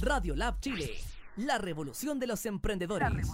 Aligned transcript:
Radio 0.00 0.34
Lab 0.34 0.60
Chile, 0.60 0.96
la 1.36 1.58
revolución 1.58 2.18
de 2.18 2.26
los 2.26 2.46
emprendedores. 2.46 3.28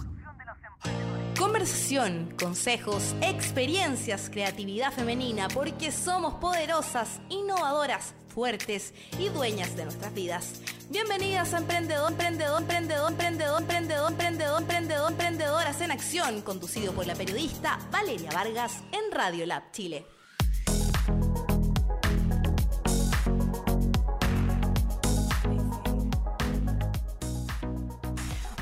Conversación, 1.39 2.33
consejos, 2.37 3.15
experiencias, 3.21 4.29
creatividad 4.29 4.91
femenina, 4.91 5.47
porque 5.47 5.93
somos 5.93 6.33
poderosas, 6.35 7.21
innovadoras, 7.29 8.13
fuertes 8.27 8.93
y 9.17 9.29
dueñas 9.29 9.77
de 9.77 9.85
nuestras 9.85 10.13
vidas. 10.13 10.61
Bienvenidas 10.89 11.53
a 11.53 11.59
Emprendedor, 11.59 12.11
Emprendedor, 12.11 12.61
Emprendedor, 12.61 13.11
Emprendedor, 13.11 13.61
Emprendedor, 13.61 14.11
Emprendedor, 14.11 14.61
Emprendedor, 14.61 15.11
Emprendedoras 15.11 15.81
en 15.81 15.91
Acción, 15.91 16.41
conducido 16.41 16.91
por 16.91 17.07
la 17.07 17.15
periodista 17.15 17.79
Valeria 17.91 18.31
Vargas 18.31 18.83
en 18.91 19.11
Radio 19.15 19.45
Lab 19.45 19.71
Chile. 19.71 20.16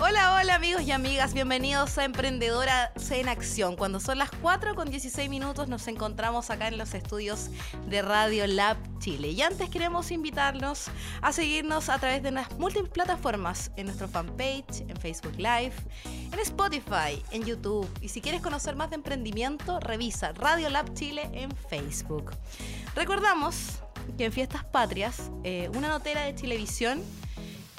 Hola, 0.08 0.36
hola 0.36 0.54
amigos 0.54 0.84
y 0.84 0.92
amigas, 0.92 1.34
bienvenidos 1.34 1.98
a 1.98 2.04
Emprendedoras 2.04 2.92
en 3.10 3.28
Acción. 3.28 3.76
Cuando 3.76 4.00
son 4.00 4.20
las 4.20 4.30
4 4.30 4.76
con 4.76 4.88
16 4.92 5.32
minutos 5.32 5.68
nos 5.68 5.88
encontramos 5.88 6.52
acá 6.52 6.68
en 6.68 6.78
los 6.78 6.94
estudios 6.94 7.50
de 7.88 8.04
Radio 8.04 8.46
Lab 8.46 8.78
Chile. 9.00 9.30
Y 9.30 9.42
antes 9.42 9.68
queremos 9.68 10.12
invitarlos 10.12 10.92
a 11.24 11.32
seguirnos 11.32 11.90
a 11.90 11.98
través 11.98 12.22
de 12.22 12.30
las 12.30 12.52
múltiples 12.60 12.92
plataformas, 12.92 13.72
en 13.78 13.88
nuestro 13.88 14.08
fanpage, 14.08 14.82
en 14.88 14.96
Facebook 14.96 15.38
Live, 15.38 15.74
en 16.04 16.40
Spotify, 16.40 17.24
en 17.32 17.44
YouTube. 17.44 17.90
Y 18.00 18.10
si 18.10 18.22
quieres 18.22 18.42
conocer 18.42 18.76
más 18.76 18.92
de 18.92 18.98
emprendimiento, 18.98 19.80
revisa 19.80 20.34
Radio 20.34 20.70
Lab 20.70 20.94
Chile 20.94 21.32
en 21.34 21.50
Facebook. 21.68 22.32
Recordamos 22.94 23.80
que 24.20 24.26
en 24.26 24.32
Fiestas 24.32 24.66
Patrias, 24.66 25.32
eh, 25.44 25.72
una 25.74 25.88
notera 25.88 26.22
de 26.22 26.36
Chilevisión 26.36 27.02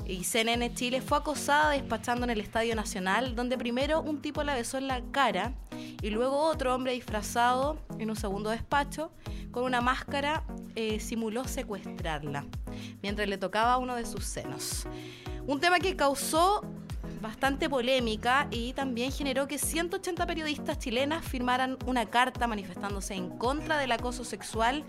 y 0.08 0.24
CNN 0.24 0.72
Chile 0.74 1.00
fue 1.00 1.18
acosada 1.18 1.70
despachando 1.70 2.24
en 2.24 2.30
el 2.30 2.40
Estadio 2.40 2.74
Nacional, 2.76 3.34
donde 3.34 3.58
primero 3.58 4.00
un 4.00 4.22
tipo 4.22 4.42
la 4.42 4.54
besó 4.54 4.78
en 4.78 4.86
la 4.86 5.02
cara 5.10 5.52
y 6.00 6.10
luego 6.10 6.38
otro 6.38 6.74
hombre 6.74 6.92
disfrazado 6.92 7.78
en 7.98 8.10
un 8.10 8.16
segundo 8.16 8.50
despacho 8.50 9.10
con 9.50 9.64
una 9.64 9.80
máscara 9.80 10.44
eh, 10.74 11.00
simuló 11.00 11.44
secuestrarla 11.44 12.44
mientras 13.02 13.28
le 13.28 13.38
tocaba 13.38 13.78
uno 13.78 13.96
de 13.96 14.06
sus 14.06 14.24
senos. 14.24 14.86
Un 15.46 15.60
tema 15.60 15.78
que 15.78 15.96
causó 15.96 16.62
bastante 17.20 17.68
polémica 17.68 18.46
y 18.50 18.72
también 18.74 19.10
generó 19.10 19.48
que 19.48 19.58
180 19.58 20.26
periodistas 20.26 20.78
chilenas 20.78 21.24
firmaran 21.24 21.78
una 21.86 22.06
carta 22.06 22.46
manifestándose 22.46 23.14
en 23.14 23.30
contra 23.30 23.78
del 23.78 23.92
acoso 23.92 24.24
sexual, 24.24 24.84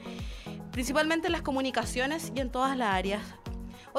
principalmente 0.71 1.27
en 1.27 1.31
las 1.31 1.41
comunicaciones 1.41 2.31
y 2.35 2.39
en 2.39 2.51
todas 2.51 2.77
las 2.77 2.93
áreas 2.93 3.21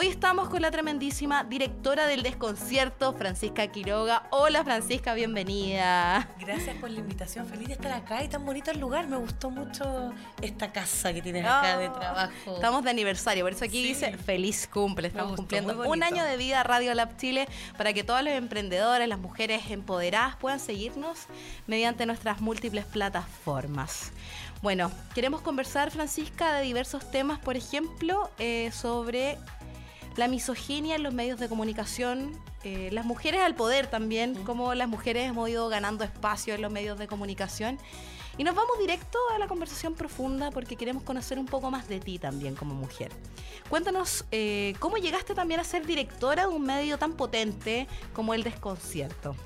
Hoy 0.01 0.07
estamos 0.07 0.49
con 0.49 0.63
la 0.63 0.71
tremendísima 0.71 1.43
directora 1.43 2.07
del 2.07 2.23
desconcierto, 2.23 3.15
Francisca 3.15 3.67
Quiroga. 3.67 4.29
Hola 4.31 4.63
Francisca, 4.63 5.13
bienvenida. 5.13 6.31
Gracias 6.39 6.77
por 6.77 6.89
la 6.89 7.01
invitación, 7.01 7.49
feliz 7.49 7.67
de 7.67 7.75
estar 7.75 7.91
acá 7.91 8.23
y 8.23 8.29
tan 8.29 8.47
bonito 8.47 8.71
el 8.71 8.79
lugar. 8.79 9.09
Me 9.09 9.17
gustó 9.17 9.51
mucho 9.51 10.13
esta 10.41 10.71
casa 10.71 11.13
que 11.13 11.21
tienes 11.21 11.45
acá 11.45 11.79
de 11.79 11.89
oh, 11.89 11.93
trabajo. 11.95 12.55
Estamos 12.55 12.85
de 12.85 12.91
aniversario, 12.91 13.45
por 13.45 13.53
eso 13.53 13.65
aquí 13.65 13.83
dice 13.83 14.17
feliz 14.17 14.69
cumple. 14.73 15.09
Estamos 15.09 15.35
cumpliendo 15.35 15.83
un 15.91 16.05
año 16.05 16.23
de 16.23 16.37
vida 16.37 16.63
Radio 16.63 16.95
Lab 16.95 17.17
Chile 17.17 17.49
para 17.77 17.93
que 17.93 18.05
todos 18.05 18.23
los 18.23 18.35
emprendedores, 18.35 19.09
las 19.09 19.19
mujeres 19.19 19.69
empoderadas 19.69 20.37
puedan 20.37 20.61
seguirnos 20.61 21.27
mediante 21.67 22.07
nuestras 22.07 22.41
múltiples 22.41 22.85
plataformas. 22.85 24.13
Bueno, 24.63 24.93
queremos 25.15 25.41
conversar, 25.41 25.91
Francisca, 25.91 26.55
de 26.55 26.63
diversos 26.63 27.11
temas, 27.11 27.39
por 27.39 27.57
ejemplo, 27.57 28.31
eh, 28.39 28.71
sobre 28.73 29.39
la 30.19 30.27
misoginia 30.27 30.97
en 30.97 31.05
los 31.05 31.15
medios 31.15 31.39
de 31.39 31.49
comunicación, 31.49 32.33
eh, 32.65 32.89
las 32.91 33.05
mujeres 33.05 33.41
al 33.41 33.55
poder 33.55 33.87
también, 33.87 34.35
como 34.43 34.75
las 34.75 34.89
mujeres 34.89 35.31
hemos 35.31 35.49
ido 35.49 35.69
ganando 35.69 36.03
espacio 36.03 36.57
en 36.57 36.63
los 36.63 36.73
medios 36.73 36.99
de 36.99 37.07
comunicación. 37.07 37.79
Y 38.37 38.43
nos 38.43 38.57
vamos 38.57 38.79
directo 38.81 39.17
a 39.33 39.39
la 39.39 39.47
conversación 39.47 39.95
profunda 39.95 40.51
porque 40.51 40.75
queremos 40.75 41.05
conocer 41.05 41.39
un 41.39 41.47
poco 41.47 41.71
más 41.71 41.87
de 41.89 42.01
ti 42.01 42.19
también 42.19 42.57
como 42.57 42.75
mujer. 42.75 43.13
Cuéntanos 43.71 44.25
eh, 44.33 44.75
cómo 44.81 44.97
llegaste 44.97 45.37
también 45.37 45.61
a 45.61 45.65
ser 45.65 45.87
directora 45.87 46.49
de 46.49 46.49
un 46.49 46.63
medio 46.63 46.99
tan 46.99 47.13
potente 47.13 47.87
como 48.13 48.35
el 48.35 48.43
Desconcierto. 48.43 49.37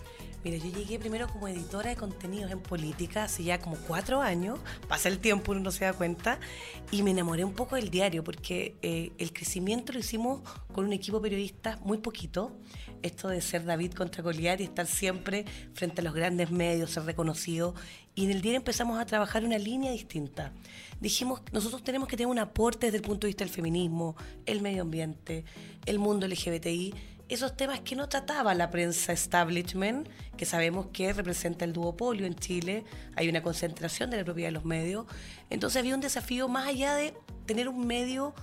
Mira, 0.45 0.57
yo 0.57 0.73
llegué 0.73 0.99
primero 0.99 1.29
como 1.29 1.47
editora 1.47 1.91
de 1.91 1.97
contenidos 1.97 2.51
en 2.51 2.59
política 2.61 3.25
hace 3.25 3.45
ya 3.45 3.61
como 3.61 3.77
cuatro 3.77 4.21
años, 4.21 4.59
pasa 4.89 5.09
el 5.09 5.21
tiempo, 5.21 5.53
uno 5.53 5.61
no 5.61 5.71
se 5.71 5.85
da 5.85 5.93
cuenta, 5.93 6.41
y 6.91 7.05
me 7.05 7.13
enamoré 7.13 7.45
un 7.45 7.53
poco 7.53 7.77
del 7.77 7.91
diario 7.91 8.25
porque 8.25 8.77
eh, 8.83 9.13
el 9.19 9.33
crecimiento 9.33 9.93
lo 9.93 10.01
hicimos 10.01 10.41
con 10.73 10.85
un 10.85 10.93
equipo 10.93 11.23
periodista 11.23 11.79
muy 11.85 11.99
poquito, 11.99 12.57
esto 13.03 13.29
de 13.29 13.41
ser 13.41 13.65
David 13.65 13.93
contra 13.93 14.23
Goliat 14.23 14.61
y 14.61 14.65
estar 14.65 14.89
siempre 14.89 15.45
frente 15.75 16.01
a 16.01 16.05
los 16.05 16.15
grandes 16.15 16.51
medios, 16.51 16.91
ser 16.91 17.05
reconocido, 17.05 17.77
y 18.17 18.25
en 18.25 18.33
el 18.33 18.43
diario 18.43 18.59
empezamos 18.59 18.99
a 18.99 19.07
trabajar 19.07 19.45
una 19.45 19.59
línea 19.59 19.93
distinta. 19.93 20.53
Dijimos, 21.01 21.41
nosotros 21.53 21.85
tenemos 21.85 22.09
que 22.09 22.17
tener 22.17 22.29
un 22.29 22.39
aporte 22.41 22.87
desde 22.87 22.99
el 22.99 23.03
punto 23.03 23.27
de 23.27 23.29
vista 23.29 23.45
del 23.45 23.55
feminismo, 23.55 24.17
el 24.45 24.61
medio 24.61 24.83
ambiente, 24.83 25.45
el 25.87 25.99
mundo 25.99 26.27
LGBTI, 26.27 26.95
esos 27.35 27.57
temas 27.57 27.81
que 27.81 27.97
no 27.97 28.09
trataba 28.09 28.55
la 28.55 28.71
prensa 28.71 29.13
establishment, 29.13 30.09
que 30.37 30.45
sabemos 30.45 30.87
que 30.93 31.13
representa 31.13 31.65
el 31.65 31.73
duopolio 31.73 32.27
en 32.27 32.35
Chile, 32.35 32.85
hay 33.17 33.29
una 33.29 33.43
concentración 33.43 34.11
de 34.11 34.19
la 34.19 34.25
propiedad 34.25 34.49
de 34.49 34.53
los 34.53 34.65
medios. 34.65 35.07
Entonces 35.49 35.81
había 35.81 35.95
un 35.95 36.01
desafío 36.01 36.49
más 36.49 36.67
allá 36.67 36.95
de 36.95 37.15
tener 37.47 37.69
un 37.69 37.87
medio 37.87 38.35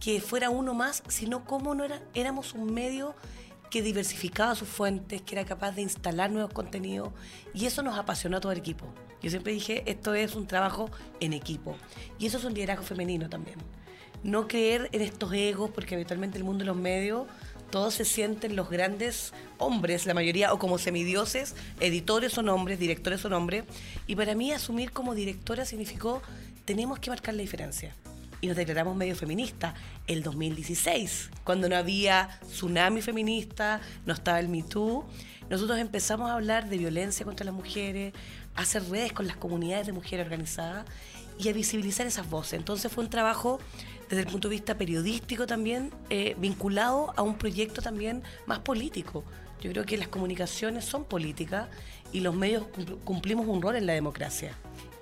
que 0.00 0.20
fuera 0.20 0.50
uno 0.50 0.74
más, 0.74 1.02
sino 1.08 1.44
cómo 1.44 1.74
no 1.74 1.84
era, 1.84 2.02
éramos 2.14 2.52
un 2.52 2.74
medio 2.74 3.14
que 3.70 3.82
diversificaba 3.82 4.54
sus 4.54 4.68
fuentes, 4.68 5.22
que 5.22 5.34
era 5.34 5.44
capaz 5.44 5.72
de 5.72 5.82
instalar 5.82 6.30
nuevos 6.30 6.52
contenidos, 6.52 7.12
y 7.54 7.66
eso 7.66 7.82
nos 7.82 7.98
apasionó 7.98 8.36
a 8.36 8.40
todo 8.40 8.52
el 8.52 8.58
equipo. 8.58 8.86
Yo 9.22 9.30
siempre 9.30 9.52
dije, 9.52 9.82
esto 9.86 10.14
es 10.14 10.36
un 10.36 10.46
trabajo 10.46 10.90
en 11.20 11.32
equipo, 11.32 11.76
y 12.18 12.26
eso 12.26 12.38
es 12.38 12.44
un 12.44 12.54
liderazgo 12.54 12.84
femenino 12.84 13.28
también. 13.28 13.56
No 14.22 14.46
creer 14.46 14.88
en 14.92 15.02
estos 15.02 15.32
egos, 15.32 15.70
porque 15.70 15.94
habitualmente 15.94 16.38
el 16.38 16.44
mundo 16.44 16.60
de 16.60 16.66
los 16.66 16.76
medios 16.76 17.26
todos 17.70 17.94
se 17.94 18.04
sienten 18.04 18.56
los 18.56 18.70
grandes 18.70 19.32
hombres, 19.58 20.06
la 20.06 20.14
mayoría, 20.14 20.52
o 20.52 20.58
como 20.58 20.78
semidioses, 20.78 21.54
editores 21.80 22.32
son 22.32 22.48
hombres, 22.48 22.78
directores 22.78 23.20
son 23.20 23.32
hombres. 23.32 23.64
Y 24.06 24.16
para 24.16 24.34
mí 24.34 24.52
asumir 24.52 24.92
como 24.92 25.14
directora 25.14 25.64
significó, 25.64 26.22
tenemos 26.64 26.98
que 26.98 27.10
marcar 27.10 27.34
la 27.34 27.42
diferencia. 27.42 27.94
Y 28.40 28.48
nos 28.48 28.56
declaramos 28.56 28.96
medio 28.96 29.16
feminista 29.16 29.74
el 30.06 30.22
2016, 30.22 31.30
cuando 31.42 31.68
no 31.68 31.76
había 31.76 32.38
tsunami 32.46 33.00
feminista, 33.00 33.80
no 34.04 34.12
estaba 34.12 34.38
el 34.38 34.48
Me 34.48 34.62
Too. 34.62 35.04
Nosotros 35.48 35.78
empezamos 35.78 36.30
a 36.30 36.34
hablar 36.34 36.68
de 36.68 36.76
violencia 36.76 37.24
contra 37.24 37.46
las 37.46 37.54
mujeres, 37.54 38.12
a 38.54 38.62
hacer 38.62 38.84
redes 38.90 39.12
con 39.12 39.26
las 39.26 39.36
comunidades 39.36 39.86
de 39.86 39.92
mujeres 39.92 40.24
organizadas 40.24 40.86
y 41.38 41.48
a 41.48 41.52
visibilizar 41.52 42.06
esas 42.06 42.28
voces. 42.28 42.54
Entonces 42.54 42.92
fue 42.92 43.04
un 43.04 43.10
trabajo 43.10 43.58
desde 44.08 44.22
el 44.22 44.26
punto 44.26 44.48
de 44.48 44.56
vista 44.56 44.76
periodístico 44.76 45.46
también, 45.46 45.92
eh, 46.10 46.36
vinculado 46.38 47.12
a 47.16 47.22
un 47.22 47.36
proyecto 47.36 47.82
también 47.82 48.22
más 48.46 48.60
político. 48.60 49.24
Yo 49.60 49.70
creo 49.72 49.84
que 49.84 49.96
las 49.96 50.08
comunicaciones 50.08 50.84
son 50.84 51.04
políticas 51.04 51.68
y 52.12 52.20
los 52.20 52.34
medios 52.34 52.64
cumplimos 53.04 53.46
un 53.46 53.62
rol 53.62 53.76
en 53.76 53.86
la 53.86 53.94
democracia. 53.94 54.52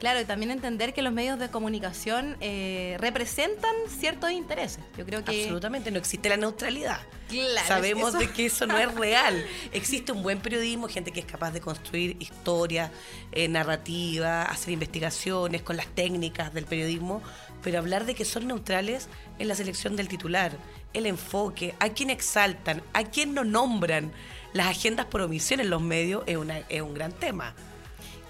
Claro, 0.05 0.21
y 0.21 0.27
también 0.27 0.51
entender 0.51 0.93
que 0.93 1.01
los 1.01 1.15
medios 1.15 1.39
de 1.39 1.49
comunicación 1.49 2.37
eh, 2.43 2.99
representan 3.01 3.75
ciertos 3.89 4.33
intereses. 4.33 4.85
Yo 4.99 5.07
creo 5.07 5.25
que 5.25 5.45
absolutamente 5.45 5.91
no 5.91 5.97
existe 5.97 6.29
la 6.29 6.37
neutralidad. 6.37 7.01
Claro, 7.31 7.67
Sabemos 7.67 8.13
de 8.13 8.31
que 8.31 8.45
eso 8.45 8.67
no 8.67 8.77
es 8.77 8.95
real. 8.97 9.43
Existe 9.73 10.13
un 10.13 10.23
buen 10.23 10.41
periodismo, 10.41 10.89
gente 10.89 11.11
que 11.11 11.21
es 11.21 11.25
capaz 11.25 11.53
de 11.53 11.63
construir 11.63 12.19
historia, 12.21 12.91
eh, 13.33 13.49
narrativa, 13.49 14.43
hacer 14.43 14.75
investigaciones 14.75 15.63
con 15.63 15.79
las 15.79 15.87
técnicas 15.87 16.53
del 16.53 16.67
periodismo, 16.67 17.23
pero 17.63 17.79
hablar 17.79 18.05
de 18.05 18.15
que 18.15 18.27
son 18.27 18.47
neutrales 18.47 19.09
en 19.39 19.49
la 19.49 19.55
selección 19.55 19.97
del 19.97 20.09
titular, 20.09 20.53
el 20.93 21.07
enfoque, 21.07 21.77
a 21.81 21.89
quién 21.89 22.11
exaltan, 22.11 22.83
a 22.93 23.05
quién 23.05 23.33
no 23.33 23.43
nombran, 23.43 24.13
las 24.53 24.67
agendas 24.67 25.07
por 25.07 25.23
omisión 25.23 25.61
en 25.61 25.71
los 25.71 25.81
medios 25.81 26.25
es, 26.27 26.37
una, 26.37 26.59
es 26.59 26.83
un 26.83 26.93
gran 26.93 27.13
tema. 27.13 27.55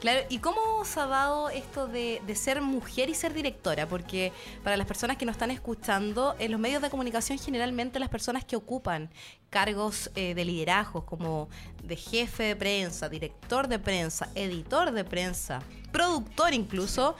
Claro, 0.04 0.20
¿y 0.28 0.36
cómo 0.36 0.84
se 0.84 1.00
ha 1.00 1.06
dado 1.06 1.48
esto 1.48 1.86
de, 1.86 2.20
ser 2.34 2.60
mujer 2.60 3.08
y 3.08 3.14
ser 3.14 3.32
directora? 3.32 3.88
Porque 3.88 4.34
para 4.62 4.76
las 4.76 4.86
personas 4.86 5.16
que 5.16 5.24
nos 5.24 5.32
están 5.32 5.50
escuchando, 5.50 6.36
en 6.38 6.52
los 6.52 6.60
medios 6.60 6.82
de 6.82 6.90
comunicación 6.90 7.38
generalmente 7.38 7.98
las 7.98 8.10
personas 8.10 8.44
que 8.44 8.54
ocupan 8.54 9.08
cargos 9.48 10.10
eh, 10.14 10.34
de 10.34 10.44
liderazgo 10.44 11.06
como 11.06 11.48
de 11.82 11.96
jefe 11.96 12.42
de 12.42 12.54
prensa, 12.54 13.08
director 13.08 13.66
de 13.66 13.78
prensa, 13.78 14.28
editor 14.34 14.92
de 14.92 15.04
prensa, 15.04 15.62
productor 15.90 16.52
incluso, 16.52 17.16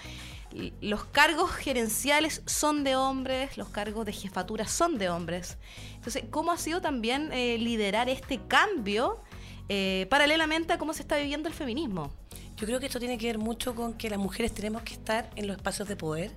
los 0.83 1.07
cargos 1.07 1.53
gerenciales 1.53 2.43
son 2.45 2.85
de 2.85 2.97
hombres, 2.97 3.57
los 3.57 3.71
cargos 3.71 4.05
de 4.05 4.13
jefatura 4.13 4.67
son 4.67 4.99
de 4.99 5.09
hombres. 5.09 5.57
Entonces, 5.95 6.25
¿cómo 6.31 6.53
ha 6.53 6.59
sido 6.59 6.83
también 6.83 7.33
eh, 7.33 7.57
liderar 7.57 8.11
este 8.11 8.41
cambio 8.47 9.23
eh, 9.71 10.07
paralelamente 10.11 10.75
a 10.75 10.79
cómo 10.79 10.93
se 10.93 11.01
está 11.01 11.17
viviendo 11.17 11.49
el 11.49 11.55
feminismo? 11.55 12.13
Yo 12.57 12.67
creo 12.67 12.79
que 12.81 12.87
esto 12.87 13.01
tiene 13.01 13.19
que 13.19 13.27
ver 13.27 13.39
mucho 13.39 13.75
con 13.75 13.95
que 13.95 14.09
las 14.09 14.19
mujeres 14.19 14.53
tenemos 14.53 14.83
que 14.83 14.95
estar 14.95 15.29
en 15.37 15.47
los 15.47 15.57
espacios 15.57 15.89
de 15.89 15.97
poder 15.97 16.31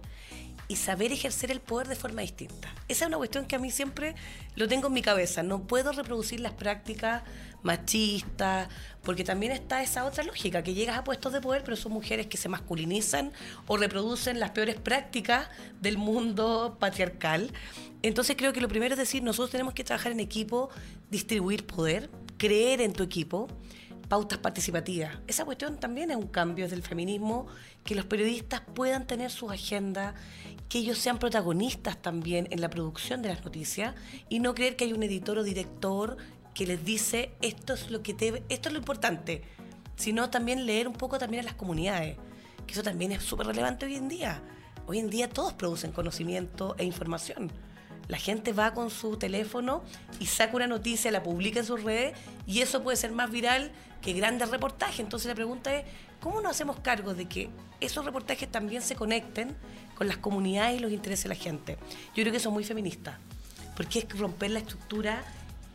y 0.67 0.75
saber 0.75 1.11
ejercer 1.11 1.51
el 1.51 1.61
poder 1.61 1.87
de 1.87 1.95
forma 1.95 2.21
distinta. 2.21 2.73
Esa 2.87 3.05
es 3.05 3.07
una 3.07 3.17
cuestión 3.17 3.45
que 3.45 3.55
a 3.55 3.59
mí 3.59 3.71
siempre 3.71 4.15
lo 4.55 4.67
tengo 4.67 4.87
en 4.87 4.93
mi 4.93 5.01
cabeza. 5.01 5.43
No 5.43 5.61
puedo 5.61 5.91
reproducir 5.91 6.39
las 6.39 6.53
prácticas 6.53 7.23
machistas, 7.63 8.67
porque 9.03 9.23
también 9.23 9.51
está 9.51 9.81
esa 9.81 10.05
otra 10.05 10.23
lógica, 10.23 10.63
que 10.63 10.73
llegas 10.73 10.97
a 10.97 11.03
puestos 11.03 11.33
de 11.33 11.41
poder, 11.41 11.63
pero 11.63 11.77
son 11.77 11.93
mujeres 11.93 12.27
que 12.27 12.37
se 12.37 12.49
masculinizan 12.49 13.31
o 13.65 13.77
reproducen 13.77 14.39
las 14.39 14.51
peores 14.51 14.75
prácticas 14.75 15.49
del 15.79 15.97
mundo 15.97 16.77
patriarcal. 16.79 17.51
Entonces 18.01 18.35
creo 18.37 18.53
que 18.53 18.61
lo 18.61 18.67
primero 18.67 18.93
es 18.93 18.99
decir, 18.99 19.23
nosotros 19.23 19.51
tenemos 19.51 19.73
que 19.73 19.83
trabajar 19.83 20.11
en 20.11 20.19
equipo, 20.19 20.69
distribuir 21.09 21.65
poder, 21.65 22.09
creer 22.37 22.81
en 22.81 22.93
tu 22.93 23.03
equipo 23.03 23.47
pautas 24.07 24.39
participativas. 24.39 25.17
Esa 25.27 25.45
cuestión 25.45 25.77
también 25.77 26.11
es 26.11 26.17
un 26.17 26.27
cambio 26.27 26.67
del 26.67 26.83
feminismo, 26.83 27.47
que 27.83 27.95
los 27.95 28.05
periodistas 28.05 28.61
puedan 28.73 29.07
tener 29.07 29.31
sus 29.31 29.51
agendas, 29.51 30.15
que 30.69 30.79
ellos 30.79 30.97
sean 30.97 31.19
protagonistas 31.19 32.01
también 32.01 32.47
en 32.51 32.61
la 32.61 32.69
producción 32.69 33.21
de 33.21 33.29
las 33.29 33.43
noticias 33.43 33.95
y 34.29 34.39
no 34.39 34.53
creer 34.53 34.75
que 34.75 34.85
hay 34.85 34.93
un 34.93 35.03
editor 35.03 35.37
o 35.37 35.43
director 35.43 36.17
que 36.53 36.65
les 36.65 36.83
dice 36.83 37.31
esto 37.41 37.73
es 37.73 37.91
lo 37.91 38.01
que 38.01 38.13
debe, 38.13 38.43
esto 38.49 38.69
es 38.69 38.73
lo 38.73 38.79
importante, 38.79 39.43
sino 39.95 40.29
también 40.29 40.65
leer 40.65 40.87
un 40.87 40.95
poco 40.95 41.19
también 41.19 41.43
a 41.43 41.45
las 41.45 41.55
comunidades, 41.55 42.17
que 42.65 42.73
eso 42.73 42.83
también 42.83 43.11
es 43.11 43.23
súper 43.23 43.47
relevante 43.47 43.85
hoy 43.85 43.95
en 43.95 44.07
día. 44.07 44.41
Hoy 44.87 44.99
en 44.99 45.09
día 45.09 45.29
todos 45.29 45.53
producen 45.53 45.91
conocimiento 45.91 46.75
e 46.77 46.85
información. 46.85 47.51
La 48.07 48.17
gente 48.17 48.53
va 48.53 48.73
con 48.73 48.89
su 48.89 49.17
teléfono 49.17 49.83
y 50.19 50.27
saca 50.27 50.55
una 50.55 50.67
noticia, 50.67 51.11
la 51.11 51.23
publica 51.23 51.59
en 51.59 51.65
sus 51.65 51.83
redes 51.83 52.17
y 52.45 52.61
eso 52.61 52.81
puede 52.81 52.95
ser 52.95 53.11
más 53.11 53.29
viral 53.29 53.71
que 54.01 54.13
grandes 54.13 54.49
reportajes. 54.49 54.99
Entonces 55.01 55.27
la 55.27 55.35
pregunta 55.35 55.75
es, 55.75 55.85
¿cómo 56.21 56.39
nos 56.41 56.51
hacemos 56.51 56.79
cargo 56.79 57.13
de 57.13 57.27
que 57.27 57.49
esos 57.81 58.05
reportajes 58.05 58.49
también 58.49 58.81
se 58.81 58.95
conecten 58.95 59.55
con 59.95 60.07
las 60.07 60.17
comunidades 60.17 60.77
y 60.77 60.79
los 60.79 60.91
intereses 60.91 61.23
de 61.23 61.29
la 61.29 61.35
gente? 61.35 61.77
Yo 62.15 62.23
creo 62.23 62.31
que 62.31 62.37
eso 62.37 62.49
es 62.49 62.53
muy 62.53 62.63
feminista, 62.63 63.19
porque 63.75 63.99
es 63.99 64.17
romper 64.17 64.51
la 64.51 64.59
estructura 64.59 65.23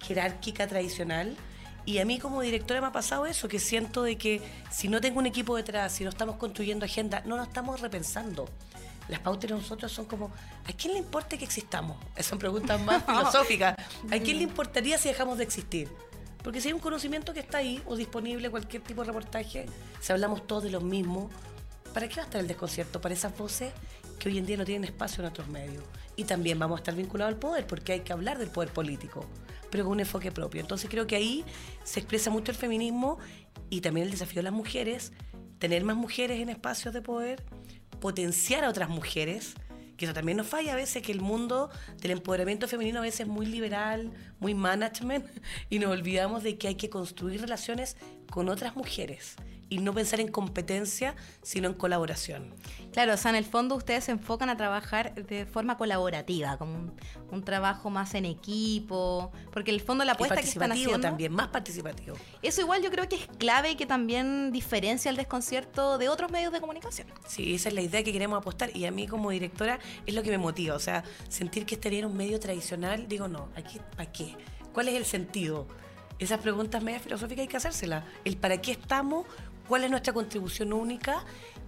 jerárquica 0.01 0.67
tradicional. 0.67 1.37
Y 1.85 1.99
a 1.99 2.05
mí 2.05 2.19
como 2.19 2.41
directora 2.41 2.81
me 2.81 2.87
ha 2.87 2.93
pasado 2.93 3.27
eso, 3.27 3.49
que 3.49 3.59
siento 3.59 4.05
de 4.05 4.17
que 4.17 4.41
si 4.71 4.89
no 4.89 5.01
tengo 5.01 5.19
un 5.19 5.27
equipo 5.27 5.57
detrás, 5.57 5.93
si 5.93 6.05
no 6.05 6.11
estamos 6.11 6.37
construyendo 6.37 6.85
agenda, 6.85 7.23
no 7.27 7.37
nos 7.37 7.49
estamos 7.49 7.81
repensando 7.81 8.49
las 9.09 9.21
pautas 9.21 9.51
de 9.51 9.57
nosotros 9.57 9.91
son 9.91 10.07
como, 10.07 10.33
¿a 10.65 10.73
quién 10.73 10.95
le 10.95 10.99
importa 10.99 11.37
que 11.37 11.45
existamos? 11.45 11.97
Esas 12.13 12.27
son 12.27 12.39
preguntas 12.39 12.81
más 12.81 13.05
filosóficas. 13.07 13.77
¿A 14.11 14.19
quién 14.19 14.39
le 14.39 14.45
importaría 14.45 14.99
si 14.99 15.09
dejamos 15.09 15.39
de 15.39 15.45
existir? 15.45 15.89
Porque 16.43 16.61
si 16.61 16.69
hay 16.69 16.75
un 16.75 16.81
conocimiento 16.81 17.33
que 17.33 17.41
está 17.41 17.59
ahí 17.59 17.83
o 17.87 17.97
disponible, 17.97 18.51
cualquier 18.51 18.83
tipo 18.83 19.03
de 19.03 19.09
reportaje, 19.09 19.67
si 20.01 20.13
hablamos 20.13 20.47
todos 20.47 20.65
de 20.65 20.71
lo 20.71 20.81
mismo, 20.81 21.31
¿para 21.95 22.09
qué 22.09 22.17
va 22.17 22.23
a 22.23 22.25
estar 22.25 22.41
el 22.41 22.49
desconcierto? 22.49 23.01
Para 23.01 23.15
esas 23.15 23.37
voces 23.37 23.73
que 24.19 24.29
hoy 24.29 24.39
en 24.39 24.47
día 24.47 24.57
no 24.57 24.65
tienen 24.65 24.85
espacio 24.85 25.23
en 25.23 25.31
otros 25.31 25.49
medios. 25.49 25.85
Y 26.17 26.25
también 26.25 26.59
vamos 26.59 26.79
a 26.79 26.81
estar 26.81 26.95
vinculados 26.95 27.35
al 27.35 27.39
poder, 27.39 27.67
porque 27.67 27.93
hay 27.93 28.01
que 28.01 28.13
hablar 28.13 28.39
del 28.39 28.51
poder 28.51 28.71
político, 28.71 29.25
pero 29.71 29.85
con 29.85 29.95
un 29.95 30.01
enfoque 30.01 30.33
propio. 30.33 30.61
Entonces 30.61 30.91
creo 30.91 31.07
que 31.07 31.17
ahí 31.17 31.45
se 31.85 32.01
expresa 32.01 32.31
mucho 32.31 32.51
el 32.51 32.59
feminismo 32.59 33.19
y 33.71 33.81
también 33.81 34.07
el 34.07 34.13
desafío 34.13 34.37
de 34.37 34.45
las 34.45 34.53
mujeres, 34.53 35.13
tener 35.59 35.85
más 35.85 35.97
mujeres 35.97 36.41
en 36.41 36.49
espacios 36.49 36.93
de 36.93 37.03
poder, 37.03 37.43
potenciar 38.01 38.65
a 38.65 38.69
otras 38.69 38.89
mujeres, 38.89 39.55
que 39.97 40.07
eso 40.07 40.15
también 40.15 40.39
nos 40.39 40.47
falla 40.47 40.73
a 40.73 40.77
veces, 40.77 41.03
que 41.03 41.13
el 41.13 41.21
mundo 41.21 41.71
del 42.01 42.13
empoderamiento 42.13 42.67
femenino 42.69 42.99
a 42.99 43.03
veces 43.03 43.21
es 43.21 43.29
muy 43.29 43.47
liberal, 43.47 44.11
muy 44.41 44.55
management, 44.55 45.27
y 45.71 45.79
nos 45.79 45.91
olvidamos 45.91 46.43
de 46.43 46.59
que 46.59 46.69
hay 46.69 46.75
que 46.75 46.91
construir 46.91 47.41
relaciones 47.41 47.97
con 48.31 48.49
otras 48.49 48.77
mujeres 48.77 49.37
y 49.73 49.79
no 49.79 49.95
pensar 49.95 50.21
en 50.21 50.29
competencia, 50.29 51.17
sino 51.41 51.67
en 51.67 51.73
colaboración. 51.73 52.55
Claro, 52.93 53.15
o 53.15 53.17
sea, 53.17 53.31
en 53.31 53.37
el 53.37 53.47
fondo 53.47 53.75
ustedes 53.75 54.05
se 54.05 54.13
enfocan 54.13 54.51
a 54.51 54.57
trabajar 54.59 55.15
de 55.15 55.47
forma 55.47 55.79
colaborativa, 55.79 56.59
como 56.59 56.93
un, 57.31 57.43
trabajo 57.43 57.89
más 57.89 58.13
en 58.13 58.27
equipo, 58.27 59.33
porque 59.51 59.71
en 59.71 59.77
el 59.77 59.81
fondo 59.81 60.05
la 60.05 60.13
apuesta 60.13 60.37
que 60.37 60.49
están 60.49 60.73
haciendo 60.73 61.01
también, 61.01 61.33
más 61.33 61.49
participativo. 61.49 62.17
Eso 62.43 62.61
igual 62.61 62.83
yo 62.83 62.91
creo 62.91 63.09
que 63.09 63.17
es 63.17 63.27
clave 63.39 63.71
y 63.71 63.77
que 63.77 63.87
también 63.87 64.53
diferencia 64.53 65.11
el 65.11 65.17
desconcierto 65.17 65.97
de 65.97 66.11
otros 66.11 66.31
medios 66.31 66.53
de 66.53 66.61
comunicación. 66.61 67.09
Sí, 67.27 67.55
esa 67.55 67.71
es 67.71 67.75
la 67.75 67.81
idea 67.81 68.05
que 68.05 68.13
queremos 68.13 68.37
apostar 68.37 68.77
y 68.77 68.85
a 68.85 68.91
mí 68.91 69.07
como 69.07 69.31
directora 69.31 69.79
es 70.05 70.15
lo 70.15 70.23
que 70.23 70.31
me 70.31 70.37
motiva, 70.37 70.75
o 70.75 70.81
sea, 70.81 71.03
sentir 71.31 71.65
que 71.65 71.77
estaría 71.77 72.01
en 72.01 72.05
un 72.05 72.17
medio 72.17 72.39
tradicional, 72.39 73.09
digo, 73.09 73.27
no, 73.27 73.49
aquí, 73.57 73.81
¿para 73.97 74.13
qué? 74.13 74.37
¿Cuál 74.75 74.89
es 74.89 74.95
el 74.97 75.07
sentido? 75.07 75.67
Esas 76.23 76.39
preguntas 76.39 76.81
media 76.85 77.01
filosóficas 77.01 77.43
hay 77.43 77.49
que 77.49 77.57
hacérselas. 77.57 78.05
El 78.25 78.37
para 78.37 78.61
qué 78.61 78.71
estamos, 78.71 79.27
cuál 79.69 79.85
es 79.85 79.91
nuestra 79.91 80.13
contribución 80.13 80.73
única 80.73 81.25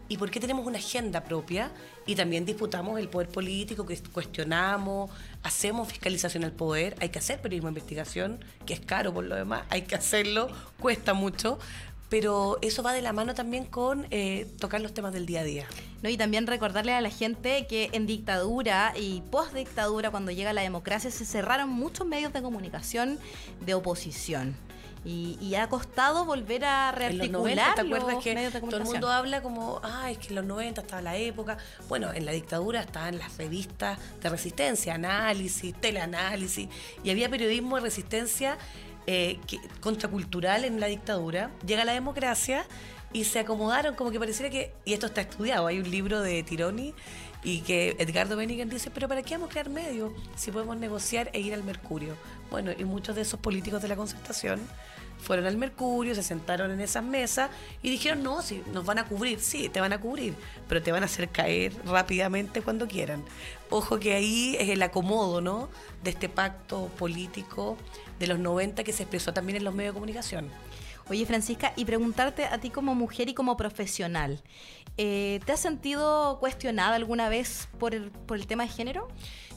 y 0.09 0.19
por 0.19 0.31
qué 0.31 0.41
tenemos 0.41 0.67
una 0.67 0.79
agenda 0.79 1.25
propia 1.25 1.71
y 2.07 2.15
también 2.15 2.45
disputamos 2.45 2.99
el 2.99 3.09
poder 3.09 3.29
político, 3.29 3.87
que 3.87 3.97
cuestionamos, 4.13 5.11
hacemos 5.43 5.89
fiscalización 5.89 6.45
al 6.45 6.53
poder, 6.53 6.95
hay 7.01 7.09
que 7.09 7.19
hacer 7.19 7.41
periodismo 7.41 7.69
de 7.69 7.73
investigación, 7.73 8.45
que 8.67 8.75
es 8.75 8.81
caro 8.81 9.15
por 9.15 9.25
lo 9.25 9.35
demás, 9.35 9.65
hay 9.71 9.83
que 9.83 9.95
hacerlo, 9.95 10.49
cuesta 10.79 11.15
mucho, 11.15 11.59
pero 12.11 12.59
eso 12.61 12.83
va 12.83 12.93
de 12.93 13.03
la 13.03 13.13
mano 13.13 13.35
también 13.35 13.65
con 13.65 14.07
eh, 14.11 14.47
tocar 14.61 14.81
los 14.81 14.93
temas 14.93 15.13
del 15.13 15.27
día 15.27 15.41
a 15.41 15.45
día. 15.45 15.67
No, 16.03 16.11
y 16.11 16.17
también 16.19 16.47
recordarle 16.47 16.93
a 16.93 17.01
la 17.01 17.11
gente 17.11 17.67
que 17.67 17.89
en 17.93 18.07
dictadura 18.07 18.93
y 18.95 19.23
post 19.31 19.55
dictadura, 19.55 20.11
cuando 20.11 20.31
llega 20.31 20.53
la 20.53 20.61
democracia, 20.61 21.11
se 21.11 21.25
cerraron 21.25 21.71
muchos 21.71 22.07
medios 22.07 22.33
de 22.33 22.43
comunicación 22.43 23.19
de 23.65 23.75
oposición. 23.75 24.55
Y, 25.05 25.55
ha 25.55 25.69
costado 25.69 26.25
volver 26.25 26.65
a 26.65 26.91
rearticular 26.91 27.75
¿te 27.75 27.83
acuerdas 27.83 28.25
que 28.25 28.51
todo 28.61 28.79
el 28.79 28.85
mundo 28.85 29.11
habla 29.11 29.43
como, 29.43 29.81
ah, 29.83 30.11
es 30.11 30.17
que 30.19 30.29
en 30.29 30.37
los 30.37 30.45
90 30.47 30.81
estaba 30.81 31.03
la 31.03 31.17
época? 31.17 31.59
Bueno, 31.89 32.13
en 32.13 32.25
la 32.25 32.33
dictadura 32.33 32.81
estaban 32.81 33.19
las 33.19 33.37
revistas 33.37 33.99
de 34.23 34.29
resistencia, 34.31 34.95
análisis, 34.95 35.75
teleanálisis, 35.79 36.69
y 37.03 37.11
había 37.11 37.29
periodismo 37.29 37.77
de 37.77 37.83
resistencia 37.83 38.57
eh, 39.07 39.39
contracultural 39.81 40.65
en 40.65 40.81
la 40.81 40.87
dictadura. 40.87 41.51
Llega 41.67 41.85
la 41.85 41.93
democracia 41.93 42.65
y 43.13 43.25
se 43.25 43.39
acomodaron 43.39 43.95
como 43.95 44.11
que 44.11 44.19
pareciera 44.19 44.51
que, 44.51 44.73
y 44.87 44.95
esto 44.95 45.07
está 45.07 45.21
estudiado, 45.21 45.67
hay 45.67 45.79
un 45.79 45.91
libro 45.91 46.21
de 46.21 46.43
Tironi 46.43 46.95
y 47.45 47.61
que 47.61 47.95
Edgardo 47.99 48.37
Benigan 48.37 48.71
dice, 48.71 48.91
pero 48.91 49.07
¿para 49.07 49.23
qué 49.23 49.35
vamos 49.35 49.51
a 49.51 49.53
crear 49.53 49.69
medios 49.69 50.13
si 50.35 50.51
podemos 50.51 50.77
negociar 50.79 51.31
e 51.35 51.41
ir 51.41 51.53
al 51.53 51.63
Mercurio? 51.63 52.17
Bueno, 52.51 52.73
y 52.77 52.85
muchos 52.85 53.15
de 53.15 53.23
esos 53.23 53.39
políticos 53.39 53.83
de 53.83 53.89
la 53.89 53.97
concertación 53.97 54.61
fueron 55.25 55.47
al 55.47 55.57
Mercurio, 55.57 56.15
se 56.15 56.23
sentaron 56.23 56.71
en 56.71 56.81
esas 56.81 57.03
mesas 57.03 57.51
y 57.83 57.91
dijeron, 57.91 58.23
no, 58.23 58.43
si 58.43 58.63
nos 58.73 58.85
van 58.85 58.99
a 58.99 59.05
cubrir, 59.05 59.41
sí, 59.41 59.69
te 59.69 59.81
van 59.81 59.93
a 59.93 60.01
cubrir, 60.01 60.35
pero 60.69 60.83
te 60.83 60.93
van 60.93 61.03
a 61.03 61.07
hacer 61.07 61.31
caer 61.31 61.73
rápidamente 61.87 62.61
cuando 62.63 62.87
quieran. 62.87 63.25
Ojo 63.71 63.99
que 63.99 64.15
ahí 64.15 64.57
es 64.61 64.69
el 64.69 64.83
acomodo, 64.83 65.41
¿no? 65.41 65.69
De 66.03 66.11
este 66.11 66.29
pacto 66.29 66.89
político 66.99 67.77
de 68.19 68.27
los 68.27 68.39
90 68.39 68.85
que 68.85 68.93
se 68.93 69.05
expresó 69.05 69.33
también 69.33 69.57
en 69.57 69.65
los 69.65 69.75
medios 69.75 69.95
de 69.95 69.95
comunicación. 69.95 70.51
Oye, 71.09 71.27
Francisca, 71.27 71.73
y 71.77 71.85
preguntarte 71.85 72.47
a 72.47 72.59
ti 72.59 72.71
como 72.71 72.95
mujer 72.95 73.29
y 73.29 73.35
como 73.35 73.57
profesional, 73.57 74.43
eh, 74.97 75.41
¿te 75.45 75.53
has 75.53 75.61
sentido 75.61 76.39
cuestionada 76.39 76.97
alguna 76.97 77.29
vez 77.29 77.69
por 77.79 77.95
el, 77.95 78.11
por 78.11 78.39
el 78.39 78.47
tema 78.47 78.63
de 78.65 78.71
género? 78.71 79.09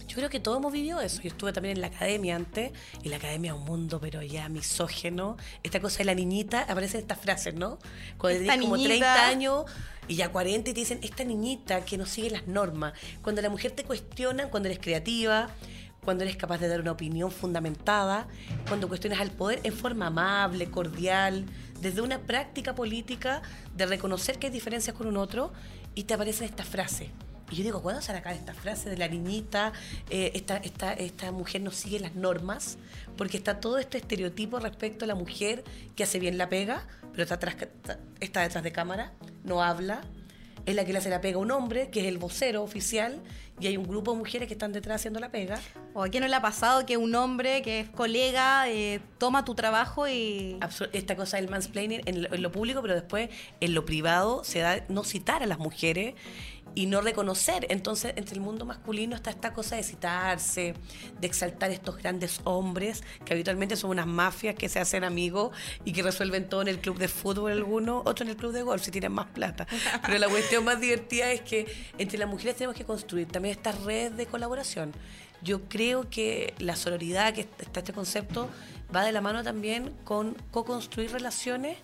Yo 0.08 0.16
creo 0.16 0.30
que 0.30 0.40
todos 0.40 0.58
hemos 0.58 0.72
vivido 0.72 1.02
eso. 1.02 1.22
Yo 1.22 1.30
estuve 1.30 1.52
también 1.54 1.76
en 1.76 1.82
la 1.82 1.88
academia 1.88 2.36
antes, 2.36 2.72
y 3.04 3.10
la 3.10 3.18
academia 3.18 3.52
es 3.52 3.58
un 3.58 3.66
mundo, 3.66 4.00
pero 4.00 4.22
ya 4.22 4.48
misógeno. 4.50 5.38
Esta 5.64 5.80
cosa 5.82 6.00
de 6.00 6.06
la 6.06 6.16
niñita, 6.16 6.62
aparecen 6.62 7.02
estas 7.02 7.20
frases, 7.20 7.54
¿no? 7.56 7.78
Cuando 8.18 8.40
tienes 8.40 8.62
como 8.62 8.82
30 8.82 9.28
años 9.28 9.66
y 10.08 10.16
ya 10.16 10.32
40 10.32 10.70
y 10.70 10.74
te 10.74 10.80
dicen, 10.80 11.00
esta 11.02 11.24
niñita 11.24 11.84
que 11.84 11.98
no 11.98 12.06
sigue 12.06 12.30
las 12.30 12.48
normas. 12.48 12.94
Cuando 13.22 13.42
la 13.42 13.50
mujer 13.50 13.72
te 13.72 13.84
cuestiona, 13.84 14.50
cuando 14.50 14.70
eres 14.70 14.80
creativa, 14.80 15.50
cuando 16.04 16.24
eres 16.24 16.38
capaz 16.38 16.60
de 16.60 16.70
dar 16.70 16.80
una 16.80 16.94
opinión 16.94 17.32
fundamentada, 17.32 18.28
cuando 18.70 18.88
cuestionas 18.88 19.20
al 19.20 19.32
poder 19.32 19.60
en 19.64 19.74
forma 19.74 20.08
amable, 20.08 20.72
cordial, 20.72 21.46
desde 21.82 22.00
una 22.02 22.20
práctica 22.20 22.74
política 22.76 23.42
de 23.76 23.86
reconocer 23.86 24.40
que 24.40 24.48
hay 24.48 24.54
diferencias 24.54 24.96
con 24.96 25.08
un 25.08 25.18
otro 25.18 25.52
y 25.96 26.04
te 26.04 26.14
aparecen 26.14 26.46
estas 26.46 26.68
frases. 26.68 27.10
Y 27.50 27.56
yo 27.56 27.64
digo, 27.64 27.82
¿cuándo 27.82 28.02
se 28.02 28.12
acá 28.12 28.34
esta 28.34 28.54
frase 28.54 28.90
de 28.90 28.98
la 28.98 29.08
niñita? 29.08 29.72
Eh, 30.10 30.32
esta, 30.34 30.58
esta, 30.58 30.94
esta 30.94 31.32
mujer 31.32 31.62
no 31.62 31.72
sigue 31.72 32.00
las 32.00 32.16
normas, 32.16 32.78
porque 33.16 33.38
está 33.38 33.60
todo 33.60 33.78
este 33.78 33.98
estereotipo 33.98 34.60
respecto 34.60 35.06
a 35.06 35.08
la 35.08 35.16
mujer 35.16 35.64
que 35.96 36.04
hace 36.04 36.20
bien 36.20 36.38
la 36.38 36.50
pega, 36.50 36.86
pero 37.12 37.24
está, 37.24 37.36
atrás, 37.36 37.56
está 38.20 38.42
detrás 38.42 38.64
de 38.64 38.72
cámara, 38.72 39.14
no 39.44 39.64
habla, 39.64 40.02
es 40.68 40.76
la 40.76 40.84
que 40.84 40.92
le 40.92 41.00
hace 41.00 41.10
la 41.10 41.22
pega 41.22 41.38
a 41.38 41.40
un 41.40 41.52
hombre, 41.52 41.90
que 41.90 42.02
es 42.02 42.08
el 42.08 42.18
vocero 42.18 42.62
oficial, 42.62 43.22
y 43.58 43.68
hay 43.68 43.78
un 43.78 43.88
grupo 43.88 44.12
de 44.12 44.18
mujeres 44.18 44.50
que 44.50 44.54
están 44.54 44.74
detrás 44.74 44.98
haciendo 44.98 45.22
la 45.22 45.30
pega. 45.30 45.58
¿O 45.94 46.04
a 46.04 46.10
quién 46.10 46.22
no 46.22 46.28
le 46.28 46.36
ha 46.36 46.42
pasado 46.42 46.86
que 46.86 46.98
un 46.98 47.16
hombre 47.16 47.62
que 47.62 47.80
es 47.80 47.90
colega 47.90 48.70
eh, 48.70 49.00
toma 49.18 49.46
tu 49.46 49.56
trabajo 49.56 50.10
y... 50.10 50.60
Esta 50.92 51.16
cosa 51.16 51.38
del 51.38 51.50
mansplaining 51.50 52.02
en 52.06 52.24
lo, 52.24 52.34
en 52.34 52.42
lo 52.42 52.52
público, 52.52 52.82
pero 52.82 52.96
después 52.96 53.30
en 53.62 53.74
lo 53.74 53.86
privado 53.86 54.44
se 54.44 54.60
da 54.60 54.84
no 54.90 55.06
citar 55.06 55.42
a 55.42 55.46
las 55.46 55.58
mujeres 55.58 56.16
y 56.78 56.86
no 56.86 57.02
reconocer. 57.02 57.66
Entonces, 57.72 58.14
entre 58.18 58.36
el 58.36 58.42
mundo 58.42 58.64
masculino 58.64 59.16
está 59.16 59.32
esta 59.32 59.52
cosa 59.52 59.78
de 59.78 59.82
citarse, 59.82 60.76
de 61.20 61.26
exaltar 61.26 61.72
estos 61.72 61.98
grandes 61.98 62.40
hombres 62.44 63.04
que 63.26 63.34
habitualmente 63.34 63.76
son 63.76 63.90
unas 63.90 64.06
mafias 64.06 64.54
que 64.54 64.70
se 64.70 64.80
hacen 64.80 65.04
amigos 65.04 65.58
y 65.86 65.92
que 65.92 66.04
resuelven 66.04 66.48
todo 66.48 66.62
en 66.62 66.68
el 66.68 66.80
club 66.80 67.00
de 67.00 67.08
fútbol 67.08 67.52
alguno, 67.52 68.04
otro 68.06 68.26
en 68.26 68.30
el 68.30 68.38
club 68.38 68.52
de 68.52 68.62
golf 68.62 68.84
si 68.84 68.92
tienen 68.92 69.12
más 69.12 69.26
plata. 69.26 69.66
Pero 70.06 70.20
la 70.20 70.30
cuestión 70.30 70.66
más 70.66 70.80
divertida 70.80 71.32
es 71.32 71.42
que 71.42 71.66
entre 71.98 72.20
las 72.20 72.30
mujeres 72.30 72.58
tenemos 72.58 72.76
que 72.76 72.86
construir 72.86 73.28
también 73.28 73.56
esta 73.56 73.72
red 73.72 74.12
de 74.12 74.28
colaboración. 74.28 74.94
Yo 75.42 75.68
creo 75.70 76.12
que 76.12 76.54
la 76.60 76.76
sororidad, 76.76 77.34
que 77.34 77.42
está 77.42 77.80
este 77.80 77.94
concepto, 77.94 78.52
va 78.96 79.04
de 79.04 79.14
la 79.14 79.22
mano 79.22 79.42
también 79.42 79.96
con 80.04 80.36
co-construir 80.52 81.12
relaciones 81.12 81.80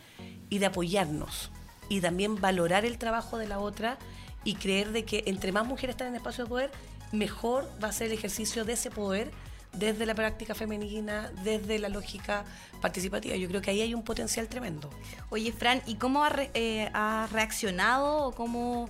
y 0.52 0.60
de 0.60 0.68
apoyarnos 0.68 1.50
y 1.90 2.00
también 2.00 2.40
valorar 2.40 2.86
el 2.86 3.00
trabajo 3.00 3.40
de 3.40 3.48
la 3.48 3.58
otra 3.58 3.98
y 4.44 4.56
creer 4.56 4.92
de 4.92 5.06
que 5.06 5.24
entre 5.28 5.52
más 5.52 5.66
mujeres 5.66 5.94
están 5.94 6.08
en 6.10 6.16
espacio 6.16 6.44
de 6.46 6.50
poder, 6.50 6.72
mejor 7.12 7.70
va 7.84 7.90
a 7.90 7.92
ser 7.92 8.08
el 8.08 8.14
ejercicio 8.14 8.66
de 8.66 8.74
ese 8.74 8.90
poder 8.92 9.32
desde 9.74 10.06
la 10.06 10.16
práctica 10.16 10.54
femenina, 10.54 11.32
desde 11.44 11.80
la 11.80 11.90
lógica 11.90 12.46
participativa. 12.82 13.36
Yo 13.36 13.48
creo 13.48 13.62
que 13.62 13.72
ahí 13.72 13.82
hay 13.82 13.94
un 13.94 14.04
potencial 14.04 14.48
tremendo. 14.48 14.90
Oye, 15.30 15.52
Fran, 15.52 15.82
¿y 15.86 15.96
cómo 15.96 16.24
has 16.24 16.34
eh, 16.54 16.90
ha 16.94 17.28
reaccionado 17.32 18.28
o 18.28 18.32
cómo 18.34 18.90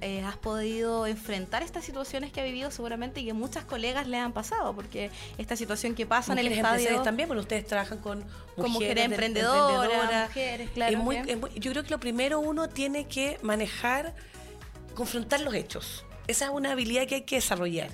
eh, 0.00 0.22
has 0.22 0.36
podido 0.36 1.06
enfrentar 1.06 1.62
estas 1.62 1.84
situaciones 1.84 2.32
que 2.32 2.40
ha 2.40 2.44
vivido 2.44 2.70
seguramente 2.70 3.20
y 3.20 3.26
que 3.26 3.32
muchas 3.32 3.64
colegas 3.64 4.08
le 4.08 4.18
han 4.18 4.32
pasado? 4.32 4.74
Porque 4.74 5.10
esta 5.38 5.54
situación 5.54 5.94
que 5.94 6.04
pasa 6.04 6.32
en 6.32 6.38
el 6.38 6.48
estadio... 6.48 7.02
también, 7.02 7.28
porque 7.28 7.42
ustedes 7.42 7.66
trabajan 7.66 7.98
con 7.98 8.18
mujeres, 8.18 8.54
con 8.56 8.70
mujeres 8.72 9.04
emprendedoras, 9.04 10.28
mujeres, 10.28 10.70
claro. 10.70 11.12
yo 11.54 11.70
creo 11.70 11.84
que 11.84 11.90
lo 11.90 12.00
primero 12.00 12.40
uno 12.40 12.68
tiene 12.68 13.06
que 13.06 13.38
manejar 13.42 14.14
confrontar 14.94 15.40
los 15.40 15.54
hechos. 15.54 16.04
Esa 16.26 16.46
es 16.46 16.50
una 16.50 16.72
habilidad 16.72 17.06
que 17.06 17.16
hay 17.16 17.22
que 17.22 17.36
desarrollar. 17.36 17.90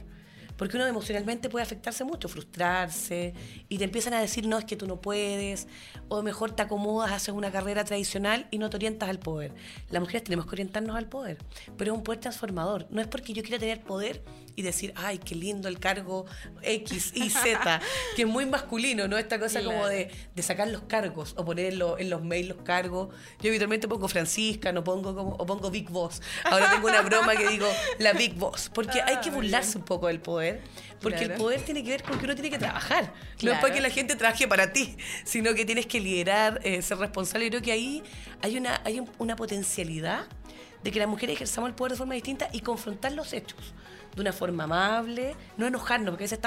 Porque 0.57 0.77
uno 0.77 0.87
emocionalmente 0.87 1.49
puede 1.49 1.63
afectarse 1.63 2.05
mucho, 2.05 2.29
frustrarse, 2.29 3.33
y 3.71 3.79
te 3.79 3.85
empiezan 3.85 4.13
a 4.13 4.21
decir, 4.21 4.47
no, 4.47 4.59
es 4.59 4.67
que 4.67 4.77
tú 4.77 4.87
no 4.87 5.01
puedes, 5.01 5.67
o 6.09 6.23
mejor 6.23 6.51
te 6.51 6.61
acomodas, 6.61 7.13
haces 7.13 7.35
una 7.35 7.51
carrera 7.51 7.83
tradicional 7.83 8.47
y 8.51 8.59
no 8.59 8.69
te 8.69 8.77
orientas 8.77 9.09
al 9.09 9.19
poder. 9.19 9.55
Las 9.89 10.01
mujeres 10.01 10.25
tenemos 10.25 10.45
que 10.45 10.57
orientarnos 10.57 10.97
al 10.97 11.09
poder, 11.09 11.39
pero 11.79 11.93
es 11.93 11.99
un 11.99 12.05
poder 12.05 12.21
transformador. 12.21 12.87
No 12.91 13.01
es 13.01 13.07
porque 13.07 13.33
yo 13.33 13.43
quiera 13.43 13.59
tener 13.59 13.81
poder 13.81 14.23
y 14.57 14.63
decir, 14.63 14.93
ay, 14.97 15.19
qué 15.19 15.35
lindo 15.35 15.69
el 15.69 15.79
cargo 15.79 16.27
X, 16.63 17.13
Y, 17.15 17.31
Z, 17.31 17.81
que 18.17 18.23
es 18.23 18.29
muy 18.29 18.47
masculino, 18.47 19.09
¿no? 19.09 19.19
Esta 19.19 19.39
cosa 19.39 19.63
como 19.63 19.87
de, 19.87 20.11
sacar 20.41 20.69
los 20.69 20.83
cargos 20.83 21.35
o 21.37 21.45
poner 21.45 21.73
en, 21.73 21.79
los 21.79 22.23
mails 22.23 22.49
los 22.49 22.63
cargos. 22.63 23.15
Yo 23.41 23.49
habitualmente 23.51 23.89
pongo 23.89 24.09
Francisca, 24.09 24.73
no 24.73 24.83
pongo 24.83 25.15
como, 25.15 25.33
o 25.33 25.47
pongo 25.47 25.71
Big 25.71 25.89
Boss. 25.89 26.23
Ahora 26.45 26.71
tengo 26.71 26.89
una 26.89 27.03
broma 27.03 27.37
que 27.37 27.49
digo 27.49 27.67
la 27.99 28.13
Big 28.13 28.35
Boss, 28.35 28.71
porque 28.73 29.01
hay 29.03 29.19
que 29.19 29.31
burlarse 29.31 29.79
un 29.79 29.85
poco 29.85 30.07
del 30.07 30.21
poder, 30.21 30.63
porque 31.01 31.25
el 31.25 31.33
poder 31.35 31.61
tiene 31.63 31.83
que 31.83 31.91
ver 31.91 32.03
con 32.03 32.19
que 32.19 32.25
uno 32.25 32.35
tiene 32.35 32.51
que 32.51 32.59
trabajar. 32.59 33.13
No 33.43 33.53
es 33.53 33.59
para 33.59 33.73
que 33.73 33.81
la 33.81 33.91
gente 33.91 34.17
trabaje 34.17 34.49
para 34.49 34.73
ti, 34.73 34.97
sino 35.25 35.55
que 35.55 35.65
tienes 35.65 35.87
que 35.87 36.01
liderar, 36.01 36.61
eh, 36.65 36.83
ser 36.83 36.99
responsable. 36.99 37.47
Yo 37.47 37.51
creo 37.51 37.63
que 37.63 37.73
ahí 37.73 38.03
hay 38.43 38.57
una, 38.57 38.81
hay 38.85 39.03
una 39.19 39.37
potencialidad 39.37 40.27
de 40.83 40.91
que 40.91 40.99
las 40.99 41.09
mujeres 41.09 41.37
ejerzamos 41.37 41.69
el 41.69 41.75
poder 41.75 41.93
de 41.93 41.99
forma 41.99 42.15
distinta 42.15 42.49
y 42.53 42.61
confrontar 42.61 43.13
los 43.13 43.33
hechos 43.33 43.75
de 44.15 44.21
una 44.21 44.33
forma 44.33 44.65
amable, 44.65 45.37
no 45.57 45.67
enojarnos, 45.67 46.11
porque 46.11 46.25
a 46.25 46.29
veces 46.29 46.41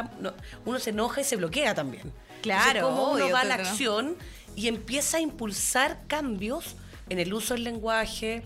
uno 0.66 0.80
se 0.80 0.90
enoja 0.90 1.22
y 1.22 1.24
se 1.24 1.36
bloquea 1.36 1.74
también. 1.74 2.12
Claro. 2.42 2.90
como 2.90 3.12
uno 3.12 3.30
va 3.30 3.42
a 3.42 3.46
la 3.46 3.56
acción 3.56 4.18
y 4.56 4.68
empieza 4.68 5.18
a 5.18 5.20
impulsar 5.22 6.02
cambios 6.08 6.76
en 7.10 7.20
el 7.20 7.34
uso 7.34 7.54
del 7.54 7.64
lenguaje, 7.64 8.44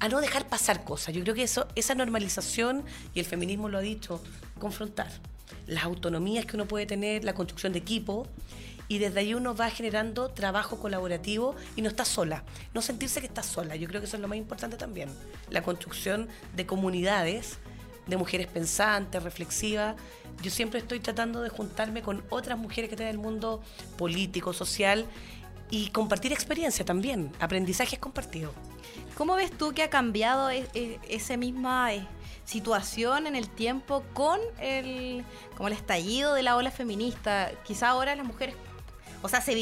a 0.00 0.08
no 0.08 0.20
dejar 0.20 0.48
pasar 0.48 0.84
cosas. 0.84 1.14
Yo 1.14 1.22
creo 1.22 1.34
que 1.34 1.42
eso, 1.42 1.66
esa 1.74 1.94
normalización, 1.94 2.84
y 3.14 3.20
el 3.20 3.26
feminismo 3.26 3.68
lo 3.68 3.78
ha 3.78 3.80
dicho, 3.80 4.22
confrontar 4.58 5.08
las 5.66 5.84
autonomías 5.84 6.46
que 6.46 6.56
uno 6.56 6.66
puede 6.66 6.86
tener, 6.86 7.24
la 7.24 7.34
construcción 7.34 7.72
de 7.72 7.80
equipo, 7.80 8.26
y 8.88 8.98
desde 8.98 9.20
ahí 9.20 9.34
uno 9.34 9.54
va 9.54 9.70
generando 9.70 10.30
trabajo 10.30 10.78
colaborativo 10.78 11.54
y 11.76 11.82
no 11.82 11.88
está 11.88 12.04
sola. 12.04 12.42
No 12.72 12.80
sentirse 12.80 13.20
que 13.20 13.26
está 13.26 13.42
sola, 13.42 13.76
yo 13.76 13.86
creo 13.86 14.00
que 14.00 14.06
eso 14.06 14.16
es 14.16 14.22
lo 14.22 14.28
más 14.28 14.38
importante 14.38 14.76
también. 14.76 15.10
La 15.50 15.62
construcción 15.62 16.28
de 16.56 16.66
comunidades 16.66 17.58
de 18.08 18.16
mujeres 18.16 18.46
pensantes, 18.46 19.22
reflexivas. 19.22 19.94
Yo 20.42 20.50
siempre 20.50 20.80
estoy 20.80 21.00
tratando 21.00 21.40
de 21.42 21.48
juntarme 21.48 22.02
con 22.02 22.24
otras 22.30 22.58
mujeres 22.58 22.88
que 22.88 22.94
están 22.94 23.08
en 23.08 23.14
el 23.14 23.18
mundo 23.18 23.62
político, 23.96 24.52
social 24.52 25.06
y 25.70 25.90
compartir 25.90 26.32
experiencia 26.32 26.84
también, 26.84 27.30
aprendizajes 27.40 27.98
compartidos. 27.98 28.54
¿Cómo 29.16 29.34
ves 29.34 29.50
tú 29.50 29.72
que 29.72 29.82
ha 29.82 29.90
cambiado 29.90 30.50
e, 30.50 30.66
e, 30.74 30.98
esa 31.08 31.36
misma 31.36 31.92
eh, 31.92 32.06
situación 32.44 33.26
en 33.26 33.36
el 33.36 33.48
tiempo 33.48 34.02
con 34.14 34.40
el, 34.60 35.24
como 35.56 35.68
el 35.68 35.74
estallido 35.74 36.34
de 36.34 36.42
la 36.42 36.56
ola 36.56 36.70
feminista? 36.70 37.50
Quizá 37.64 37.88
ahora 37.88 38.16
las 38.16 38.26
mujeres 38.26 38.54
o 39.22 39.28
sea, 39.28 39.40
se 39.40 39.54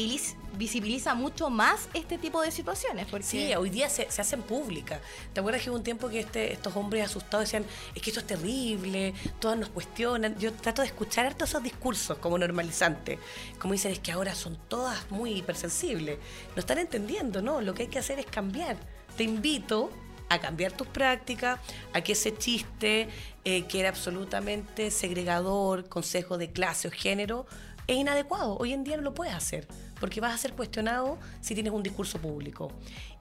visibiliza 0.57 1.13
mucho 1.13 1.49
más 1.49 1.89
este 1.93 2.17
tipo 2.17 2.41
de 2.41 2.51
situaciones. 2.51 3.07
Porque... 3.09 3.25
Sí, 3.25 3.55
hoy 3.55 3.69
día 3.69 3.89
se, 3.89 4.03
hacen 4.03 4.41
públicas. 4.41 4.99
¿Te 5.33 5.39
acuerdas 5.39 5.61
que 5.63 5.69
hubo 5.69 5.77
un 5.77 5.83
tiempo 5.83 6.09
que 6.09 6.19
este, 6.19 6.53
estos 6.53 6.75
hombres 6.75 7.05
asustados 7.05 7.45
decían, 7.45 7.65
es 7.95 8.01
que 8.01 8.09
esto 8.09 8.19
es 8.19 8.27
terrible, 8.27 9.13
todas 9.39 9.57
nos 9.57 9.69
cuestionan? 9.69 10.37
Yo 10.37 10.53
trato 10.53 10.81
de 10.81 10.87
escuchar 10.87 11.33
todos 11.33 11.49
esos 11.49 11.63
discursos 11.63 12.17
como 12.17 12.37
normalizantes. 12.37 13.19
Como 13.59 13.73
dicen, 13.73 13.91
es 13.91 13.99
que 13.99 14.11
ahora 14.11 14.35
son 14.35 14.57
todas 14.67 15.09
muy 15.11 15.31
hipersensibles. 15.31 16.17
No 16.55 16.59
están 16.59 16.79
entendiendo, 16.79 17.41
¿no? 17.41 17.61
Lo 17.61 17.73
que 17.73 17.83
hay 17.83 17.89
que 17.89 17.99
hacer 17.99 18.19
es 18.19 18.25
cambiar. 18.25 18.77
Te 19.15 19.23
invito 19.23 19.91
a 20.29 20.39
cambiar 20.39 20.73
tus 20.73 20.87
prácticas, 20.87 21.59
a 21.93 22.01
que 22.01 22.13
ese 22.13 22.37
chiste 22.37 23.07
eh, 23.45 23.65
que 23.67 23.79
era 23.79 23.89
absolutamente 23.89 24.91
segregador, 24.91 25.87
consejo 25.87 26.37
de 26.37 26.51
clase 26.51 26.87
o 26.87 26.91
género, 26.91 27.45
es 27.87 27.95
inadecuado. 27.95 28.57
Hoy 28.57 28.73
en 28.73 28.83
día 28.83 28.97
no 28.97 29.03
lo 29.03 29.13
puedes 29.13 29.33
hacer, 29.33 29.67
porque 29.99 30.21
vas 30.21 30.33
a 30.33 30.37
ser 30.37 30.53
cuestionado 30.53 31.17
si 31.41 31.53
tienes 31.53 31.73
un 31.73 31.83
discurso 31.83 32.19
público. 32.19 32.71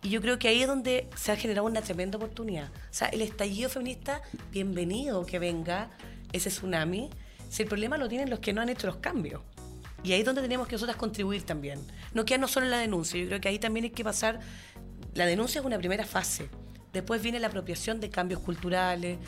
Y 0.02 0.11
yo 0.11 0.21
creo 0.21 0.38
que 0.38 0.49
ahí 0.49 0.62
es 0.62 0.68
donde 0.68 1.09
se 1.16 1.33
ha 1.33 1.37
generado 1.37 1.66
una 1.66 1.83
tremenda 1.83 2.16
oportunidad. 2.16 2.68
O 2.68 2.92
sea, 2.95 3.09
el 3.09 3.23
estallido 3.23 3.68
feminista, 3.71 4.23
bienvenido 4.52 5.25
que 5.25 5.38
venga 5.38 5.90
ese 6.33 6.50
tsunami, 6.50 7.11
si 7.49 7.62
el 7.62 7.68
problema 7.68 7.97
lo 7.97 8.09
tienen 8.09 8.30
los 8.30 8.40
que 8.40 8.52
no 8.52 8.61
han 8.61 8.68
hecho 8.68 8.87
los 8.87 8.97
cambios. 8.97 9.42
Y 10.02 10.12
ahí 10.12 10.21
es 10.21 10.26
donde 10.26 10.42
tenemos 10.42 10.68
que 10.68 10.75
nosotras 10.75 10.97
contribuir 10.97 11.42
también. 11.42 11.80
No 12.14 12.25
quedarnos 12.25 12.52
solo 12.52 12.66
en 12.66 12.71
la 12.71 12.78
denuncia. 12.78 13.21
Yo 13.21 13.26
creo 13.26 13.40
que 13.40 13.49
ahí 13.49 13.59
también 13.59 13.85
hay 13.85 13.90
que 13.90 14.04
pasar. 14.04 14.40
La 15.14 15.26
denuncia 15.26 15.61
es 15.61 15.66
una 15.66 15.78
primera 15.78 16.04
fase. 16.04 16.49
Después 16.92 17.23
viene 17.23 17.40
la 17.40 17.49
apropiación 17.49 17.99
de 17.99 18.11
cambios 18.11 18.40
culturales. 18.40 19.18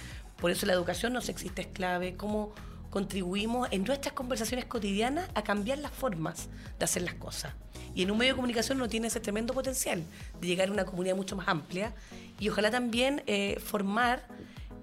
Por 0.41 0.51
eso 0.51 0.67
la 0.67 0.75
educación 0.75 1.13
no 1.13 1.21
sexista 1.21 1.63
es 1.63 1.69
clave. 1.69 2.17
Cómo 2.17 2.53
contribuimos 2.91 3.69
en 3.71 3.85
nuestras 3.85 4.15
conversaciones 4.15 4.65
cotidianas 4.65 5.29
a 5.35 5.43
cambiar 5.43 5.79
las 5.79 5.93
formas 5.93 6.49
de 6.79 6.85
hacer 6.85 7.03
las 7.03 7.15
cosas. 7.15 7.55
Y 7.95 8.03
en 8.03 8.11
un 8.11 8.19
medio 8.19 8.33
de 8.33 8.37
comunicación 8.37 8.79
no 8.79 8.89
tiene 8.89 9.09
ese 9.09 9.21
tremendo 9.21 9.55
potencial 9.55 10.03
de 10.41 10.47
llegar 10.47 10.69
a 10.69 10.73
una 10.73 10.85
comunidad 10.85 11.17
mucho 11.17 11.37
más 11.37 11.49
amplia 11.49 11.95
y 12.39 12.49
ojalá 12.49 12.71
también 12.71 13.23
eh, 13.27 13.59
formar 13.61 14.27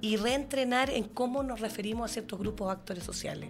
y 0.01 0.17
reentrenar 0.17 0.89
en 0.89 1.03
cómo 1.03 1.43
nos 1.43 1.62
referimos 1.62 2.09
a 2.09 2.13
ciertos 2.13 2.39
grupos 2.39 2.67
de 2.67 2.74
actores 2.74 3.03
sociales. 3.03 3.50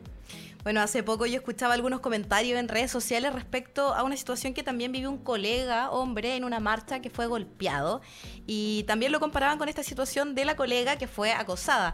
Bueno, 0.66 0.82
hace 0.82 1.04
poco 1.04 1.28
yo 1.28 1.36
escuchaba 1.36 1.76
algunos 1.76 2.00
comentarios 2.00 2.60
en 2.60 2.68
redes 2.68 2.90
sociales 2.90 3.32
respecto 3.36 3.94
a 3.94 4.02
una 4.02 4.18
situación 4.18 4.56
que 4.56 4.64
también 4.64 4.92
vivió 4.92 5.12
un 5.12 5.20
colega, 5.20 5.92
hombre, 5.92 6.36
en 6.36 6.44
una 6.44 6.60
marcha 6.60 7.02
que 7.02 7.12
fue 7.12 7.28
golpeado. 7.28 8.02
Y 8.48 8.82
también 8.88 9.12
lo 9.12 9.20
comparaban 9.20 9.60
con 9.60 9.70
esta 9.70 9.84
situación 9.84 10.34
de 10.34 10.44
la 10.44 10.56
colega 10.56 10.98
que 10.98 11.08
fue 11.08 11.34
acosada. 11.34 11.94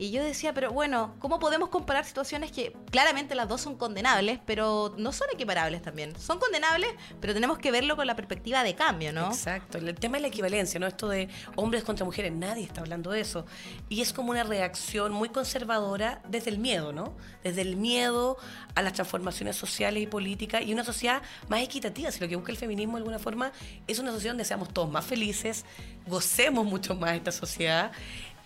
Y 0.00 0.10
yo 0.12 0.24
decía, 0.24 0.54
pero 0.54 0.72
bueno, 0.72 1.14
¿cómo 1.18 1.38
podemos 1.38 1.68
comparar 1.68 2.06
situaciones 2.06 2.50
que 2.50 2.74
claramente 2.90 3.34
las 3.34 3.46
dos 3.50 3.60
son 3.60 3.76
condenables, 3.76 4.40
pero 4.46 4.94
no 4.96 5.12
son 5.12 5.28
equiparables 5.30 5.82
también? 5.82 6.18
Son 6.18 6.38
condenables, 6.38 6.88
pero 7.20 7.34
tenemos 7.34 7.58
que 7.58 7.70
verlo 7.70 7.96
con 7.96 8.06
la 8.06 8.16
perspectiva 8.16 8.62
de 8.64 8.74
cambio, 8.74 9.12
¿no? 9.12 9.26
Exacto. 9.26 9.76
El 9.76 9.94
tema 9.96 10.16
es 10.16 10.22
la 10.22 10.28
equivalencia, 10.28 10.80
¿no? 10.80 10.86
Esto 10.86 11.06
de 11.10 11.28
hombres 11.54 11.84
contra 11.84 12.06
mujeres, 12.06 12.32
nadie 12.32 12.64
está 12.64 12.80
hablando 12.80 13.10
de 13.10 13.20
eso. 13.20 13.44
Y 13.90 14.00
es 14.00 14.14
como 14.14 14.30
una 14.30 14.42
reacción 14.42 15.12
muy 15.12 15.28
conservadora 15.28 16.22
desde 16.26 16.48
el 16.48 16.56
miedo, 16.56 16.94
¿no? 16.94 17.14
Desde 17.44 17.60
el 17.60 17.76
miedo 17.76 18.38
a 18.74 18.80
las 18.80 18.94
transformaciones 18.94 19.56
sociales 19.56 20.02
y 20.02 20.06
políticas 20.06 20.62
y 20.62 20.72
una 20.72 20.82
sociedad 20.82 21.20
más 21.50 21.60
equitativa. 21.60 22.10
Si 22.10 22.20
lo 22.20 22.28
que 22.28 22.36
busca 22.36 22.52
el 22.52 22.58
feminismo 22.58 22.94
de 22.94 23.00
alguna 23.00 23.18
forma 23.18 23.52
es 23.86 23.98
una 23.98 24.12
sociedad 24.12 24.32
donde 24.32 24.46
seamos 24.46 24.72
todos 24.72 24.90
más 24.90 25.04
felices, 25.04 25.66
gocemos 26.06 26.64
mucho 26.64 26.94
más 26.94 27.16
esta 27.16 27.32
sociedad 27.32 27.92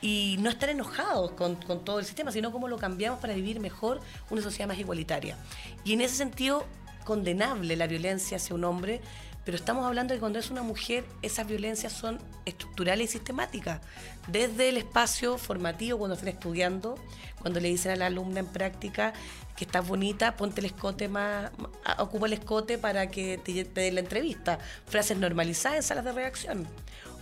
y 0.05 0.37
no 0.39 0.51
estar 0.51 0.69
enojados 0.69 1.31
con, 1.31 1.57
todo 1.57 1.99
el 1.99 2.05
sistema, 2.05 2.31
sino 2.31 2.53
cómo 2.53 2.69
lo 2.69 2.77
cambiamos 2.77 3.21
para 3.21 3.33
vivir 3.33 3.59
mejor 3.59 4.03
una 4.29 4.43
sociedad 4.43 4.69
más 4.69 4.79
igualitaria. 4.79 5.39
Y 5.83 5.95
en 5.95 6.03
ese 6.03 6.15
sentido, 6.17 6.67
condenable 7.07 7.75
la 7.75 7.87
violencia 7.87 8.37
hacia 8.37 8.55
un 8.55 8.65
hombre, 8.65 9.01
pero 9.47 9.57
estamos 9.57 9.87
hablando 9.87 10.13
de 10.13 10.19
que 10.19 10.21
cuando 10.21 10.39
es 10.39 10.51
una 10.51 10.63
mujer, 10.63 11.07
esas 11.23 11.47
violencias 11.47 11.95
son 11.95 12.19
estructurales 12.45 13.09
y 13.09 13.13
sistemáticas. 13.13 13.81
Desde 14.29 14.69
el 14.69 14.77
espacio 14.77 15.39
formativo, 15.39 15.97
cuando 15.97 16.17
están 16.17 16.29
estudiando, 16.29 16.97
cuando 17.41 17.61
le 17.61 17.69
dicen 17.69 17.93
a 17.93 17.97
la 17.97 18.07
alumna 18.07 18.41
en 18.41 18.47
práctica 18.47 19.15
que 19.57 19.65
estás 19.65 19.89
bonita, 19.89 20.37
ponte 20.37 20.61
el 20.61 20.67
escote 20.67 21.09
más, 21.09 21.51
ocupa 21.99 22.27
el 22.27 22.35
escote 22.35 22.77
para 22.77 23.07
que 23.11 23.39
te, 23.39 23.65
te 23.65 23.81
den 23.81 23.95
la 23.95 24.01
entrevista. 24.01 24.59
Frases 24.85 25.17
normalizadas 25.17 25.79
en 25.79 25.83
salas 25.83 26.05
de 26.05 26.13
reacción 26.13 26.69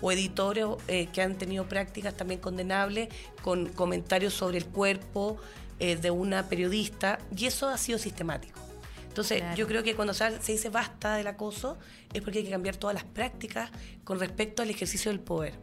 o 0.02 0.12
editores 0.12 0.66
eh, 0.88 1.06
que 1.12 1.22
han 1.22 1.36
tenido 1.38 1.66
prácticas 1.66 2.14
también 2.14 2.40
condenables 2.40 3.08
con 3.40 3.68
comentarios 3.70 4.34
sobre 4.34 4.58
el 4.58 4.66
cuerpo 4.66 5.38
eh, 5.78 5.96
de 5.96 6.10
una 6.10 6.48
periodista 6.48 7.18
y 7.34 7.46
eso 7.46 7.68
ha 7.68 7.78
sido 7.78 7.98
sistemático. 7.98 8.60
Entonces, 9.08 9.38
Claro. 9.40 9.56
yo 9.56 9.66
creo 9.66 9.82
que 9.82 9.94
cuando 9.94 10.14
se 10.14 10.40
se 10.40 10.52
dice 10.52 10.68
basta 10.70 11.16
del 11.16 11.26
acoso 11.26 11.78
es 12.12 12.22
porque 12.22 12.38
hay 12.40 12.44
que 12.44 12.50
cambiar 12.50 12.76
todas 12.76 12.94
las 12.94 13.04
prácticas 13.04 13.70
con 14.04 14.18
respecto 14.18 14.62
al 14.62 14.70
ejercicio 14.70 15.10
del 15.10 15.20
poder. 15.20 15.54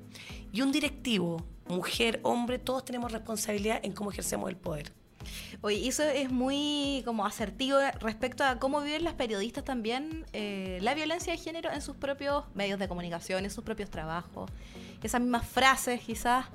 Y 0.52 0.62
un 0.62 0.72
directivo, 0.72 1.44
mujer, 1.68 2.20
hombre, 2.24 2.60
todos 2.60 2.86
tenemos 2.86 3.12
responsabilidad 3.12 3.80
en 3.84 3.92
cómo 3.94 4.12
ejercemos 4.12 4.50
el 4.50 4.56
poder. 4.58 4.94
Oye, 5.62 5.88
eso 5.88 6.04
es 6.04 6.32
muy 6.32 7.02
como 7.06 7.26
asertivo 7.26 7.78
respecto 8.00 8.44
a 8.44 8.60
cómo 8.60 8.82
viven 8.82 9.04
las 9.04 9.14
periodistas 9.14 9.64
también 9.64 10.26
eh, 10.34 10.80
la 10.82 10.94
violencia 10.94 11.34
de 11.34 11.40
género 11.40 11.72
en 11.72 11.82
sus 11.82 11.96
propios 11.96 12.46
medios 12.54 12.80
de 12.80 12.88
comunicación, 12.88 13.44
en 13.44 13.52
sus 13.52 13.64
propios 13.64 13.90
trabajos. 13.90 14.50
Esas 15.04 15.22
mismas 15.22 15.48
frases 15.48 16.02
quizás, 16.02 16.46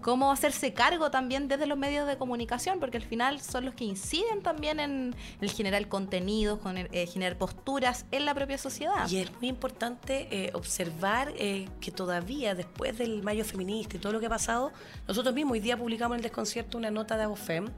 cómo 0.00 0.32
hacerse 0.32 0.72
cargo 0.72 1.10
también 1.10 1.48
desde 1.48 1.66
los 1.66 1.78
medios 1.78 2.06
de 2.06 2.16
comunicación, 2.16 2.80
porque 2.80 2.96
al 2.96 3.04
final 3.04 3.40
son 3.40 3.64
los 3.64 3.74
que 3.74 3.84
inciden 3.84 4.42
también 4.42 4.80
en 4.80 5.14
el 5.40 5.50
generar 5.50 5.86
contenidos, 5.88 6.58
con 6.58 6.76
eh, 6.76 6.88
generar 7.06 7.38
posturas 7.38 8.06
en 8.10 8.24
la 8.24 8.34
propia 8.34 8.58
sociedad. 8.58 9.08
Y 9.08 9.18
es 9.18 9.32
muy 9.40 9.48
importante 9.48 10.28
eh, 10.30 10.50
observar 10.54 11.32
eh, 11.36 11.68
que 11.80 11.90
todavía, 11.90 12.54
después 12.54 12.98
del 12.98 13.22
Mayo 13.22 13.44
Feminista 13.44 13.96
y 13.96 13.98
todo 13.98 14.12
lo 14.12 14.20
que 14.20 14.26
ha 14.26 14.30
pasado, 14.30 14.72
nosotros 15.06 15.34
mismos 15.34 15.52
hoy 15.52 15.60
día 15.60 15.76
publicamos 15.76 16.14
en 16.14 16.20
el 16.20 16.22
desconcierto 16.22 16.78
una 16.78 16.90
nota 16.90 17.16
de 17.16 17.24
Abofem, 17.24 17.68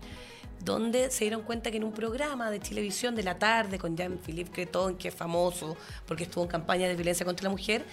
donde 0.65 1.11
se 1.11 1.25
dieron 1.25 1.43
cuenta 1.43 1.71
que 1.71 1.79
en 1.79 1.85
un 1.85 1.93
programa 1.93 2.51
de 2.51 2.61
televisión 2.61 3.15
de 3.15 3.23
la 3.23 3.39
tarde 3.39 3.79
con 3.79 3.97
Jean-Philippe 3.97 4.51
Creton, 4.51 4.97
que 4.97 5.09
es 5.09 5.15
famoso 5.15 5.77
porque 6.07 6.25
estuvo 6.25 6.45
en 6.45 6.51
campaña 6.51 6.87
de 6.87 6.95
violencia 6.95 7.27
contra 7.27 7.45
la 7.45 7.51
mujer, 7.51 7.85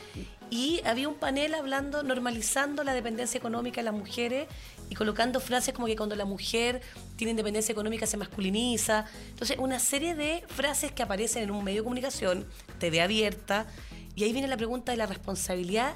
y 0.52 0.82
había 0.86 1.08
un 1.08 1.16
panel 1.16 1.54
hablando, 1.54 2.04
normalizando 2.04 2.84
la 2.84 2.94
dependencia 2.94 3.38
económica 3.38 3.82
de 3.82 3.86
las 3.86 3.94
mujeres 3.94 4.48
y 4.90 4.96
colocando 4.96 5.40
frases 5.40 5.74
como 5.74 5.88
que 5.88 5.96
cuando 5.96 6.16
la 6.16 6.26
mujer 6.26 6.82
tiene 7.16 7.32
independencia 7.32 7.72
económica 7.72 8.08
se 8.08 8.18
masculiniza. 8.18 9.06
Entonces, 9.30 9.58
una 9.60 9.80
serie 9.80 10.16
de 10.16 10.44
frases 10.48 10.92
que 10.92 11.04
aparecen 11.04 11.44
en 11.44 11.52
un 11.52 11.64
medio 11.64 11.82
de 11.82 11.84
comunicación, 11.84 12.48
TV 12.80 13.02
abierta, 13.02 13.68
y 14.16 14.24
ahí 14.24 14.34
viene 14.34 14.48
la 14.48 14.58
pregunta 14.58 14.92
de 14.92 14.98
la 14.98 15.06
responsabilidad 15.06 15.94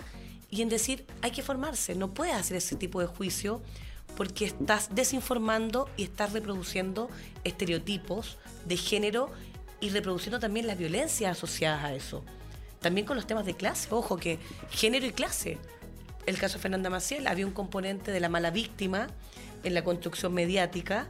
y 0.50 0.62
en 0.62 0.70
decir, 0.70 1.06
hay 1.22 1.32
que 1.32 1.42
formarse, 1.42 1.96
no 1.96 2.13
puedes 2.13 2.36
hacer 2.36 2.58
ese 2.58 2.75
tipo 2.75 3.00
de 3.00 3.08
juicio 3.08 3.62
porque 4.15 4.46
estás 4.46 4.93
desinformando 4.93 5.89
y 5.98 6.03
estás 6.03 6.34
reproduciendo 6.34 7.10
estereotipos 7.43 8.38
de 8.65 8.77
género 8.77 9.32
y 9.79 9.89
reproduciendo 9.89 10.39
también 10.39 10.67
las 10.67 10.77
violencias 10.77 11.38
asociadas 11.38 11.84
a 11.84 11.93
eso. 11.93 12.24
También 12.79 13.05
con 13.05 13.15
los 13.15 13.27
temas 13.27 13.46
de 13.46 13.53
clase, 13.53 13.88
ojo 13.91 14.17
que 14.17 14.39
género 14.70 15.05
y 15.05 15.12
clase. 15.12 15.58
El 16.25 16.38
caso 16.38 16.55
de 16.55 16.62
Fernanda 16.62 16.89
Maciel, 16.89 17.27
había 17.27 17.46
un 17.46 17.53
componente 17.53 18.12
de 18.12 18.20
la 18.20 18.29
mala 18.29 18.50
víctima 18.50 19.08
en 19.63 19.74
la 19.74 19.84
construcción 19.84 20.34
mediática, 20.34 21.08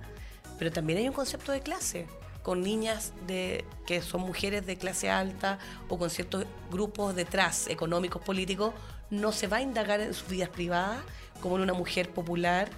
pero 0.58 0.72
también 0.72 1.00
hay 1.00 1.08
un 1.08 1.14
concepto 1.14 1.52
de 1.52 1.62
clase 1.62 2.08
con 2.44 2.62
niñas 2.62 3.14
de, 3.26 3.64
que 3.88 4.02
son 4.02 4.22
mujeres 4.22 4.66
de 4.66 4.78
clase 4.78 5.10
alta 5.10 5.60
o 5.88 5.98
con 5.98 6.10
ciertos 6.10 6.46
grupos 6.70 7.16
detrás, 7.16 7.68
económicos, 7.68 8.22
políticos, 8.22 8.74
no 9.10 9.32
se 9.32 9.48
va 9.48 9.58
a 9.58 9.62
indagar 9.62 10.02
en 10.02 10.14
sus 10.14 10.28
vidas 10.28 10.50
privadas 10.50 11.02
como 11.42 11.56
en 11.56 11.64
una 11.64 11.74
mujer 11.74 12.10
popular 12.10 12.70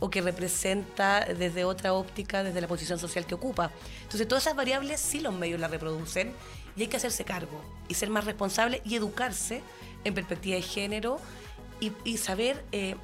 o 0.00 0.10
que 0.10 0.20
representa 0.20 1.24
desde 1.24 1.64
otra 1.64 1.92
óptica, 1.94 2.42
desde 2.42 2.60
la 2.60 2.68
posición 2.68 2.98
social 2.98 3.26
que 3.26 3.34
ocupa. 3.34 3.70
Entonces, 4.02 4.28
todas 4.28 4.44
esas 4.44 4.56
variables 4.56 5.00
sí 5.00 5.20
los 5.20 5.34
medios 5.34 5.60
las 5.60 5.70
reproducen 5.70 6.32
y 6.76 6.82
hay 6.82 6.88
que 6.88 6.96
hacerse 6.96 7.24
cargo 7.24 7.60
y 7.88 7.94
ser 7.94 8.10
más 8.10 8.24
responsable 8.24 8.82
y 8.84 8.94
educarse 8.96 9.62
en 10.04 10.14
perspectiva 10.14 10.56
de 10.56 10.62
género 10.62 11.18
y, 11.80 12.16
saber 12.16 12.64
eh, 12.72 12.96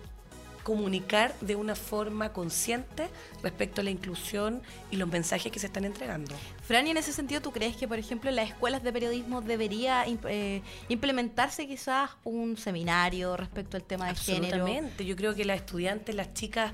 comunicar 0.62 1.34
de 1.40 1.56
una 1.56 1.74
forma 1.74 2.32
consciente 2.32 3.08
respecto 3.42 3.80
a 3.80 3.84
la 3.84 3.90
inclusión 3.90 4.62
y 4.90 4.96
los 4.96 5.08
mensajes 5.08 5.50
que 5.50 5.58
se 5.58 5.66
están 5.66 5.84
entregando. 5.84 6.34
Fran, 6.62 6.86
y 6.86 6.90
en 6.90 6.96
ese 6.96 7.12
sentido, 7.12 7.40
¿tú 7.40 7.52
crees 7.52 7.76
que, 7.76 7.88
por 7.88 7.98
ejemplo, 7.98 8.30
en 8.30 8.36
las 8.36 8.48
escuelas 8.48 8.82
de 8.82 8.92
periodismo 8.92 9.40
debería 9.40 10.04
eh, 10.06 10.62
implementarse 10.88 11.66
quizás 11.66 12.10
un 12.24 12.56
seminario 12.56 13.36
respecto 13.36 13.76
al 13.76 13.82
tema 13.82 14.08
de 14.08 14.14
género? 14.14 14.56
Absolutamente. 14.56 15.04
Yo 15.04 15.16
creo 15.16 15.34
que 15.34 15.44
las 15.44 15.56
estudiantes, 15.56 16.14
las 16.14 16.32
chicas 16.34 16.72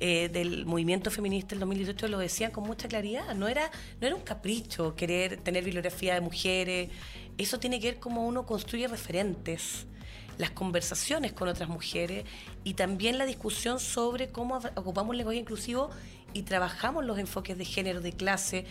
eh, 0.00 0.28
del 0.28 0.66
movimiento 0.66 1.10
feminista 1.10 1.50
del 1.50 1.60
2018 1.60 2.08
lo 2.08 2.18
decían 2.18 2.50
con 2.50 2.64
mucha 2.64 2.88
claridad. 2.88 3.34
No 3.34 3.48
era, 3.48 3.70
no 4.00 4.06
era 4.06 4.16
un 4.16 4.22
capricho 4.22 4.94
querer 4.94 5.38
tener 5.38 5.64
bibliografía 5.64 6.14
de 6.14 6.20
mujeres. 6.20 6.90
Eso 7.38 7.58
tiene 7.58 7.80
que 7.80 7.92
ver 7.92 8.00
cómo 8.00 8.26
uno 8.26 8.46
construye 8.46 8.86
referentes 8.86 9.86
las 10.38 10.50
conversaciones 10.50 11.32
con 11.32 11.48
otras 11.48 11.68
mujeres 11.68 12.24
y 12.64 12.74
también 12.74 13.18
la 13.18 13.26
discusión 13.26 13.80
sobre 13.80 14.28
cómo 14.28 14.60
ocupamos 14.74 15.12
el 15.12 15.18
lenguaje 15.18 15.40
inclusivo 15.40 15.90
y 16.32 16.42
trabajamos 16.42 17.04
los 17.04 17.18
enfoques 17.18 17.56
de 17.56 17.64
género, 17.64 18.00
de 18.00 18.12
clase. 18.12 18.64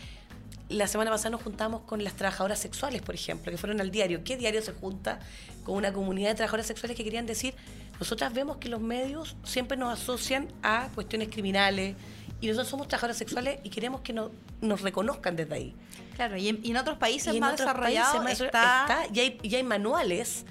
La 0.70 0.88
semana 0.88 1.12
pasada 1.12 1.32
nos 1.32 1.44
juntamos 1.44 1.82
con 1.82 2.04
las 2.04 2.14
trabajadoras 2.14 2.60
sexuales, 2.60 3.02
por 3.02 3.16
ejemplo, 3.16 3.52
que 3.52 3.58
fueron 3.58 3.80
al 3.82 3.92
diario. 3.92 4.24
¿Qué 4.24 4.38
diario 4.38 4.62
se 4.62 4.74
junta 4.74 5.20
con 5.64 5.76
una 5.76 5.94
comunidad 5.94 6.30
de 6.30 6.36
trabajadoras 6.36 6.68
sexuales 6.68 6.98
que 6.98 7.04
querían 7.04 7.26
decir, 7.26 7.54
nosotras 8.00 8.34
vemos 8.34 8.58
que 8.58 8.70
los 8.70 8.82
medios 8.82 9.36
siempre 9.44 9.78
nos 9.78 9.94
asocian 9.94 10.48
a 10.62 10.90
cuestiones 10.96 11.30
criminales 11.30 11.96
y 12.44 12.48
nosotros 12.48 12.68
somos 12.70 12.88
trabajadoras 12.88 13.18
sexuales 13.18 13.60
y 13.64 13.70
queremos 13.70 14.02
que 14.02 14.14
no- 14.14 14.32
nos 14.62 14.82
reconozcan 14.82 15.36
desde 15.36 15.54
ahí? 15.56 15.76
Claro, 16.16 16.38
y 16.38 16.50
en, 16.50 16.60
y 16.64 16.72
en 16.72 16.78
otros 16.78 16.98
países 16.98 17.34
Y 17.34 17.40
más 17.40 17.58
desarrollados 17.58 18.30
está... 18.32 18.82
está- 18.82 19.08
y, 19.14 19.20
hay, 19.20 19.40
y 19.42 19.56
hay 19.56 19.64
manuales 19.64 20.46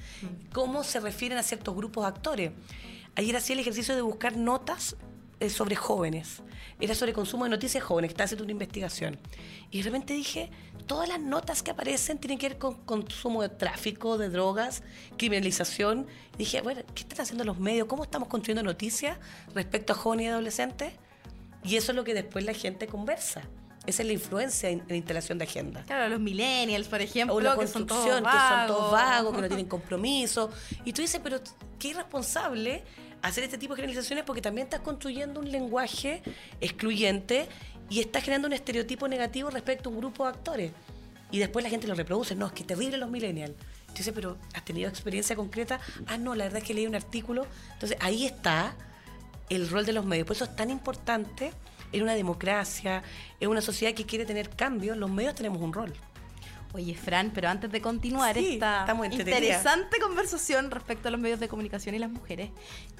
cómo 0.52 0.85
se 0.85 1.00
refieren 1.00 1.38
a 1.38 1.42
ciertos 1.42 1.74
grupos 1.76 2.05
de 2.05 2.09
actores. 2.09 2.52
Ayer 3.14 3.37
hacía 3.37 3.55
el 3.55 3.61
ejercicio 3.61 3.94
de 3.94 4.02
buscar 4.02 4.37
notas 4.37 4.96
eh, 5.40 5.50
sobre 5.50 5.76
jóvenes. 5.76 6.42
Era 6.81 6.94
sobre 6.94 7.12
consumo 7.12 7.44
de 7.44 7.50
noticias 7.50 7.85
jóvenes, 7.85 8.11
estaba 8.11 8.24
haciendo 8.24 8.44
una 8.44 8.52
investigación. 8.52 9.18
Y 9.70 9.78
de 9.78 9.85
repente 9.85 10.14
dije, 10.14 10.50
todas 10.87 11.09
las 11.09 11.20
notas 11.20 11.62
que 11.62 11.70
aparecen 11.70 12.18
tienen 12.18 12.38
que 12.38 12.48
ver 12.48 12.59
con 12.59 12.74
consumo 12.85 13.42
de 13.42 13.48
tráfico, 13.50 14.18
de 14.18 14.31
drogas, 14.31 14.83
criminalización. 15.18 16.07
Y 16.35 16.38
dije, 16.38 16.61
bueno, 16.61 16.83
¿qué 16.94 17.02
están 17.02 17.20
haciendo 17.20 17.44
los 17.44 17.59
medios? 17.59 17.87
¿Cómo 17.87 18.02
estamos 18.02 18.28
construyendo 18.28 18.62
noticias 18.64 19.18
respecto 19.55 19.92
a 19.92 19.96
jóvenes 19.96 20.24
y 20.24 20.28
adolescentes? 20.28 20.92
Y 21.64 21.77
eso 21.77 21.92
es 21.92 21.96
lo 21.96 22.05
que 22.05 22.14
después 22.14 22.44
la 22.44 22.55
gente 22.55 22.87
conversa. 22.87 23.42
Esa 23.87 24.03
es 24.03 24.07
la 24.07 24.12
influencia 24.12 24.68
en, 24.68 24.83
la 24.88 24.94
instalación 24.94 25.38
de 25.38 25.44
agenda. 25.44 25.83
Claro, 25.85 26.09
los 26.09 26.20
millennials, 26.20 26.87
por 26.87 27.01
ejemplo, 27.01 27.35
O 27.35 27.40
la 27.40 27.57
que 27.57 27.66
son 27.66 27.87
todos 27.87 28.05
construcción, 28.05 28.25
que 28.25 28.31
son 28.31 28.66
todos 28.68 28.92
vagos. 28.92 28.92
vagos, 28.92 29.35
que 29.35 29.40
no 29.42 29.48
tienen 29.48 29.66
compromiso. 29.66 30.51
Y 30.85 30.92
tú 30.92 31.03
dices, 31.03 31.20
pero 31.22 31.40
qué 31.79 31.88
irresponsable 31.88 32.85
hacer 33.22 33.44
este 33.44 33.59
tipo 33.59 33.75
de 33.75 33.83
generalizaciones 33.83 34.25
porque 34.25 34.40
también 34.40 34.66
estás 34.66 34.81
construyendo 34.81 35.40
un 35.40 35.51
lenguaje 35.51 36.22
excluyente 36.61 37.48
y 37.88 38.01
estás 38.01 38.22
generando 38.22 38.46
un 38.46 38.53
estereotipo 38.53 39.09
negativo 39.09 39.51
respecto 39.51 39.88
a 39.88 39.92
un 39.92 39.98
grupo 39.98 40.25
de 40.25 40.31
actores. 40.31 40.72
Y 41.33 41.38
después 41.38 41.62
la 41.64 41.70
gente 41.70 41.87
lo 41.88 41.94
reproduce. 41.94 42.35
No, 42.35 42.46
es 42.46 42.53
que 42.53 42.62
terrible 42.62 42.98
los 42.98 43.11
millennials. 43.11 43.55
Entonces, 43.88 44.12
pero 44.14 44.38
¿has 44.55 44.64
tenido 44.64 44.88
experiencia 44.88 45.35
concreta? 45.35 45.81
Ah, 46.07 46.18
no, 46.18 46.35
la 46.35 46.44
verdad 46.44 46.61
es 46.61 46.64
que 46.64 46.75
leí 46.75 46.87
un 46.87 46.94
artículo. 46.94 47.46
Entonces, 47.72 47.98
ahí 48.01 48.27
está 48.27 48.75
el 49.48 49.68
rol 49.68 49.87
de 49.87 49.92
los 49.92 50.05
medios. 50.05 50.26
Por 50.26 50.37
eso 50.37 50.44
es 50.44 50.57
tan 50.57 50.70
importante 50.70 51.52
en 51.92 52.02
una 52.02 52.14
democracia, 52.14 53.02
en 53.40 53.48
una 53.48 53.61
sociedad 53.61 53.94
que 53.94 54.07
quiere 54.07 54.24
tener 54.24 54.50
cambios, 54.50 54.96
los 54.96 55.11
medios 55.11 55.35
tenemos 55.35 55.61
un 55.61 55.72
rol. 55.72 55.92
Oye, 56.75 56.95
Fran, 56.95 57.33
pero 57.35 57.49
antes 57.49 57.71
de 57.71 57.83
continuar 57.83 58.35
Sí, 58.35 58.55
esta 58.55 58.87
interesante 59.13 59.99
conversación 59.99 60.71
respecto 60.71 61.09
a 61.09 61.11
los 61.11 61.21
medios 61.21 61.39
de 61.39 61.49
comunicación 61.49 61.95
y 61.95 61.99
las 61.99 62.11
mujeres, 62.11 62.51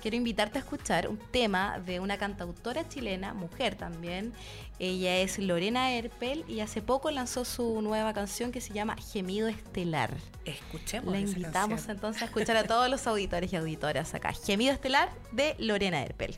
quiero 0.01 0.17
invitarte 0.17 0.59
a 0.59 0.61
escuchar 0.61 1.09
un 1.09 1.19
tema 1.19 1.79
de 1.79 1.99
una 1.99 2.19
cantautora 2.19 2.87
chilena, 2.89 3.33
mujer 3.33 3.77
también. 3.77 4.35
Ella 4.79 5.17
es 5.19 5.39
Lorena 5.39 5.93
Herpel 5.93 6.45
y 6.49 6.61
hace 6.61 6.83
poco 6.83 7.11
lanzó 7.11 7.45
su 7.45 7.81
nueva 7.81 8.13
canción 8.13 8.53
que 8.53 8.61
se 8.61 8.75
llama 8.75 8.97
Gemido 8.97 9.49
Estelar. 9.49 10.15
Escuchemos. 10.45 11.13
La 11.13 11.21
esa 11.21 11.39
invitamos 11.39 11.69
canción. 11.69 11.97
entonces 11.97 12.23
a 12.23 12.25
escuchar 12.27 12.57
a 12.57 12.65
todos 12.65 12.91
los 12.91 13.07
auditores 13.07 13.53
y 13.53 13.57
auditoras 13.57 14.13
acá. 14.15 14.33
Gemido 14.33 14.73
Estelar 14.73 15.11
de 15.33 15.55
Lorena 15.59 16.03
Herpel. 16.03 16.37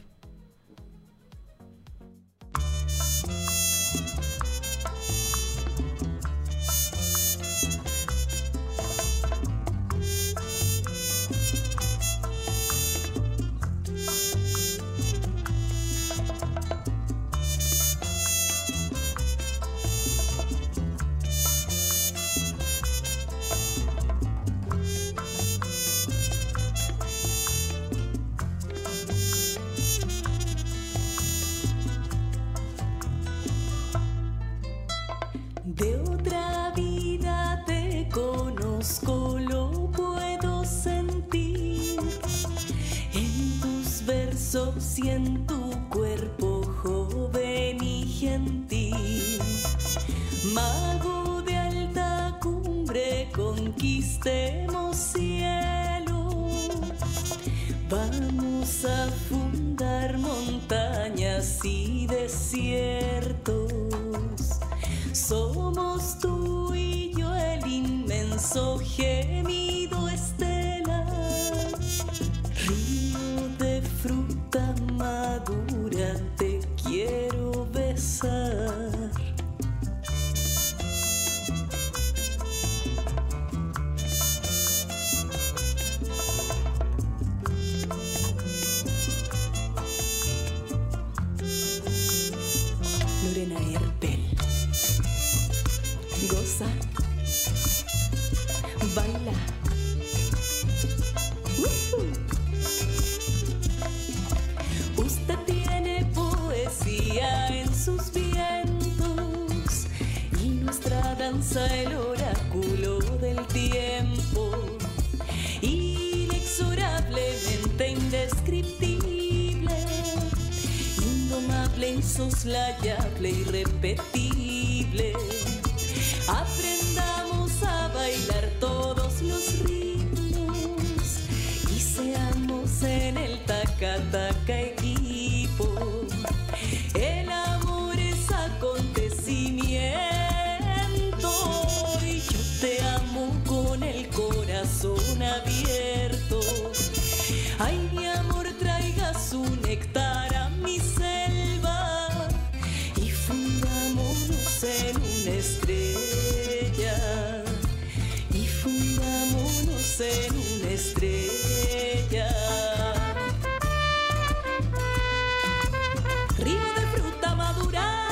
Río 166.38 166.58
de 166.74 166.86
fruta 166.92 167.34
madura. 167.34 168.08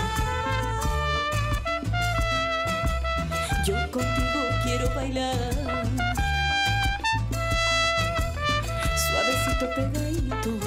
Yo 3.67 3.75
contigo 3.91 4.41
quiero 4.65 4.95
bailar. 4.95 5.55
Suavecito 8.97 9.67
pegadito. 9.75 10.62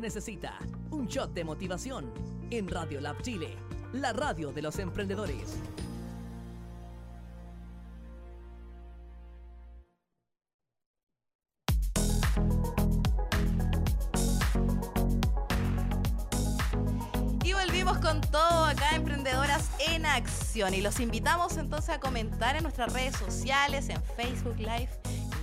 Necesita. 0.00 0.58
Un 0.90 1.06
shot 1.06 1.32
de 1.32 1.44
motivación. 1.44 2.12
En 2.50 2.68
Radio 2.68 3.00
Lab 3.00 3.20
Chile, 3.22 3.56
la 3.92 4.12
radio 4.12 4.52
de 4.52 4.62
los 4.62 4.78
emprendedores. 4.78 5.56
Y 17.44 17.52
volvimos 17.52 17.98
con 17.98 18.20
todo 18.20 18.64
acá, 18.64 18.94
Emprendedoras 18.94 19.70
en 19.80 20.06
Acción. 20.06 20.74
Y 20.74 20.80
los 20.80 21.00
invitamos 21.00 21.56
entonces 21.56 21.90
a 21.90 22.00
comentar 22.00 22.56
en 22.56 22.62
nuestras 22.62 22.92
redes 22.92 23.16
sociales, 23.16 23.88
en 23.88 24.02
Facebook 24.16 24.56
Live, 24.58 24.90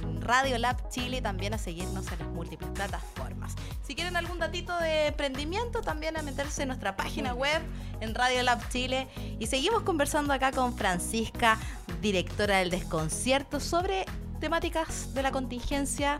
en 0.03 0.21
Radio 0.21 0.57
Lab 0.57 0.89
Chile 0.89 1.17
y 1.17 1.21
también 1.21 1.53
a 1.53 1.57
seguirnos 1.57 2.11
en 2.11 2.19
las 2.19 2.27
múltiples 2.29 2.69
plataformas. 2.71 3.55
Si 3.85 3.93
quieren 3.93 4.15
algún 4.15 4.39
datito 4.39 4.75
de 4.79 5.07
emprendimiento, 5.07 5.81
también 5.81 6.17
a 6.17 6.23
meterse 6.23 6.63
en 6.63 6.69
nuestra 6.69 6.95
página 6.95 7.35
web, 7.35 7.61
en 8.01 8.15
Radio 8.15 8.41
Lab 8.41 8.67
Chile. 8.69 9.07
Y 9.39 9.45
seguimos 9.45 9.83
conversando 9.83 10.33
acá 10.33 10.51
con 10.51 10.75
Francisca, 10.75 11.59
directora 12.01 12.57
del 12.57 12.71
Desconcierto, 12.71 13.59
sobre 13.59 14.05
temáticas 14.39 15.13
de 15.13 15.21
la 15.21 15.31
contingencia 15.31 16.19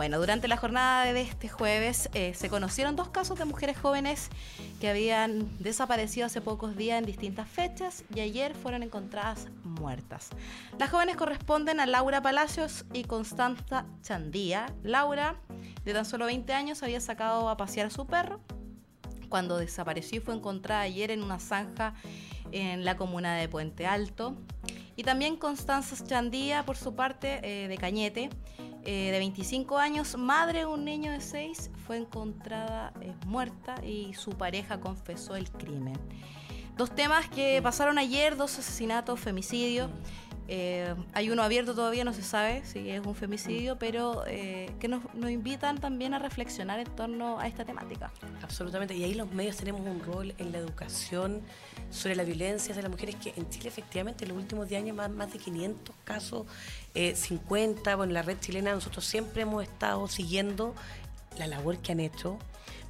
bueno, 0.00 0.18
durante 0.18 0.48
la 0.48 0.56
jornada 0.56 1.12
de 1.12 1.20
este 1.20 1.50
jueves 1.50 2.08
eh, 2.14 2.32
se 2.32 2.48
conocieron 2.48 2.96
dos 2.96 3.10
casos 3.10 3.38
de 3.38 3.44
mujeres 3.44 3.76
jóvenes 3.76 4.30
que 4.80 4.88
habían 4.88 5.50
desaparecido 5.58 6.24
hace 6.24 6.40
pocos 6.40 6.74
días 6.74 6.98
en 6.98 7.04
distintas 7.04 7.46
fechas 7.46 8.02
y 8.14 8.20
ayer 8.20 8.54
fueron 8.54 8.82
encontradas 8.82 9.48
muertas. 9.62 10.30
Las 10.78 10.88
jóvenes 10.88 11.18
corresponden 11.18 11.80
a 11.80 11.86
Laura 11.86 12.22
Palacios 12.22 12.86
y 12.94 13.04
Constanza 13.04 13.84
Chandía. 14.00 14.72
Laura, 14.82 15.36
de 15.84 15.92
tan 15.92 16.06
solo 16.06 16.24
20 16.24 16.50
años, 16.54 16.82
había 16.82 17.02
sacado 17.02 17.50
a 17.50 17.58
pasear 17.58 17.88
a 17.88 17.90
su 17.90 18.06
perro 18.06 18.40
cuando 19.28 19.58
desapareció 19.58 20.16
y 20.16 20.20
fue 20.22 20.34
encontrada 20.34 20.80
ayer 20.80 21.10
en 21.10 21.22
una 21.22 21.38
zanja 21.38 21.92
en 22.52 22.86
la 22.86 22.96
comuna 22.96 23.36
de 23.36 23.50
Puente 23.50 23.86
Alto. 23.86 24.34
Y 24.96 25.02
también 25.02 25.36
Constanza 25.36 26.02
Chandía, 26.06 26.64
por 26.64 26.78
su 26.78 26.94
parte, 26.94 27.40
eh, 27.42 27.68
de 27.68 27.76
Cañete, 27.76 28.30
eh, 28.84 29.10
de 29.12 29.18
25 29.18 29.78
años, 29.78 30.16
madre 30.16 30.60
de 30.60 30.66
un 30.66 30.84
niño 30.84 31.12
de 31.12 31.20
6, 31.20 31.70
fue 31.86 31.98
encontrada 31.98 32.92
eh, 33.00 33.14
muerta 33.26 33.74
y 33.84 34.14
su 34.14 34.30
pareja 34.32 34.80
confesó 34.80 35.36
el 35.36 35.50
crimen. 35.50 35.98
Dos 36.76 36.94
temas 36.94 37.28
que 37.28 37.60
pasaron 37.62 37.98
ayer, 37.98 38.36
dos 38.36 38.58
asesinatos, 38.58 39.20
femicidio. 39.20 39.90
Eh, 40.52 40.96
hay 41.12 41.30
uno 41.30 41.44
abierto 41.44 41.76
todavía, 41.76 42.02
no 42.02 42.12
se 42.12 42.24
sabe 42.24 42.64
si 42.64 42.90
es 42.90 43.06
un 43.06 43.14
femicidio, 43.14 43.78
pero 43.78 44.24
eh, 44.26 44.68
que 44.80 44.88
nos, 44.88 45.04
invitan 45.14 45.78
también 45.78 46.12
a 46.12 46.18
reflexionar 46.18 46.80
en 46.80 46.88
torno 46.96 47.38
a 47.38 47.46
esta 47.46 47.64
temática. 47.64 48.10
Absolutamente. 48.42 48.96
Y 48.96 49.04
ahí 49.04 49.14
los 49.14 49.30
medios 49.30 49.56
tenemos 49.56 49.82
un 49.82 50.00
rol 50.00 50.34
en 50.38 50.50
la 50.50 50.58
educación 50.58 51.40
sobre 51.92 52.16
la 52.16 52.24
violencia 52.24 52.74
de 52.74 52.82
las 52.82 52.90
mujeres, 52.90 53.14
que 53.14 53.32
en 53.36 53.48
Chile 53.48 53.68
efectivamente 53.68 54.24
en 54.24 54.30
los 54.30 54.38
últimos 54.38 54.68
10 54.68 54.82
años 54.82 54.96
más, 54.96 55.32
de 55.32 55.38
500 55.38 55.94
casos, 56.02 56.48
eh, 56.94 57.14
50, 57.14 57.94
bueno, 57.94 58.10
en 58.10 58.14
la 58.14 58.22
red 58.22 58.36
chilena 58.40 58.74
nosotros 58.74 59.04
siempre 59.04 59.42
hemos 59.42 59.62
estado 59.62 60.08
siguiendo 60.08 60.74
la 61.38 61.46
labor 61.46 61.78
que 61.78 61.92
han 61.92 62.00
hecho, 62.00 62.40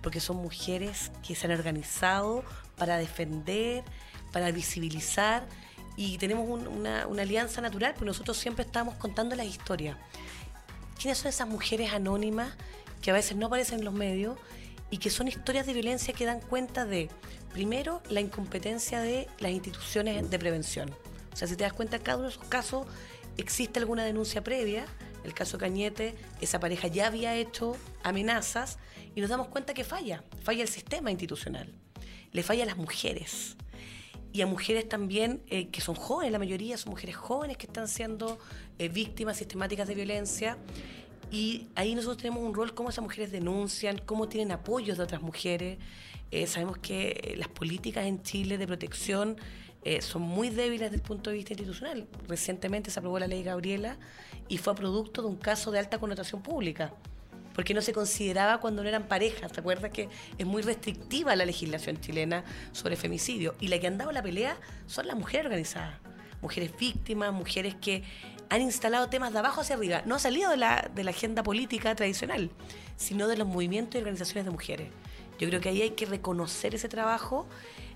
porque 0.01 0.20
son 0.20 0.38
mujeres 0.38 1.12
que 1.23 1.35
se 1.35 1.46
han 1.46 1.53
organizado 1.53 2.42
para 2.79 2.96
defender, 2.96 3.85
para 4.33 4.51
visibilizar 4.51 5.46
y 5.96 6.18
tenemos 6.18 6.48
un- 6.48 6.66
una, 6.66 7.03
alianza 7.03 7.61
natural, 7.61 7.92
porque 7.92 8.07
nosotros 8.07 8.37
siempre 8.38 8.64
estamos 8.64 8.94
contando 8.96 9.37
las 9.37 9.46
historias. 9.46 9.96
¿Quiénes 11.00 11.18
son 11.18 11.29
esas 11.29 11.48
mujeres 11.48 11.92
anónimas 11.92 12.55
que 13.03 13.11
a 13.11 13.14
veces 13.14 13.37
no 13.37 13.46
aparecen 13.46 13.79
en 13.81 13.85
los 13.85 13.94
medios 13.94 14.38
y 14.90 14.98
que 14.98 15.11
son 15.11 15.29
historias 15.29 15.66
de 15.66 15.72
violencia 15.72 16.12
que 16.12 16.26
dan 16.26 16.40
cuenta 16.40 16.85
de, 16.85 17.09
primero, 17.53 18.03
la 18.11 18.20
incompetencia 18.20 19.00
de 19.00 19.29
las 19.38 19.53
instituciones 19.53 20.29
de 20.29 20.38
prevención. 20.38 20.94
O 21.33 21.37
sea, 21.37 21.48
si 21.48 21.57
te 21.57 21.64
das 21.64 21.72
cuenta, 21.72 21.96
en 21.96 22.03
cada 22.03 22.18
uno 22.18 22.29
de 22.29 22.35
esos 22.35 22.46
casos 22.48 22.87
existe 23.37 23.79
alguna 23.79 24.05
denuncia 24.05 24.42
previa. 24.42 24.85
El 25.24 25.33
caso 25.35 25.59
Cañete, 25.59 26.14
esa 26.40 26.61
pareja 26.61 26.88
ya 26.88 27.07
había 27.07 27.35
hecho 27.35 27.76
amenazas 28.03 28.79
y 29.14 29.20
nos 29.20 29.31
damos 29.31 29.48
cuenta 29.48 29.74
que 29.74 29.85
falla, 29.85 30.24
falla 30.42 30.62
el 30.62 30.68
sistema 30.68 31.11
institucional, 31.11 31.72
le 32.33 32.42
falla 32.42 32.62
a 32.62 32.66
las 32.66 32.76
mujeres 32.79 33.57
y 34.32 34.42
a 34.42 34.46
mujeres 34.46 34.88
también 34.88 35.42
eh, 35.48 35.68
que 35.68 35.80
son 35.80 35.94
jóvenes, 35.94 36.32
la 36.32 36.38
mayoría 36.38 36.76
son 36.76 36.90
mujeres 36.90 37.16
jóvenes 37.16 37.56
que 37.56 37.66
están 37.66 37.88
siendo 37.88 38.38
eh, 38.78 38.88
víctimas 38.88 39.36
sistemáticas 39.36 39.88
de 39.88 39.94
violencia. 39.94 40.56
Y 41.32 41.68
ahí 41.74 41.94
nosotros 41.94 42.18
tenemos 42.18 42.42
un 42.42 42.54
rol, 42.54 42.74
cómo 42.74 42.90
esas 42.90 43.02
mujeres 43.02 43.30
denuncian, 43.30 43.98
cómo 43.98 44.28
tienen 44.28 44.52
apoyos 44.52 44.98
de 44.98 45.04
otras 45.04 45.22
mujeres. 45.22 45.78
Eh, 46.30 46.46
sabemos 46.46 46.78
que 46.78 47.34
las 47.36 47.48
políticas 47.48 48.06
en 48.06 48.22
Chile 48.22 48.58
de 48.58 48.66
protección 48.66 49.36
son 50.00 50.20
muy 50.20 50.50
débiles 50.50 50.90
desde 50.90 50.96
el 50.96 51.02
punto 51.02 51.30
de 51.30 51.36
vista 51.36 51.54
institucional. 51.54 52.06
Recientemente 52.28 52.90
se 52.90 52.98
aprobó 52.98 53.18
la 53.18 53.26
ley 53.26 53.42
Gabriela 53.42 53.96
y 54.46 54.58
fue 54.58 54.74
producto 54.74 55.22
de 55.22 55.28
un 55.28 55.36
caso 55.36 55.70
de 55.70 55.78
alta 55.78 55.98
connotación 55.98 56.42
pública 56.42 56.92
porque 57.54 57.74
no 57.74 57.82
se 57.82 57.92
consideraba 57.92 58.58
cuando 58.60 58.82
no 58.82 58.88
eran 58.88 59.04
parejas. 59.04 59.52
¿Te 59.52 59.60
acuerdas 59.60 59.90
que 59.90 60.08
es 60.38 60.46
muy 60.46 60.62
restrictiva 60.62 61.34
la 61.36 61.44
legislación 61.44 62.00
chilena 62.00 62.44
sobre 62.72 62.96
femicidio? 62.96 63.54
Y 63.60 63.68
la 63.68 63.78
que 63.78 63.86
han 63.86 63.98
dado 63.98 64.12
la 64.12 64.22
pelea 64.22 64.56
son 64.86 65.06
las 65.06 65.16
mujeres 65.16 65.46
organizadas, 65.46 65.94
mujeres 66.42 66.70
víctimas, 66.78 67.32
mujeres 67.32 67.74
que 67.74 68.02
han 68.48 68.62
instalado 68.62 69.08
temas 69.08 69.32
de 69.32 69.38
abajo 69.38 69.60
hacia 69.60 69.76
arriba. 69.76 70.02
No 70.06 70.16
ha 70.16 70.18
salido 70.18 70.50
de 70.50 70.56
la, 70.56 70.90
de 70.94 71.04
la 71.04 71.10
agenda 71.10 71.42
política 71.42 71.94
tradicional, 71.94 72.50
sino 72.96 73.28
de 73.28 73.36
los 73.36 73.46
movimientos 73.46 73.94
y 73.94 73.98
organizaciones 73.98 74.44
de 74.44 74.50
mujeres. 74.50 74.88
Yo 75.38 75.48
creo 75.48 75.60
que 75.60 75.70
ahí 75.70 75.82
hay 75.82 75.90
que 75.90 76.04
reconocer 76.04 76.74
ese 76.74 76.88
trabajo, 76.88 77.46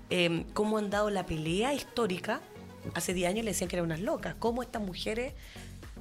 eh, 0.09 0.45
cómo 0.53 0.77
han 0.77 0.89
dado 0.89 1.09
la 1.09 1.25
pelea 1.25 1.73
histórica. 1.73 2.41
Hace 2.93 3.13
10 3.13 3.29
años 3.29 3.45
le 3.45 3.51
decían 3.51 3.69
que 3.69 3.75
eran 3.75 3.85
unas 3.85 3.99
locas. 3.99 4.35
Cómo 4.39 4.63
estas 4.63 4.81
mujeres 4.81 5.33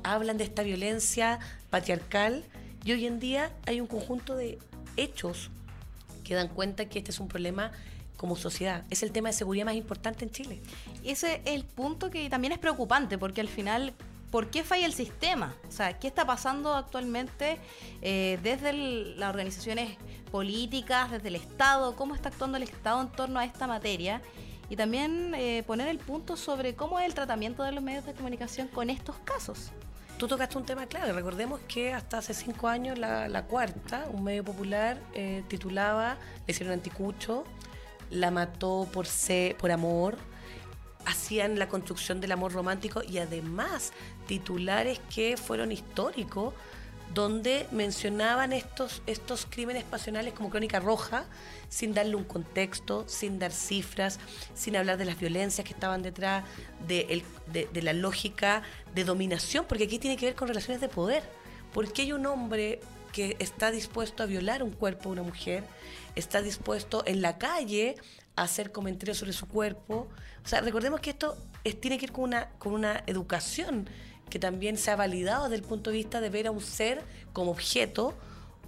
hablan 0.03 0.39
de 0.39 0.45
esta 0.45 0.63
violencia 0.63 1.41
patriarcal 1.71 2.45
y 2.85 2.93
hoy 2.93 3.07
en 3.07 3.19
día 3.19 3.51
hay 3.67 3.81
un 3.81 3.87
conjunto 3.87 4.37
de 4.37 4.59
hechos 4.97 5.51
que 6.23 6.35
dan 6.35 6.49
cuenta 6.49 6.87
que 6.87 6.99
este 6.99 7.11
es 7.11 7.21
un 7.21 7.29
problema 7.29 7.73
como 8.17 8.37
sociedad. 8.37 8.85
Es 8.91 9.03
el 9.03 9.13
tema 9.13 9.31
de 9.31 9.33
seguridad 9.33 9.65
más 9.65 9.75
importante 9.75 10.25
en 10.25 10.31
Chile. 10.31 10.61
Ese 11.05 11.43
es 11.45 11.53
el 11.55 11.65
punto 11.65 12.11
que 12.11 12.29
también 12.31 12.53
es 12.53 12.59
preocupante, 12.59 13.19
porque 13.19 13.41
al 13.41 13.49
final, 13.49 13.93
¿por 14.31 14.51
qué 14.51 14.63
falla 14.65 14.87
el 14.87 14.93
sistema? 14.93 15.55
O 15.69 15.73
sea, 15.73 15.99
¿qué 15.99 16.09
está 16.09 16.27
pasando 16.27 16.75
actualmente 16.75 17.59
eh, 18.03 18.39
desde 18.43 18.73
las 19.17 19.31
organizaciones 19.31 19.97
políticas, 20.31 21.11
desde 21.11 21.29
el 21.29 21.37
Estado? 21.37 21.97
¿Cómo 21.97 22.15
está 22.15 22.29
actuando 22.29 22.57
el 22.57 22.63
Estado 22.63 23.01
en 23.01 23.13
torno 23.13 23.41
a 23.41 23.45
esta 23.45 23.67
materia? 23.67 24.23
Y 24.71 24.77
también 24.77 25.35
eh, 25.35 25.63
poner 25.67 25.89
el 25.89 25.99
punto 25.99 26.37
sobre 26.37 26.75
cómo 26.75 26.99
es 26.99 27.07
el 27.07 27.15
tratamiento 27.15 27.63
de 27.63 27.73
los 27.73 27.83
medios 27.83 28.07
de 28.07 28.15
comunicación 28.15 28.69
con 28.69 28.89
estos 28.89 29.17
casos. 29.19 29.71
Tú 30.19 30.29
tocaste 30.29 30.57
un 30.57 30.65
tema 30.65 30.87
clave. 30.87 31.13
Recordemos 31.13 31.61
que 31.67 31.93
hasta 31.93 32.19
hace 32.19 32.35
cinco 32.35 32.69
años 32.69 32.99
la, 32.99 33.45
Cuarta, 33.47 34.07
un 34.13 34.23
medio 34.25 34.45
popular, 34.45 34.99
eh, 35.13 35.43
titulaba, 35.49 36.17
le 36.47 36.53
hicieron 36.53 36.73
anticucho, 36.73 37.45
la 38.11 38.31
mató 38.31 38.89
por, 38.93 39.07
por 39.59 39.71
amor, 39.73 40.17
hacían 41.05 41.59
la 41.59 41.69
construcción 41.69 42.21
del 42.21 42.33
amor 42.33 42.53
romántico 42.53 43.03
y 43.03 43.19
además 43.19 43.93
titulares 44.27 45.01
que 45.13 45.37
fueron 45.37 45.73
históricos 45.73 46.55
donde 47.15 47.67
mencionaban 47.71 48.53
estos, 48.53 49.03
estos 49.07 49.47
crímenes 49.49 49.85
pasionales 49.85 50.35
como 50.35 50.51
crónica 50.51 50.81
roja, 50.81 51.25
sin 51.69 51.95
darle 51.95 52.17
un 52.17 52.25
contexto, 52.25 53.05
sin 53.09 53.39
dar 53.39 53.53
cifras, 53.53 54.19
sin 54.55 54.77
hablar 54.77 54.99
de 54.99 55.05
las 55.05 55.19
violencias 55.19 55.67
que 55.67 55.73
estaban 55.73 56.03
detrás, 56.03 56.45
de, 56.87 57.23
la 57.73 57.93
lógica 57.93 58.63
de 58.95 59.05
dominación, 59.05 59.65
porque 59.69 59.85
aquí 59.85 59.99
tiene 59.99 60.17
que 60.17 60.27
ver 60.27 60.35
con 60.35 60.49
relaciones 60.49 60.81
de 60.81 60.89
poder. 60.89 61.23
porque 61.73 62.03
hay 62.03 62.13
un 62.13 62.25
hombre 62.27 62.81
que 63.13 63.37
está 63.39 63.71
dispuesto 63.71 64.23
a 64.23 64.27
violar 64.27 64.63
un 64.63 64.71
cuerpo 64.71 65.05
de 65.05 65.13
una 65.13 65.23
mujer, 65.23 65.65
está 66.15 66.43
dispuesto 66.43 67.03
en 67.07 67.23
la 67.23 67.39
calle 67.39 67.97
a 68.37 68.43
hacer 68.43 68.73
comentarios 68.73 69.19
sobre 69.19 69.33
su 69.33 69.47
cuerpo? 69.47 70.09
O 70.45 70.49
sea, 70.49 70.61
recordemos 70.61 71.01
que 71.01 71.11
esto 71.11 71.37
tiene 71.81 71.99
que 71.99 72.07
ver 72.07 72.13
con 72.13 72.25
una, 72.25 72.51
con 72.59 72.73
una 72.73 73.03
educación 73.07 73.89
que 74.35 74.41
también 74.41 74.77
se 74.77 74.91
ha 74.91 74.97
validado 74.97 75.45
desde 75.45 75.55
el 75.55 75.63
punto 75.63 75.91
de 75.91 75.97
vista 75.97 76.21
de 76.21 76.29
ver 76.29 76.49
a 76.49 76.51
un 76.51 76.61
ser 76.61 77.01
como 77.33 77.53
objeto 77.53 78.15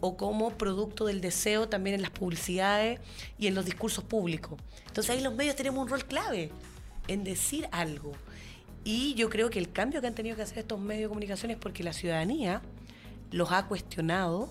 o 0.01 0.17
como 0.17 0.53
producto 0.53 1.07
del 1.07 1.21
deseo 1.21 1.69
también 1.69 1.97
en 1.97 2.03
las 2.03 2.13
publicidades 2.13 3.01
y 3.37 3.49
en 3.49 3.57
los 3.57 3.65
discursos 3.65 4.05
públicos. 4.05 4.61
Entonces 4.87 5.11
ahí 5.11 5.21
los 5.21 5.35
medios 5.35 5.57
tenemos 5.57 5.83
un 5.83 5.89
rol 5.89 6.05
clave 6.05 6.53
en 7.09 7.25
decir 7.25 7.67
algo. 7.73 8.13
Y 8.85 9.15
yo 9.15 9.29
creo 9.29 9.51
que 9.51 9.59
el 9.59 9.73
cambio 9.73 10.01
que 10.01 10.07
han 10.07 10.15
tenido 10.15 10.37
que 10.37 10.43
hacer 10.43 10.59
estos 10.59 10.79
medios 10.79 11.03
de 11.03 11.09
comunicación 11.09 11.51
es 11.51 11.57
porque 11.57 11.83
la 11.83 11.93
ciudadanía 11.93 12.63
los 13.33 13.51
ha 13.51 13.67
cuestionado. 13.67 14.49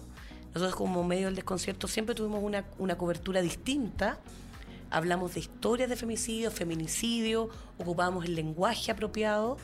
Nosotros 0.54 0.75
como 0.75 1.01
medio 1.06 1.28
del 1.28 1.36
desconcierto 1.36 1.88
siempre 1.88 2.13
tuvimos 2.13 2.43
una, 2.43 2.65
una 2.78 2.97
cobertura 2.97 3.41
distinta. 3.41 4.19
Hablamos 4.89 5.36
de 5.36 5.39
historias 5.39 5.88
de 5.88 5.95
femicidio, 5.95 6.51
feminicidio, 6.51 7.49
ocupábamos 7.80 8.25
el 8.25 8.36
lenguaje 8.36 8.91
apropiado 8.91 9.56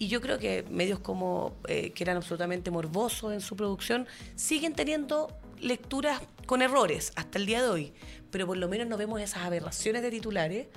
y 0.00 0.08
yo 0.08 0.22
creo 0.22 0.38
que 0.38 0.64
medios 0.70 0.98
como 0.98 1.54
eh, 1.68 1.92
que 1.92 2.02
eran 2.02 2.16
absolutamente 2.16 2.70
morbosos 2.70 3.34
en 3.34 3.42
su 3.42 3.54
producción 3.54 4.08
siguen 4.34 4.72
teniendo 4.72 5.28
lecturas 5.60 6.22
con 6.46 6.62
errores 6.62 7.12
hasta 7.16 7.38
el 7.38 7.44
día 7.44 7.62
de 7.62 7.68
hoy, 7.68 7.92
pero 8.30 8.46
por 8.46 8.56
lo 8.56 8.66
menos 8.66 8.88
no 8.88 8.96
vemos 8.96 9.20
esas 9.20 9.44
aberraciones 9.44 10.00
de 10.00 10.10
titulares 10.10 10.68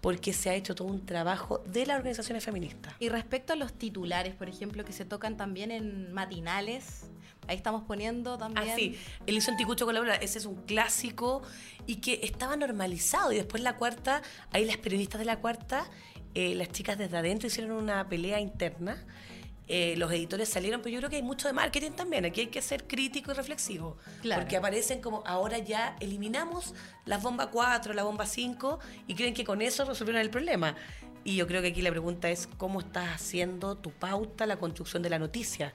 porque 0.00 0.32
se 0.32 0.50
ha 0.50 0.54
hecho 0.54 0.74
todo 0.74 0.88
un 0.88 1.06
trabajo 1.06 1.62
de 1.66 1.86
las 1.86 1.98
organizaciones 1.98 2.44
feministas. 2.44 2.92
Y 2.98 3.08
respecto 3.08 3.52
a 3.52 3.56
los 3.56 3.72
titulares, 3.72 4.34
por 4.34 4.48
ejemplo, 4.48 4.84
que 4.84 4.92
se 4.92 5.04
tocan 5.04 5.36
también 5.36 5.70
en 5.70 6.12
matinales, 6.12 7.04
ahí 7.46 7.56
estamos 7.56 7.84
poniendo 7.84 8.36
también... 8.36 8.68
Ah, 8.68 8.74
sí, 8.74 8.98
el 9.26 9.36
hizo 9.36 9.52
Anticucho 9.52 9.86
colabora, 9.86 10.16
ese 10.16 10.38
es 10.38 10.46
un 10.46 10.56
clásico 10.62 11.42
y 11.86 11.96
que 11.96 12.18
estaba 12.24 12.56
normalizado. 12.56 13.30
Y 13.30 13.36
después 13.36 13.62
la 13.62 13.76
cuarta, 13.76 14.22
ahí 14.50 14.64
las 14.64 14.78
periodistas 14.78 15.20
de 15.20 15.26
la 15.26 15.38
cuarta 15.38 15.88
eh, 16.34 16.54
las 16.54 16.70
chicas 16.70 16.98
desde 16.98 17.16
adentro 17.16 17.48
hicieron 17.48 17.72
una 17.72 18.08
pelea 18.08 18.40
interna. 18.40 19.04
Eh, 19.72 19.94
los 19.96 20.10
editores 20.10 20.48
salieron, 20.48 20.80
pero 20.82 20.92
yo 20.92 20.98
creo 20.98 21.10
que 21.10 21.16
hay 21.16 21.22
mucho 21.22 21.46
de 21.46 21.54
marketing 21.54 21.92
también. 21.92 22.24
Aquí 22.24 22.40
hay 22.40 22.46
que 22.48 22.60
ser 22.60 22.88
crítico 22.88 23.30
y 23.30 23.34
reflexivo. 23.34 23.96
Porque 24.34 24.56
aparecen 24.56 25.00
como 25.00 25.22
ahora 25.26 25.58
ya 25.58 25.96
eliminamos 26.00 26.74
las 27.04 27.22
bombas 27.22 27.48
4, 27.52 27.94
la 27.94 28.02
bomba 28.02 28.26
5 28.26 28.80
y 29.06 29.14
creen 29.14 29.32
que 29.32 29.44
con 29.44 29.62
eso 29.62 29.84
resolvieron 29.84 30.22
el 30.22 30.30
problema. 30.30 30.74
Y 31.22 31.36
yo 31.36 31.46
creo 31.46 31.62
que 31.62 31.68
aquí 31.68 31.82
la 31.82 31.90
pregunta 31.90 32.30
es 32.30 32.48
cómo 32.56 32.80
estás 32.80 33.14
haciendo 33.14 33.76
tu 33.76 33.90
pauta, 33.92 34.46
la 34.46 34.56
construcción 34.56 35.02
de 35.02 35.10
la 35.10 35.18
noticia. 35.20 35.72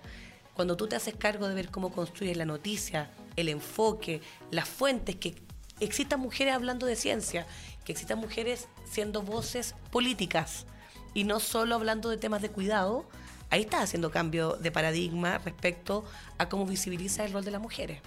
Cuando 0.56 0.76
tú 0.76 0.88
te 0.88 0.96
haces 0.96 1.15
cargo 1.15 1.48
de 1.48 1.56
ver 1.56 1.70
cómo 1.70 1.91
construyes 1.94 2.36
la 2.36 2.46
noticia, 2.46 3.12
el 3.36 3.48
enfoque, 3.48 4.22
las 4.52 4.68
fuentes, 4.68 5.15
que 5.18 5.36
existan 5.80 6.20
mujeres 6.20 6.54
hablando 6.54 6.86
de 6.86 6.96
ciencia 6.96 7.46
que 7.86 7.91
existan 7.91 8.20
mujeres 8.20 8.68
siendo 8.95 9.21
voces 9.21 9.75
políticas 9.91 10.65
y 11.13 11.25
no 11.25 11.41
solo 11.41 11.75
hablando 11.75 12.10
de 12.10 12.15
temas 12.15 12.41
de 12.41 12.49
cuidado, 12.49 13.05
ahí 13.49 13.62
estás 13.63 13.84
haciendo 13.84 14.10
cambio 14.10 14.53
de 14.53 14.71
paradigma 14.71 15.38
respecto 15.39 16.05
a 16.38 16.47
cómo 16.47 16.65
visibiliza 16.65 17.25
el 17.25 17.34
rol 17.34 17.43
de 17.43 17.51
las 17.51 17.62
mujeres. 17.62 17.99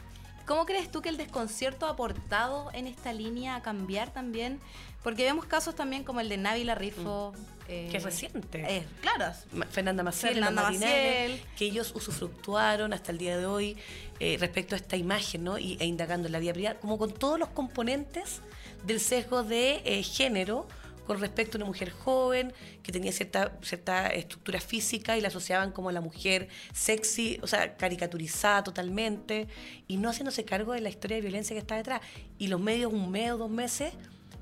¿Cómo 0.46 0.64
crees 0.64 0.90
tú 0.90 1.03
que 1.03 1.11
el 1.11 1.18
desconcierto 1.18 1.85
ha 1.85 1.90
aportado 1.90 2.70
en 2.72 2.87
esta 2.87 3.12
línea 3.12 3.57
a 3.57 3.61
cambiar 3.61 4.14
también? 4.14 4.61
Porque 5.03 5.24
vemos 5.24 5.44
casos 5.44 5.74
también 5.74 6.05
como 6.05 6.20
el 6.20 6.31
de 6.31 6.38
Návila 6.38 6.74
Rifo. 6.74 7.35
Mm. 7.37 7.59
Eh, 7.70 7.88
que 7.90 7.98
es 7.98 8.03
reciente. 8.03 8.87
claro. 9.03 9.35
Fernanda 9.70 10.03
Maciel, 10.03 10.33
Fernanda 10.33 10.62
Maciel. 10.62 11.42
que 11.59 11.66
ellos 11.66 11.92
usufructuaron 11.94 12.94
hasta 12.94 13.12
el 13.12 13.18
día 13.18 13.37
de 13.37 13.44
hoy 13.44 13.77
eh, 14.20 14.38
respecto 14.40 14.74
a 14.74 14.79
esta 14.79 14.96
imagen, 14.96 15.44
¿no? 15.44 15.59
Y, 15.59 15.77
e 15.79 15.85
indagando 15.85 16.29
en 16.29 16.33
la 16.33 16.38
vida 16.38 16.55
privada, 16.55 16.81
como 16.81 16.96
con 16.96 17.12
todos 17.12 17.38
los 17.38 17.51
componentes 17.51 18.40
del 18.85 19.01
sesgo 19.01 19.43
de 19.43 19.83
eh, 19.85 20.03
género 20.03 20.67
con 21.07 21.21
respecto 21.21 21.57
a 21.57 21.59
una 21.59 21.67
mujer 21.67 21.91
joven 21.91 22.53
que 22.83 22.93
tenía 22.93 23.12
cierta, 23.12 23.57
cierta 23.62 24.09
estructura 24.09 24.61
física 24.61 25.17
y 25.17 25.23
la 25.23 25.29
asociaban 25.29 25.73
como 25.73 25.88
a 25.88 25.93
la 25.93 26.03
mujer 26.03 26.49
sexy, 26.75 27.38
o 27.43 27.47
sea, 27.47 27.79
caricaturizada 27.79 28.62
totalmente, 28.62 29.49
y 29.87 29.97
no 29.97 30.11
haciéndose 30.11 30.45
cargo 30.45 30.75
de 30.75 30.83
la 30.83 30.91
historia 30.91 31.17
de 31.17 31.23
violencia 31.23 31.55
que 31.55 31.61
está 31.61 31.77
detrás. 31.77 32.03
Y 32.38 32.49
los 32.49 32.61
medios, 32.61 32.93
un 32.93 33.11
mes 33.11 33.33
o 33.33 33.38
dos 33.38 33.51
meses, 33.51 33.95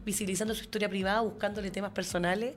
visibilizando 0.05 0.55
su 0.55 0.63
historia 0.63 0.89
privada, 0.89 1.21
buscándole 1.21 1.71
temas 1.71 1.93
personales 1.93 2.57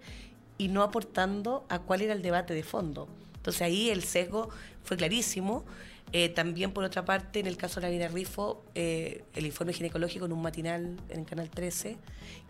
y 0.57 0.69
no 0.69 0.81
aportando 0.81 1.65
a 1.69 1.77
cuál 1.77 2.01
era 2.01 2.13
el 2.13 2.23
debate 2.23 2.55
de 2.55 2.63
fondo. 2.63 3.07
Entonces 3.35 3.61
ahí 3.61 3.91
el 3.91 4.03
sesgo 4.03 4.49
fue 4.83 4.97
clarísimo. 4.97 5.65
Eh, 6.11 6.29
también, 6.29 6.71
por 6.71 6.83
otra 6.83 7.05
parte, 7.05 7.39
en 7.39 7.47
el 7.47 7.55
caso 7.55 7.79
de 7.79 7.87
la 7.87 7.91
Vida 7.91 8.07
Rifo, 8.07 8.63
eh, 8.73 9.23
el 9.35 9.45
informe 9.45 9.73
ginecológico 9.73 10.25
en 10.25 10.31
un 10.31 10.41
matinal 10.41 10.97
en 11.09 11.19
el 11.19 11.25
Canal 11.25 11.49
13, 11.49 11.97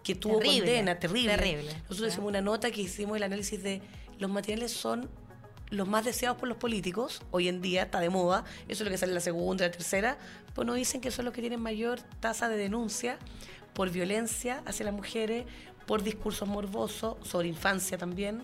que 0.03 0.15
tuvo 0.15 0.39
condena 0.39 0.97
terrible. 0.97 1.35
terrible. 1.35 1.73
Nosotros 1.89 2.13
hicimos 2.13 2.29
una 2.29 2.41
nota 2.41 2.71
que 2.71 2.81
hicimos 2.81 3.17
el 3.17 3.23
análisis 3.23 3.61
de 3.61 3.81
los 4.17 4.29
matinales 4.29 4.71
son 4.71 5.09
los 5.69 5.87
más 5.87 6.05
deseados 6.05 6.37
por 6.37 6.47
los 6.47 6.57
políticos, 6.57 7.21
hoy 7.31 7.47
en 7.47 7.61
día 7.61 7.83
está 7.83 7.99
de 7.99 8.09
moda, 8.09 8.43
eso 8.67 8.83
es 8.83 8.87
lo 8.87 8.89
que 8.89 8.97
sale 8.97 9.11
en 9.11 9.15
la 9.15 9.21
segunda, 9.21 9.65
la 9.65 9.71
tercera, 9.71 10.17
pues 10.55 10.65
nos 10.65 10.75
dicen 10.75 10.99
que 10.99 11.11
son 11.11 11.25
los 11.25 11.33
que 11.33 11.41
tienen 11.41 11.61
mayor 11.61 11.99
tasa 12.19 12.49
de 12.49 12.57
denuncia 12.57 13.19
por 13.73 13.91
violencia 13.91 14.63
hacia 14.65 14.85
las 14.85 14.93
mujeres, 14.93 15.45
por 15.85 16.03
discursos 16.03 16.47
morbosos, 16.47 17.17
sobre 17.27 17.47
infancia 17.47 17.97
también. 17.97 18.43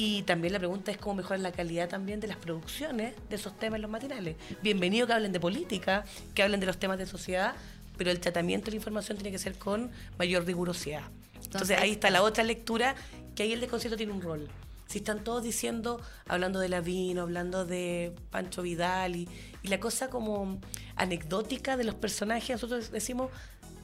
Y 0.00 0.22
también 0.22 0.52
la 0.52 0.60
pregunta 0.60 0.92
es 0.92 0.96
cómo 0.96 1.16
mejorar 1.16 1.40
la 1.40 1.50
calidad 1.50 1.88
también 1.88 2.20
de 2.20 2.28
las 2.28 2.36
producciones 2.36 3.14
de 3.28 3.34
esos 3.34 3.58
temas 3.58 3.78
en 3.78 3.82
los 3.82 3.90
matinales. 3.90 4.36
Bienvenido 4.62 5.08
que 5.08 5.12
hablen 5.12 5.32
de 5.32 5.40
política, 5.40 6.04
que 6.36 6.44
hablen 6.44 6.60
de 6.60 6.66
los 6.66 6.78
temas 6.78 6.98
de 6.98 7.06
sociedad, 7.06 7.56
pero 7.96 8.12
el 8.12 8.20
tratamiento 8.20 8.66
de 8.66 8.70
la 8.70 8.76
información 8.76 9.18
tiene 9.18 9.32
que 9.32 9.40
ser 9.40 9.58
con 9.58 9.90
mayor 10.16 10.46
rigurosidad. 10.46 11.02
Entonces 11.42 11.76
ahí 11.80 11.90
está 11.90 12.10
la 12.10 12.22
otra 12.22 12.44
lectura, 12.44 12.94
que 13.34 13.42
ahí 13.42 13.52
el 13.52 13.58
desconcierto 13.58 13.96
tiene 13.96 14.12
un 14.12 14.22
rol. 14.22 14.48
Si 14.86 14.98
están 14.98 15.24
todos 15.24 15.42
diciendo, 15.42 16.00
hablando 16.28 16.60
de 16.60 16.68
Lavino, 16.68 17.22
hablando 17.22 17.66
de 17.66 18.14
Pancho 18.30 18.62
Vidal 18.62 19.16
y, 19.16 19.28
y 19.64 19.68
la 19.68 19.80
cosa 19.80 20.10
como 20.10 20.60
anecdótica 20.94 21.76
de 21.76 21.82
los 21.82 21.96
personajes, 21.96 22.50
nosotros 22.50 22.92
decimos, 22.92 23.32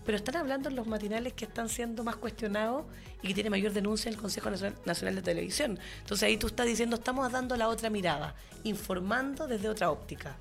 pero 0.05 0.17
están 0.17 0.37
hablando 0.37 0.69
en 0.69 0.77
los 0.77 0.87
matinales 0.87 1.33
que 1.33 1.45
están 1.45 1.69
siendo 1.69 2.05
más 2.05 2.17
cuestionados 2.17 2.85
y 3.23 3.29
que 3.29 3.35
tiene 3.35 3.51
mayor 3.51 3.73
denuncia 3.73 4.09
en 4.09 4.15
el 4.17 4.21
Consejo 4.21 4.51
Nacional- 4.51 5.15
de 5.15 5.23
Televisión. 5.23 5.79
Entonces 6.01 6.27
ahí 6.27 6.37
tú 6.37 6.47
estás 6.49 6.67
diciendo, 6.67 6.97
estamos 6.97 7.31
dando 7.33 7.57
la 7.57 7.69
otra 7.69 7.91
mirada, 7.91 8.35
informando 8.65 9.47
desde 9.47 9.69
otra 9.69 9.91
óptica. 9.91 10.37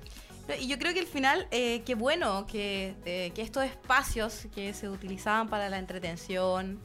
Y 0.60 0.66
yo 0.66 0.78
creo 0.78 0.92
que 0.92 1.00
al 1.00 1.06
final, 1.06 1.46
eh, 1.50 1.82
qué 1.86 1.94
bueno 1.94 2.46
que, 2.46 2.94
eh, 3.06 3.32
que 3.34 3.40
estos 3.40 3.64
espacios 3.64 4.46
que 4.54 4.74
se 4.74 4.90
utilizaban 4.90 5.48
para 5.48 5.70
la 5.70 5.78
entretención 5.78 6.78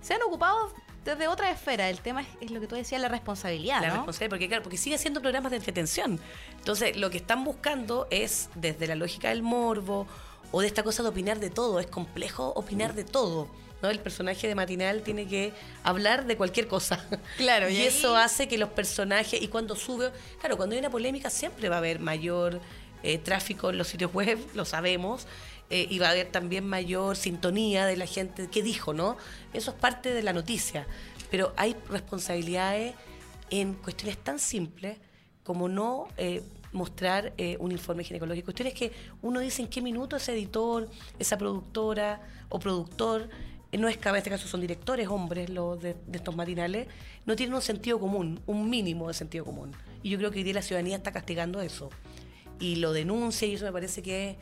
sean 0.00 0.22
ocupados 0.22 0.72
desde 1.04 1.28
otra 1.28 1.50
esfera. 1.50 1.90
El 1.90 2.00
tema 2.00 2.22
es, 2.22 2.28
es 2.40 2.50
lo 2.50 2.60
que 2.60 2.66
tú 2.66 2.74
decías, 2.74 3.00
la 3.02 3.08
responsabilidad, 3.08 3.82
La 3.82 3.88
¿no? 3.88 3.94
responsabilidad, 3.96 4.30
porque 4.30 4.48
claro, 4.48 4.62
porque 4.62 4.78
sigue 4.78 4.96
siendo 4.96 5.20
programas 5.20 5.50
de 5.50 5.58
entretención. 5.58 6.18
Entonces, 6.56 6.96
lo 6.96 7.10
que 7.10 7.18
están 7.18 7.44
buscando 7.44 8.06
es, 8.10 8.48
desde 8.54 8.86
la 8.86 8.94
lógica 8.94 9.28
del 9.28 9.42
morbo 9.42 10.06
o 10.52 10.60
de 10.60 10.66
esta 10.68 10.82
cosa 10.84 11.02
de 11.02 11.08
opinar 11.08 11.40
de 11.40 11.50
todo, 11.50 11.80
es 11.80 11.86
complejo 11.88 12.52
opinar 12.54 12.94
de 12.94 13.04
todo. 13.04 13.48
¿no? 13.82 13.90
El 13.90 13.98
personaje 13.98 14.46
de 14.46 14.54
Matinal 14.54 15.02
tiene 15.02 15.26
que 15.26 15.52
hablar 15.82 16.26
de 16.26 16.36
cualquier 16.36 16.68
cosa. 16.68 17.04
Claro, 17.36 17.68
y, 17.68 17.72
y 17.72 17.76
ahí- 17.78 17.86
eso 17.86 18.16
hace 18.16 18.46
que 18.46 18.56
los 18.58 18.68
personajes, 18.68 19.42
y 19.42 19.48
cuando 19.48 19.74
sube, 19.74 20.12
claro, 20.38 20.56
cuando 20.56 20.74
hay 20.74 20.78
una 20.80 20.90
polémica 20.90 21.30
siempre 21.30 21.68
va 21.68 21.76
a 21.76 21.78
haber 21.78 21.98
mayor 21.98 22.60
eh, 23.02 23.18
tráfico 23.18 23.70
en 23.70 23.78
los 23.78 23.88
sitios 23.88 24.12
web, 24.14 24.38
lo 24.54 24.64
sabemos, 24.64 25.26
eh, 25.70 25.86
y 25.90 25.98
va 25.98 26.08
a 26.08 26.10
haber 26.10 26.28
también 26.30 26.64
mayor 26.66 27.16
sintonía 27.16 27.86
de 27.86 27.96
la 27.96 28.06
gente 28.06 28.46
que 28.48 28.62
dijo, 28.62 28.92
¿no? 28.94 29.16
Eso 29.54 29.70
es 29.72 29.76
parte 29.78 30.12
de 30.12 30.22
la 30.22 30.32
noticia. 30.34 30.86
Pero 31.30 31.52
hay 31.56 31.74
responsabilidades 31.88 32.94
en 33.50 33.74
cuestiones 33.74 34.18
tan 34.18 34.38
simples 34.38 34.98
como 35.44 35.68
no 35.68 36.08
eh, 36.18 36.42
mostrar 36.72 37.32
eh, 37.36 37.56
un 37.60 37.72
informe 37.72 38.04
ginecológico. 38.04 38.46
Cuestiones 38.46 38.74
que 38.74 38.92
uno 39.20 39.40
dice 39.40 39.62
en 39.62 39.68
qué 39.68 39.80
minuto 39.80 40.16
ese 40.16 40.32
editor, 40.32 40.88
esa 41.18 41.38
productora 41.38 42.20
o 42.48 42.58
productor, 42.58 43.28
eh, 43.70 43.78
no 43.78 43.88
es 43.88 43.98
en 44.04 44.16
este 44.16 44.30
caso 44.30 44.48
son 44.48 44.60
directores, 44.60 45.08
hombres, 45.08 45.48
los 45.48 45.80
de 45.80 45.96
estos 46.12 46.36
matinales, 46.36 46.88
no 47.24 47.36
tienen 47.36 47.54
un 47.54 47.62
sentido 47.62 47.98
común, 47.98 48.40
un 48.46 48.68
mínimo 48.68 49.08
de 49.08 49.14
sentido 49.14 49.44
común. 49.44 49.72
Y 50.02 50.10
yo 50.10 50.18
creo 50.18 50.30
que 50.30 50.38
hoy 50.38 50.44
día 50.44 50.54
la 50.54 50.62
ciudadanía 50.62 50.96
está 50.96 51.12
castigando 51.12 51.60
eso. 51.60 51.90
Y 52.58 52.76
lo 52.76 52.92
denuncia 52.92 53.48
y 53.48 53.54
eso 53.54 53.64
me 53.64 53.72
parece 53.72 54.02
que 54.02 54.38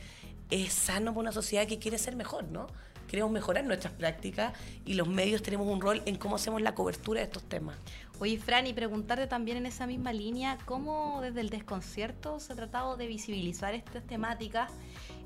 es 0.49 0.73
sano 0.73 1.11
para 1.11 1.21
una 1.21 1.31
sociedad 1.31 1.65
que 1.65 1.79
quiere 1.79 1.97
ser 1.97 2.15
mejor, 2.15 2.43
¿no? 2.45 2.67
Queremos 3.07 3.31
mejorar 3.31 3.65
nuestras 3.65 3.93
prácticas 3.93 4.53
y 4.85 4.93
los 4.93 5.07
medios 5.07 5.41
tenemos 5.41 5.67
un 5.67 5.81
rol 5.81 6.01
en 6.05 6.17
cómo 6.17 6.35
hacemos 6.35 6.61
la 6.61 6.75
cobertura 6.75 7.19
de 7.19 7.25
estos 7.25 7.43
temas. 7.43 7.77
Oye, 8.21 8.37
Fran, 8.37 8.67
y 8.67 8.73
preguntarte 8.73 9.25
también 9.25 9.57
en 9.57 9.65
esa 9.65 9.87
misma 9.87 10.13
línea, 10.13 10.59
¿cómo 10.65 11.21
desde 11.23 11.41
el 11.41 11.49
desconcierto 11.49 12.39
se 12.39 12.53
ha 12.53 12.55
tratado 12.55 12.95
de 12.95 13.07
visibilizar 13.07 13.73
estas 13.73 14.05
temáticas 14.05 14.71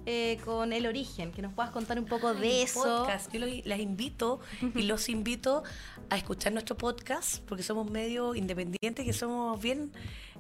eh, 0.06 0.38
con 0.46 0.72
el 0.72 0.86
origen? 0.88 1.34
Que 1.34 1.42
nos 1.42 1.52
puedas 1.52 1.72
contar 1.72 2.00
un 2.00 2.06
poco 2.06 2.34
de 2.34 2.62
eso. 2.64 2.82
podcast. 2.82 3.34
Yo 3.34 3.42
los- 3.42 3.66
las 3.66 3.80
invito 3.82 4.40
y 4.74 4.84
los 4.84 5.10
invito 5.10 5.64
a 6.10 6.16
escuchar 6.16 6.54
nuestro 6.54 6.78
podcast 6.78 7.44
porque 7.44 7.64
somos 7.64 7.92
medio 7.92 8.34
independientes 8.34 9.06
que 9.06 9.12
somos 9.12 9.60
bien 9.62 9.92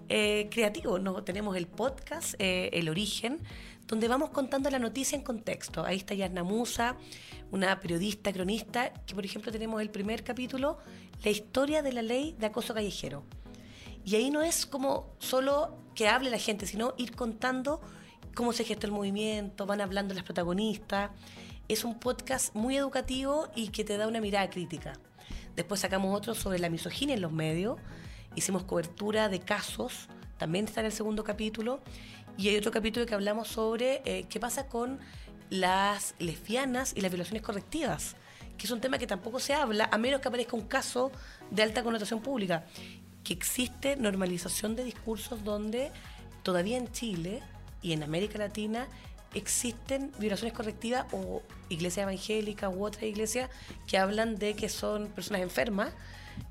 eh, 0.07 0.47
creativos. 0.49 1.01
¿no? 1.01 1.23
Tenemos 1.25 1.57
el 1.57 1.67
podcast, 1.67 2.35
eh, 2.39 2.69
El 2.71 2.87
Origen, 2.87 3.41
donde 3.85 4.07
vamos 4.07 4.29
contando 4.29 4.69
la 4.69 4.79
noticia 4.79 5.17
en 5.17 5.23
contexto. 5.25 5.85
Ahí 5.85 5.97
está 5.97 6.13
Yasna 6.13 6.43
Musa, 6.43 6.95
una 7.51 7.79
periodista, 7.79 8.31
cronista, 8.33 8.93
que 9.05 9.13
por 9.13 9.25
ejemplo 9.25 9.51
tenemos 9.51 9.81
el 9.81 9.89
primer 9.89 10.23
capítulo, 10.23 10.77
la 11.23 11.29
historia 11.29 11.81
de 11.81 11.93
la 11.93 12.01
ley 12.01 12.35
de 12.39 12.47
acoso 12.47 12.73
callejero. 12.73 13.23
Y 14.03 14.15
ahí 14.15 14.29
no 14.29 14.41
es 14.41 14.65
como 14.65 15.15
solo 15.19 15.77
que 15.95 16.07
hable 16.07 16.29
la 16.29 16.37
gente, 16.37 16.67
sino 16.67 16.93
ir 16.97 17.15
contando 17.15 17.81
cómo 18.35 18.53
se 18.53 18.63
gesta 18.63 18.85
el 18.85 18.91
movimiento, 18.91 19.65
van 19.65 19.81
hablando 19.81 20.13
las 20.13 20.23
protagonistas. 20.23 21.09
Es 21.67 21.83
un 21.83 21.97
podcast 21.99 22.53
muy 22.53 22.77
educativo 22.77 23.47
y 23.55 23.69
que 23.69 23.83
te 23.83 23.97
da 23.97 24.07
una 24.07 24.21
mirada 24.21 24.49
crítica. 24.49 24.93
Después 25.55 25.79
sacamos 25.79 26.15
otro 26.15 26.35
sobre 26.35 26.59
la 26.59 26.69
misoginia 26.69 27.15
en 27.15 27.21
los 27.21 27.31
medios. 27.31 27.79
Hicimos 28.35 28.63
cobertura 28.63 29.29
de 29.29 29.39
casos, 29.39 30.09
también 30.37 30.65
está 30.65 30.81
en 30.81 30.87
el 30.87 30.91
segundo 30.91 31.23
capítulo. 31.23 31.81
Y 32.37 32.49
hay 32.49 32.57
otro 32.57 32.71
capítulo 32.71 33.05
que 33.05 33.15
hablamos 33.15 33.47
sobre 33.47 34.01
eh, 34.05 34.25
qué 34.29 34.39
pasa 34.39 34.67
con 34.67 34.99
las 35.49 36.15
lesbianas 36.19 36.93
y 36.95 37.01
las 37.01 37.11
violaciones 37.11 37.41
correctivas, 37.41 38.15
que 38.57 38.67
es 38.67 38.71
un 38.71 38.81
tema 38.81 38.97
que 38.97 39.07
tampoco 39.07 39.39
se 39.39 39.53
habla, 39.53 39.89
a 39.91 39.97
menos 39.97 40.21
que 40.21 40.27
aparezca 40.27 40.55
un 40.55 40.67
caso 40.67 41.11
de 41.51 41.63
alta 41.63 41.83
connotación 41.83 42.21
pública, 42.21 42.65
que 43.23 43.33
existe 43.33 43.95
normalización 43.95 44.75
de 44.75 44.83
discursos 44.83 45.43
donde 45.43 45.91
todavía 46.43 46.77
en 46.77 46.91
Chile 46.91 47.41
y 47.81 47.93
en 47.93 48.03
América 48.03 48.37
Latina 48.37 48.87
existen 49.33 50.11
violaciones 50.17 50.53
correctivas 50.53 51.05
o 51.11 51.41
iglesia 51.69 52.03
evangélica 52.03 52.69
u 52.69 52.85
otra 52.85 53.05
iglesia 53.05 53.49
que 53.87 53.97
hablan 53.97 54.37
de 54.37 54.55
que 54.55 54.69
son 54.69 55.07
personas 55.09 55.41
enfermas, 55.41 55.91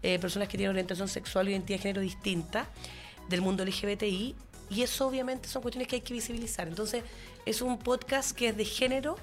eh, 0.03 0.19
personas 0.19 0.49
que 0.49 0.59
tienen 0.59 0.71
orientación 0.71 1.09
sexual 1.09 1.47
o 1.47 1.51
identidad 1.51 1.79
de 1.79 1.83
género 1.83 2.01
distinta 2.03 2.69
del 3.29 3.41
mundo 3.41 3.65
LGBTI 3.65 4.37
y 4.71 4.83
eso 4.83 5.07
obviamente 5.07 5.49
son 5.49 5.63
cuestiones 5.63 5.89
que 5.89 5.97
hay 5.97 6.03
que 6.03 6.13
visibilizar. 6.15 6.69
Entonces 6.69 7.05
es 7.47 7.63
un 7.63 7.79
podcast 7.79 8.37
que 8.37 8.49
es 8.49 8.57
de 8.57 8.65
género, 8.65 9.17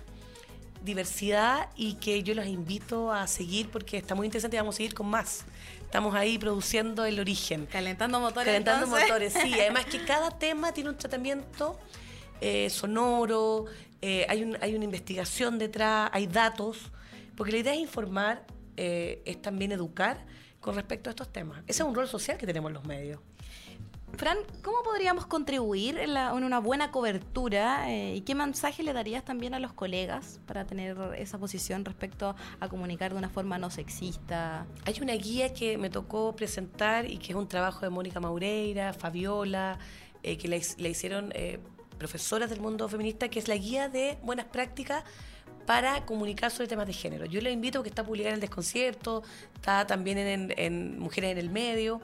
diversidad 0.83 1.69
y 1.75 1.93
que 1.95 2.23
yo 2.23 2.33
los 2.35 2.45
invito 2.47 3.11
a 3.11 3.27
seguir 3.27 3.69
porque 3.69 3.97
está 3.97 4.15
muy 4.15 4.25
interesante 4.25 4.57
y 4.57 4.59
vamos 4.59 4.75
a 4.75 4.77
seguir 4.77 4.93
con 4.93 5.07
más. 5.07 5.43
Estamos 5.81 6.15
ahí 6.15 6.37
produciendo 6.37 7.05
el 7.05 7.19
origen. 7.19 7.65
Calentando 7.65 8.19
motores. 8.19 8.45
Calentando 8.45 8.85
entonces. 8.85 9.07
motores, 9.09 9.33
sí. 9.33 9.53
Además 9.59 9.85
que 9.85 10.03
cada 10.05 10.31
tema 10.37 10.73
tiene 10.73 10.89
un 10.89 10.97
tratamiento 10.97 11.77
eh, 12.39 12.69
sonoro, 12.69 13.65
eh, 14.01 14.25
hay, 14.29 14.43
un- 14.43 14.57
hay 14.61 14.73
una 14.75 14.85
investigación 14.85 15.59
detrás, 15.59 16.09
hay 16.13 16.27
datos, 16.27 16.77
porque 17.35 17.51
la 17.51 17.57
idea 17.59 17.73
es 17.73 17.79
informar, 17.79 18.45
eh, 18.77 19.21
es 19.25 19.41
también 19.41 19.71
educar 19.71 20.25
con 20.59 20.75
respecto 20.75 21.09
a 21.09 21.11
estos 21.11 21.31
temas. 21.31 21.59
Ese 21.67 21.83
es 21.83 21.87
un 21.87 21.93
rol 21.95 22.07
social 22.07 22.37
que 22.37 22.45
tenemos 22.45 22.71
los 22.71 22.83
medios. 22.85 23.19
Fran, 24.17 24.37
¿cómo 24.61 24.83
podríamos 24.83 25.25
contribuir 25.25 25.97
en, 25.97 26.13
la- 26.13 26.33
una 26.33 26.59
buena 26.59 26.91
cobertura 26.91 27.89
eh, 27.91 28.15
y 28.17 28.21
qué 28.21 28.35
mensaje 28.35 28.83
le 28.83 28.93
darías 28.93 29.25
también 29.25 29.55
a 29.55 29.59
los 29.59 29.73
colegas 29.73 30.39
para 30.45 30.65
tener 30.65 30.95
esa 31.17 31.39
posición 31.39 31.85
respecto 31.85 32.35
a 32.59 32.67
comunicar 32.69 33.13
de 33.13 33.17
una 33.17 33.29
forma 33.29 33.57
no 33.57 33.71
sexista? 33.71 34.67
Hay 34.85 34.95
una 35.01 35.13
guía 35.13 35.53
que 35.53 35.77
me 35.79 35.89
tocó 35.89 36.35
presentar 36.35 37.09
y 37.09 37.17
que 37.17 37.31
es 37.31 37.35
un 37.35 37.47
trabajo 37.47 37.79
de 37.81 37.89
Mónica 37.89 38.19
Maureira, 38.19 38.93
Fabiola, 38.93 39.79
eh, 40.21 40.37
que 40.37 40.47
la, 40.47 40.57
hicieron 40.87 41.31
eh, 41.33 41.57
profesoras 41.97 42.49
del 42.51 42.59
mundo 42.61 42.87
feminista, 42.89 43.27
que 43.27 43.39
es 43.39 43.47
la 43.47 43.55
guía 43.55 43.89
de 43.89 44.19
buenas 44.21 44.45
prácticas 44.45 45.03
para 45.65 46.05
comunicar 46.05 46.51
sobre 46.51 46.67
temas 46.67 46.85
de 46.85 46.93
género. 46.93 47.25
Yo 47.25 47.41
les 47.41 47.53
invito 47.53 47.79
porque 47.79 47.89
está 47.89 48.03
publicada 48.03 48.29
en 48.29 48.35
el 48.35 48.41
desconcierto, 48.41 49.23
está 49.55 49.87
también 49.87 50.51
en 50.57 50.99
Mujeres 50.99 51.31
en 51.31 51.37
el 51.39 51.49
Medio, 51.49 52.01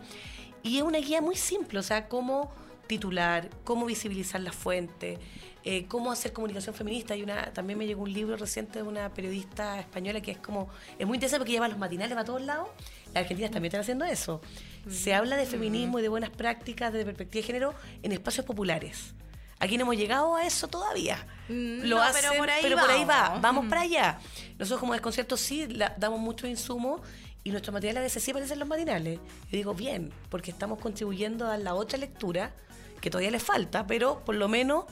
y 0.63 0.77
es 0.77 0.83
una 0.83 0.99
guía 0.99 1.21
muy 1.21 1.35
simple, 1.35 1.79
o 1.79 1.83
sea, 1.83 2.07
cómo 2.07 2.51
titular, 2.87 3.49
cómo 3.63 3.85
visibilizar 3.85 4.39
las 4.41 4.55
fuentes, 4.55 5.19
eh, 5.65 5.85
cómo 5.89 6.11
hacer 6.11 6.31
comunicación 6.31 6.73
feminista. 6.73 7.13
Hay 7.13 7.21
una, 7.23 7.51
también 7.53 7.77
me 7.77 7.85
llegó 7.85 8.03
un 8.03 8.13
libro 8.13 8.37
reciente 8.37 8.79
de 8.81 8.83
una 8.87 9.09
periodista 9.13 9.77
española 9.79 10.21
que 10.21 10.31
es 10.31 10.37
como, 10.37 10.69
es 10.97 11.05
muy 11.05 11.17
interesante 11.17 11.39
porque 11.41 11.51
lleva 11.51 11.67
los 11.67 11.77
matinales 11.77 12.13
para 12.13 12.23
todos 12.25 12.41
lados. 12.41 12.69
Las 13.07 13.23
argentinas 13.23 13.51
también 13.51 13.69
están 13.71 13.81
haciendo 13.81 14.05
eso. 14.05 14.41
Se 14.89 15.13
habla 15.13 15.35
de 15.35 15.45
feminismo 15.45 15.99
y 15.99 16.01
de 16.01 16.07
buenas 16.09 16.29
prácticas 16.29 16.93
desde 16.93 17.03
perspectiva 17.05 17.41
de 17.41 17.47
género 17.47 17.73
en 18.03 18.11
espacios 18.13 18.45
populares. 18.45 19.13
Aquí 19.59 19.75
no 19.77 19.83
hemos 19.83 19.97
llegado 19.97 20.35
a 20.35 20.45
eso 20.45 20.67
todavía. 20.67 21.25
Mm, 21.49 21.81
Lo 21.87 21.97
no, 21.97 22.03
hacen, 22.03 22.21
pero 22.29 22.37
por 22.39 22.49
ahí 22.49 22.59
pero 22.61 22.77
por 22.77 22.89
ahí 22.91 23.03
va. 23.03 23.21
vamos. 23.29 23.41
Vamos 23.41 23.65
Mm. 23.65 23.69
para 23.69 23.81
allá. 23.81 24.19
Nosotros 24.59 24.79
como 24.79 24.93
desconcierto 24.93 25.35
sí 25.35 25.67
la- 25.67 25.93
damos 25.97 26.19
mucho 26.19 26.47
insumo 26.47 27.01
y 27.47 27.51
nuestros 27.51 27.71
materiales 27.71 28.01
a 28.01 28.03
veces 28.03 28.23
sí 28.23 28.31
aparecen 28.31 28.55
en 28.55 28.59
los 28.59 28.67
matinales. 28.67 29.19
Yo 29.49 29.57
digo, 29.57 29.73
bien, 29.73 30.11
porque 30.29 30.51
estamos 30.51 30.79
contribuyendo 30.79 31.47
a 31.47 31.55
la 31.55 31.75
otra 31.75 31.97
lectura, 31.97 32.53
que 32.99 33.09
todavía 33.09 33.31
le 33.31 33.39
falta, 33.39 33.87
pero 33.87 34.21
por 34.25 34.35
lo 34.35 34.49
menos 34.49 34.83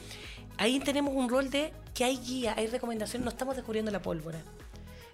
ahí 0.55 0.79
tenemos 0.79 1.13
un 1.13 1.27
rol 1.27 1.49
de 1.49 1.73
que 1.93 2.05
hay 2.05 2.17
guía, 2.17 2.53
hay 2.55 2.67
recomendaciones, 2.67 3.25
no 3.25 3.29
estamos 3.29 3.57
descubriendo 3.57 3.91
la 3.91 4.01
pólvora. 4.01 4.41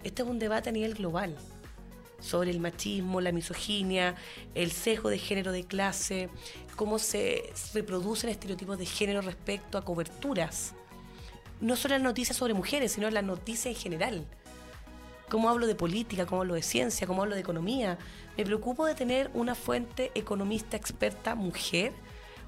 Este 0.04 0.22
es 0.22 0.28
un 0.28 0.38
debate 0.38 0.70
a 0.70 0.72
nivel 0.72 0.94
global. 0.94 1.36
sobre 2.20 2.52
el 2.52 2.60
machismo, 2.60 3.20
la 3.20 3.32
misoginia, 3.32 4.16
el 4.54 4.72
sesgo 4.72 5.10
de 5.10 5.18
género 5.18 5.52
de 5.52 5.64
clase, 5.64 6.30
cómo 6.76 7.00
se 7.00 7.52
reproducen 7.74 8.30
estereotipos 8.30 8.78
de 8.78 8.86
género 8.86 9.22
respecto 9.22 9.80
a 9.80 9.84
coberturas. 9.84 10.74
No 11.60 11.76
solo 11.76 11.96
las 11.96 12.04
noticias 12.04 12.38
sobre 12.38 12.54
mujeres, 12.54 12.92
sino 12.92 13.10
las 13.10 13.24
noticias 13.24 13.76
en 13.76 13.82
general. 13.82 14.26
Cómo 15.32 15.50
hablo 15.50 15.66
de 15.66 15.76
política, 15.76 16.26
cómo 16.26 16.42
hablo 16.42 16.56
de 16.56 16.62
ciencia, 16.62 17.08
cómo 17.08 17.22
hablo 17.22 17.36
de 17.36 17.42
economía. 17.42 17.98
Me 18.38 18.44
preocupo 18.44 18.86
de 18.86 18.96
tener 18.96 19.32
una 19.34 19.56
fuente 19.56 20.12
economista 20.14 20.76
experta 20.76 21.36
mujer 21.36 21.94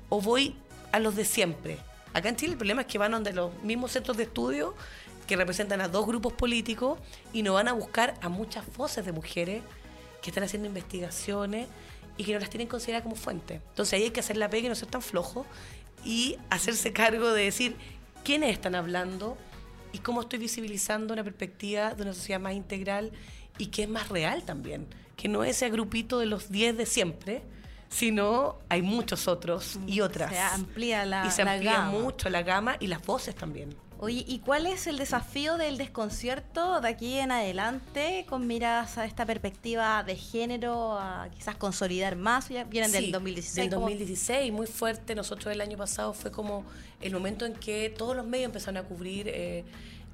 o 0.09 0.19
voy 0.19 0.57
a 0.91 0.99
los 0.99 1.15
de 1.15 1.23
siempre. 1.23 1.77
Acá 2.13 2.27
en 2.27 2.36
Chile 2.36 2.51
el 2.51 2.57
problema 2.57 2.81
es 2.81 2.88
que 2.88 2.97
van 2.97 3.13
donde 3.13 3.31
los 3.31 3.53
mismos 3.63 3.93
centros 3.93 4.17
de 4.17 4.23
estudio 4.23 4.75
que 5.27 5.38
representan 5.38 5.79
a 5.79 5.88
dos 5.88 6.05
grupos 6.05 6.34
políticos 6.34 6.99
y 7.31 7.41
no 7.41 7.53
van 7.53 7.69
a 7.69 7.71
buscar 7.71 8.15
a 8.19 8.27
muchas 8.27 8.65
voces 8.75 9.05
de 9.05 9.13
mujeres 9.13 9.63
que 10.21 10.31
están 10.31 10.43
haciendo 10.43 10.67
investigaciones 10.67 11.69
y 12.17 12.25
que 12.25 12.34
no 12.34 12.39
las 12.39 12.49
tienen 12.49 12.67
consideradas 12.67 13.03
como 13.03 13.15
fuente. 13.15 13.61
Entonces 13.69 13.93
ahí 13.93 14.03
hay 14.03 14.11
que 14.11 14.19
hacer 14.19 14.36
la 14.36 14.49
pega 14.49 14.65
y 14.65 14.69
no 14.69 14.75
ser 14.75 14.89
tan 14.89 15.01
flojo 15.01 15.45
y 16.03 16.38
hacerse 16.49 16.91
cargo 16.91 17.31
de 17.31 17.45
decir 17.45 17.77
quiénes 18.25 18.51
están 18.51 18.75
hablando 18.75 19.38
y 19.93 19.99
cómo 19.99 20.21
estoy 20.21 20.39
visibilizando 20.39 21.13
una 21.13 21.23
perspectiva 21.23 21.93
de 21.93 22.03
una 22.03 22.13
sociedad 22.13 22.41
más 22.41 22.53
integral 22.53 23.11
y 23.57 23.67
que 23.67 23.83
es 23.83 23.89
más 23.89 24.09
real 24.09 24.43
también, 24.43 24.87
que 25.15 25.29
no 25.29 25.43
es 25.43 25.51
ese 25.57 25.69
grupito 25.69 26.19
de 26.19 26.25
los 26.25 26.51
10 26.51 26.75
de 26.75 26.85
siempre, 26.85 27.43
sino 27.89 28.57
hay 28.69 28.81
muchos 28.81 29.27
otros 29.27 29.79
y 29.85 30.01
otras. 30.01 30.31
Se 30.31 30.39
amplía 30.39 31.05
la 31.05 31.27
y 31.27 31.31
se 31.31 31.45
la 31.45 31.53
amplía 31.53 31.73
gama. 31.73 31.91
mucho 31.91 32.29
la 32.29 32.41
gama 32.41 32.75
y 32.79 32.87
las 32.87 33.05
voces 33.05 33.35
también. 33.35 33.75
Oye, 34.03 34.25
¿y 34.27 34.39
cuál 34.39 34.65
es 34.65 34.85
el 34.87 34.97
desafío 34.97 35.55
del 35.55 35.77
desconcierto 35.77 36.81
de 36.81 36.89
aquí 36.89 37.19
en 37.19 37.31
adelante 37.31 38.25
con 38.27 38.45
miras 38.47 38.97
a 38.97 39.05
esta 39.05 39.25
perspectiva 39.25 40.03
de 40.03 40.17
género, 40.17 40.99
a 40.99 41.29
quizás 41.33 41.55
consolidar 41.55 42.17
más? 42.17 42.49
Ya 42.49 42.65
vienen 42.65 42.91
del 42.91 43.05
Sí, 43.05 43.11
2016. 43.11 43.55
Del 43.55 43.69
¿cómo? 43.73 43.85
2016, 43.85 44.51
muy 44.51 44.67
fuerte. 44.67 45.15
Nosotros 45.15 45.53
el 45.53 45.61
año 45.61 45.77
pasado 45.77 46.13
fue 46.13 46.33
como 46.33 46.65
el 46.99 47.13
momento 47.13 47.45
en 47.45 47.53
que 47.53 47.93
todos 47.97 48.13
los 48.13 48.25
medios 48.25 48.47
empezaron 48.47 48.75
a 48.75 48.83
cubrir 48.83 49.29
eh, 49.29 49.63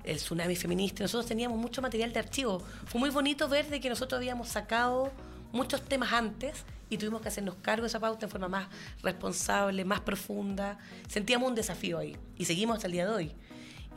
el 0.04 0.18
tsunami 0.18 0.56
feminista. 0.56 1.02
Nosotros 1.02 1.26
teníamos 1.26 1.58
mucho 1.58 1.82
material 1.82 2.14
de 2.14 2.20
archivo. 2.20 2.62
Fue 2.86 3.00
muy 3.00 3.10
bonito 3.10 3.50
ver 3.50 3.72
de 3.72 3.80
que 3.80 3.90
nosotros 3.90 4.20
habíamos 4.20 4.50
sacado 4.50 5.12
muchos 5.52 5.82
temas 5.82 6.14
antes 6.14 6.64
y 6.92 6.98
tuvimos 7.00 7.24
que 7.24 7.30
hacernos 7.30 7.56
cargo 7.56 7.86
de 7.86 7.88
esa 7.88 8.00
pauta 8.00 8.28
en 8.28 8.30
forma 8.30 8.50
más 8.50 8.68
responsable, 9.02 9.84
más 9.84 10.02
profunda. 10.02 10.78
Sentíamos 11.08 11.50
un 11.50 11.56
desafío 11.56 11.98
ahí 11.98 12.16
y 12.38 12.46
seguimos 12.46 12.76
hasta 12.76 12.86
el 12.86 12.94
día 12.94 13.08
de 13.08 13.14
hoy. 13.16 13.36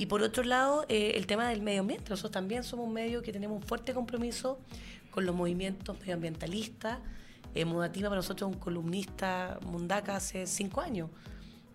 Y 0.03 0.07
por 0.07 0.21
otro 0.21 0.43
lado, 0.43 0.85
eh, 0.89 1.13
el 1.15 1.29
tema 1.29 1.49
del 1.49 1.63
medio 1.63 1.83
ambiente. 1.83 2.11
Nosotros 2.11 2.33
también 2.33 2.65
somos 2.65 2.89
un 2.89 2.93
medio 2.93 3.23
que 3.23 3.31
tenemos 3.31 3.57
un 3.59 3.63
fuerte 3.63 3.95
compromiso 3.95 4.59
con 5.13 5.25
los 5.25 5.33
movimientos 5.33 5.97
medioambientalistas. 6.01 6.99
Eh, 7.55 7.65
Mudativa 7.65 8.09
para 8.09 8.19
nosotros 8.19 8.51
es 8.51 8.57
un 8.57 8.61
columnista 8.61 9.61
mundaca 9.65 10.17
hace 10.17 10.49
cinco 10.49 10.81
años. 10.81 11.09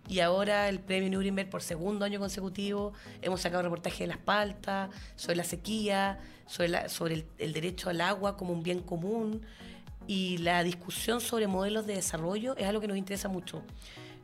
Y 0.09 0.19
ahora 0.19 0.67
el 0.67 0.81
premio 0.81 1.09
Nuremberg 1.09 1.49
por 1.49 1.61
segundo 1.61 2.03
año 2.03 2.19
consecutivo. 2.19 2.91
Hemos 3.21 3.39
sacado 3.39 3.63
reportajes 3.63 3.99
de 3.99 4.07
las 4.07 4.17
paltas, 4.17 4.89
sobre 5.15 5.37
la 5.37 5.45
sequía, 5.45 6.19
sobre, 6.47 6.67
la- 6.67 6.89
sobre 6.89 7.13
el, 7.13 7.25
el 7.37 7.53
derecho 7.53 7.89
al 7.89 8.01
agua 8.01 8.35
como 8.35 8.51
un 8.51 8.61
bien 8.61 8.81
común. 8.81 9.41
Y 10.05 10.39
la 10.39 10.63
discusión 10.65 11.21
sobre 11.21 11.47
modelos 11.47 11.87
de 11.87 11.93
desarrollo 11.95 12.57
es 12.57 12.67
algo 12.67 12.81
que 12.81 12.89
nos 12.89 12.97
interesa 12.97 13.29
mucho. 13.29 13.63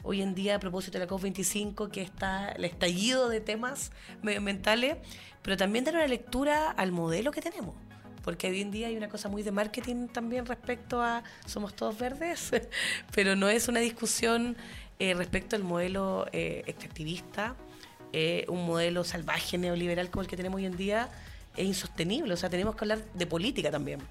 Hoy 0.05 0.21
en 0.21 0.35
día, 0.35 0.55
a 0.55 0.59
propósito 0.59 0.99
de 0.99 1.05
la 1.05 1.09
COP25, 1.09 1.89
que 1.89 2.01
está 2.01 2.49
el 2.49 2.65
estallido 2.65 3.29
de 3.29 3.39
temas 3.39 3.93
medioambientales, 4.21 4.97
pero 5.41 5.55
también 5.55 5.85
dar 5.85 5.95
una 5.95 6.07
lectura 6.07 6.71
al 6.71 6.91
modelo 6.91 7.31
que 7.31 7.41
tenemos. 7.41 7.73
Porque 8.21 8.49
hoy 8.49 8.59
en 8.59 8.69
día 8.69 8.87
hay 8.87 8.97
una 8.97 9.07
cosa 9.07 9.29
muy 9.29 9.43
de 9.43 9.51
marketing 9.51 10.07
también 10.07 10.45
respecto 10.45 11.01
a 11.01 11.23
somos 11.45 11.73
todos 11.73 11.97
verdes, 11.97 12.51
pero 13.15 13.37
no 13.37 13.47
es 13.47 13.69
una 13.69 13.79
discusión 13.79 14.57
eh, 14.99 15.13
respecto 15.13 15.55
al 15.55 15.63
modelo 15.63 16.27
eh, 16.33 16.63
extractivista, 16.67 17.55
eh, 18.11 18.45
un 18.49 18.65
modelo 18.65 19.05
salvaje 19.05 19.57
neoliberal 19.57 20.09
como 20.09 20.23
el 20.23 20.27
que 20.27 20.35
tenemos 20.35 20.57
hoy 20.57 20.65
en 20.65 20.75
día 20.75 21.09
es 21.55 21.65
insostenible. 21.65 22.33
O 22.33 22.37
sea, 22.37 22.49
tenemos 22.49 22.75
que 22.75 22.83
hablar 22.83 22.99
de 23.13 23.25
política 23.25 23.71
también. 23.71 24.01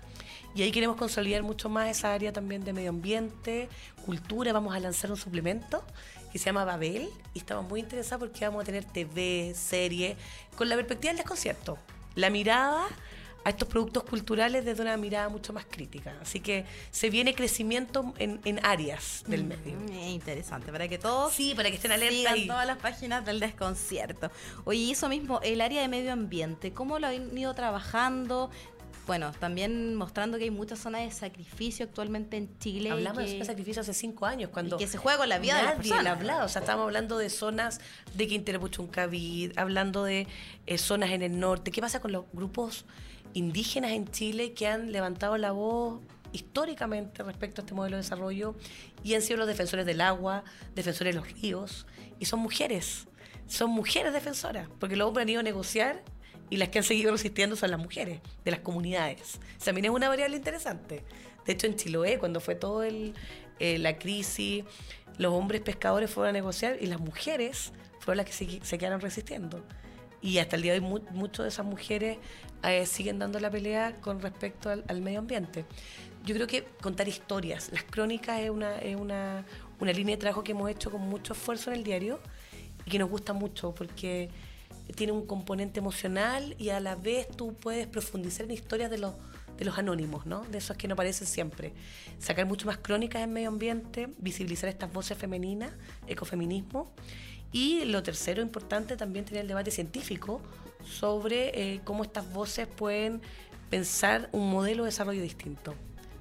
Y 0.55 0.63
ahí 0.63 0.71
queremos 0.71 0.97
consolidar 0.97 1.43
mucho 1.43 1.69
más 1.69 1.89
esa 1.89 2.13
área 2.13 2.33
también 2.33 2.65
de 2.65 2.73
medio 2.73 2.91
ambiente, 2.91 3.69
cultura. 4.05 4.53
Vamos 4.53 4.75
a 4.75 4.81
lanzar 4.81 5.11
un 5.11 5.17
suplemento 5.17 5.83
que 6.31 6.39
se 6.39 6.47
llama 6.47 6.65
Babel 6.65 7.09
y 7.35 7.39
estamos 7.39 7.69
muy 7.69 7.81
interesados 7.81 8.29
porque 8.29 8.45
vamos 8.45 8.63
a 8.63 8.65
tener 8.65 8.85
TV, 8.85 9.55
serie, 9.55 10.17
con 10.57 10.69
la 10.69 10.77
perspectiva 10.77 11.11
del 11.11 11.19
desconcierto. 11.19 11.79
La 12.15 12.29
mirada 12.31 12.85
a 13.45 13.51
estos 13.51 13.67
productos 13.67 14.05
culturales 14.05 14.65
desde 14.65 14.83
una 14.83 14.97
mirada 14.97 15.29
mucho 15.29 15.53
más 15.53 15.65
crítica. 15.69 16.15
Así 16.23 16.39
que 16.39 16.65
se 16.93 17.11
viene 17.11 17.35
crecimiento 17.35 18.15
en, 18.19 18.41
en 18.45 18.65
áreas 18.65 19.25
del 19.27 19.43
medio. 19.43 19.81
Mm, 19.81 19.93
interesante, 20.11 20.71
para 20.71 20.87
que 20.87 20.97
todos 20.97 21.33
Sí, 21.33 21.53
para 21.57 21.69
que 21.69 21.75
estén 21.75 21.91
alerta 21.91 22.37
y- 22.37 22.47
todas 22.47 22.67
las 22.69 22.79
páginas 22.79 23.25
del 23.27 23.41
desconcierto. 23.41 24.31
Oye, 24.65 24.93
eso 24.93 25.09
mismo, 25.09 25.41
el 25.43 25.61
área 25.61 25.83
de 25.83 25.89
medio 25.89 26.13
ambiente, 26.13 26.73
¿cómo 26.73 27.01
lo 27.01 27.09
han 27.09 27.37
ido 27.37 27.53
trabajando? 27.55 28.49
Bueno, 29.07 29.33
también 29.33 29.97
mostrando 29.97 30.39
que 30.39 30.45
hay 30.45 30.51
muchas 30.51 30.79
zonas 30.79 31.03
de 31.03 31.11
sacrificio 31.11 31.87
actualmente 31.87 32.37
en 32.37 32.57
Chile. 32.61 32.91
Hablamos 32.91 33.25
que- 33.25 33.39
de 33.39 33.45
sacrificio 33.45 33.83
hace 33.83 33.95
cinco 33.95 34.27
años, 34.27 34.51
cuando 34.51 34.77
y 34.77 34.79
que 34.79 34.87
se 34.87 34.97
juega 34.97 35.19
con 35.19 35.29
la 35.29 35.39
vida 35.41 35.57
de 35.57 35.63
las 35.63 35.71
nadie 35.77 35.91
personas. 35.91 36.05
la 36.05 36.13
hablaba. 36.13 36.45
O 36.45 36.49
sea, 36.49 36.61
estamos 36.61 36.85
hablando 36.85 37.19
de 37.19 37.29
zonas 37.29 37.81
de 38.15 38.27
Quintero 38.29 38.61
Puchuncaví, 38.61 39.53
hablando 39.57 40.05
de 40.05 40.29
eh, 40.67 40.79
zonas 40.79 41.11
en 41.11 41.23
el 41.23 41.39
norte. 41.41 41.73
¿Qué 41.73 41.81
pasa 41.81 42.01
con 42.01 42.13
los 42.13 42.25
grupos 42.33 42.85
indígenas 43.35 43.91
en 43.91 44.09
Chile 44.11 44.53
que 44.53 44.69
han 44.69 44.93
levantado 44.93 45.37
la 45.37 45.51
voz 45.51 46.01
históricamente 46.33 47.23
respecto 47.25 47.61
a 47.61 47.65
este 47.65 47.75
modelo 47.75 47.97
de 47.97 48.03
desarrollo 48.03 48.55
y 49.03 49.15
han 49.15 49.23
sido 49.23 49.39
los 49.39 49.49
defensores 49.49 49.85
del 49.85 50.01
agua, 50.01 50.45
defensores 50.75 51.15
de 51.15 51.21
los 51.21 51.33
ríos? 51.41 51.87
Y 52.21 52.27
son 52.27 52.39
mujeres, 52.41 53.07
son 53.49 53.71
mujeres 53.71 54.13
defensoras, 54.13 54.69
porque 54.79 54.95
los 54.95 55.09
hombres 55.09 55.25
han 55.25 55.29
ido 55.31 55.41
a 55.41 55.43
negociar 55.43 56.03
y 56.53 56.59
las 56.59 56.69
que 56.69 56.81
han 56.81 56.85
seguido 56.85 57.13
resistiendo 57.13 57.57
son 57.57 57.71
las 57.71 57.81
mujeres 57.81 58.21
de 58.45 58.51
las 58.51 58.61
comunidades. 58.61 59.41
También 59.65 59.87
es 59.87 59.91
una 59.91 60.11
variable 60.11 60.37
interesante. 60.37 61.03
De 61.47 61.53
hecho, 61.55 61.67
en 61.67 61.77
Chiloé, 61.77 62.19
cuando 62.19 62.41
fue 62.41 62.55
todo 62.55 62.83
el, 62.83 63.15
eh, 63.59 63.79
la 63.79 63.99
crisis, 63.99 64.63
los 65.17 65.33
hombres 65.33 65.63
pescadores 65.63 66.11
fueron 66.11 66.29
a 66.29 66.33
negociar 66.33 66.77
y 66.79 66.87
las 66.89 67.01
mujeres 67.01 67.73
fueron 68.01 68.19
las 68.19 68.27
que 68.27 68.33
se, 68.33 68.61
se 68.63 68.77
quedaron 68.77 69.01
resistiendo. 69.01 69.65
Y 70.21 70.39
hasta 70.39 70.57
el 70.57 70.63
día 70.63 70.73
de 70.75 70.81
hoy 70.81 70.85
mu- 70.85 71.01
muchas 71.13 71.45
de 71.45 71.49
esas 71.49 71.65
mujeres 71.65 72.19
eh, 72.65 72.85
siguen 72.85 73.19
dando 73.19 73.41
la 73.41 73.51
pelea 73.51 73.97
con 74.03 74.21
respecto 74.21 74.69
al, 74.69 74.85
al 74.89 75.01
medio 75.01 75.21
ambiente. 75.21 75.65
Yo 76.23 76.35
creo 76.35 76.47
que 76.47 76.65
contar 76.83 77.09
historias, 77.09 77.71
las 77.73 77.83
crónicas 77.85 78.41
es 78.41 78.51
una, 78.51 78.77
es 78.79 78.95
una, 78.97 79.47
una 79.81 79.93
línea 79.95 80.17
de 80.17 80.21
trabajo 80.21 80.45
que 80.45 80.53
hemos 80.53 80.71
hecho 80.71 80.91
con 80.91 81.01
mucho 81.01 81.33
esfuerzo 81.33 81.71
en 81.71 81.79
el 81.79 81.83
diario 81.83 82.21
y 82.85 82.91
que 82.91 82.99
nos 82.99 83.09
gusta 83.09 83.33
mucho 83.33 83.75
porque 83.75 84.29
tiene 84.95 85.13
un 85.13 85.27
componente 85.27 85.81
emocional 85.81 86.55
y 86.59 86.71
a 86.71 86.81
la 86.81 86.97
vez 86.97 87.29
tú 87.29 87.55
puedes 87.55 87.87
profundizar 87.87 88.45
en 88.45 88.53
historias 88.53 88.91
de 88.91 88.99
los, 88.99 89.15
de 89.57 89.65
los 89.65 89.79
anónimos, 89.79 90.27
¿no? 90.27 90.43
De 90.45 90.59
esos 90.59 90.77
que 90.77 90.89
no 90.89 90.95
aparecen 90.95 91.27
siempre. 91.27 91.73
Sacar 92.19 92.47
mucho 92.47 92.67
más 92.67 92.79
crónicas 92.79 93.23
en 93.23 93.33
medio 93.33 93.49
ambiente, 93.49 94.09
visibilizar 94.19 94.69
estas 94.69 94.93
voces 94.93 95.17
femeninas, 95.17 95.73
ecofeminismo. 96.07 96.93
Y 97.53 97.85
lo 97.85 98.03
tercero 98.03 98.43
importante 98.43 98.97
también 98.97 99.25
tener 99.25 99.43
el 99.43 99.49
debate 99.49 99.71
científico 99.71 100.41
sobre 100.85 101.75
eh, 101.75 101.81
cómo 101.85 102.03
estas 102.03 102.33
voces 102.33 102.67
pueden 102.67 103.21
pensar 103.71 104.29
un 104.33 104.51
modelo 104.51 104.85
de 104.85 104.91
desarrollo 104.91 105.23
distinto. 105.23 105.75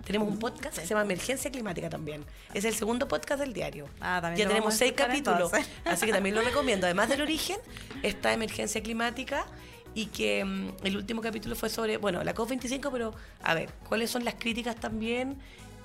Tenemos 0.06 0.28
un 0.28 0.40
podcast 0.40 0.76
que 0.76 0.82
se 0.82 0.88
llama 0.88 1.02
Emergencia 1.02 1.52
Climática 1.52 1.90
también. 1.90 2.26
Es 2.54 2.66
el 2.66 2.76
segundo 2.76 3.08
podcast 3.08 3.40
del 3.40 3.54
diario. 3.54 3.88
Ah, 4.00 4.20
también 4.22 4.48
ya 4.48 4.54
tenemos 4.54 4.74
seis 4.74 4.94
capítulos. 4.94 5.52
entonces. 5.54 5.70
Así 5.86 6.06
que 6.06 6.12
también 6.14 6.36
lo 6.36 6.42
recomiendo. 6.52 6.86
Además 6.88 7.10
del 7.10 7.22
origen, 7.22 7.58
está 8.04 8.34
Emergencia 8.34 8.82
Climática 8.82 9.46
y 9.94 10.08
que 10.08 10.44
mm, 10.44 10.86
el 10.86 10.98
último 10.98 11.22
capítulo 11.22 11.56
fue 11.56 11.70
sobre, 11.70 11.98
bueno, 11.98 12.24
la 12.24 12.34
COP25, 12.34 12.90
pero 12.92 13.14
a 13.44 13.54
ver, 13.54 13.72
¿cuáles 13.88 14.10
son 14.10 14.26
las 14.26 14.36
críticas 14.36 14.76
también 14.76 15.38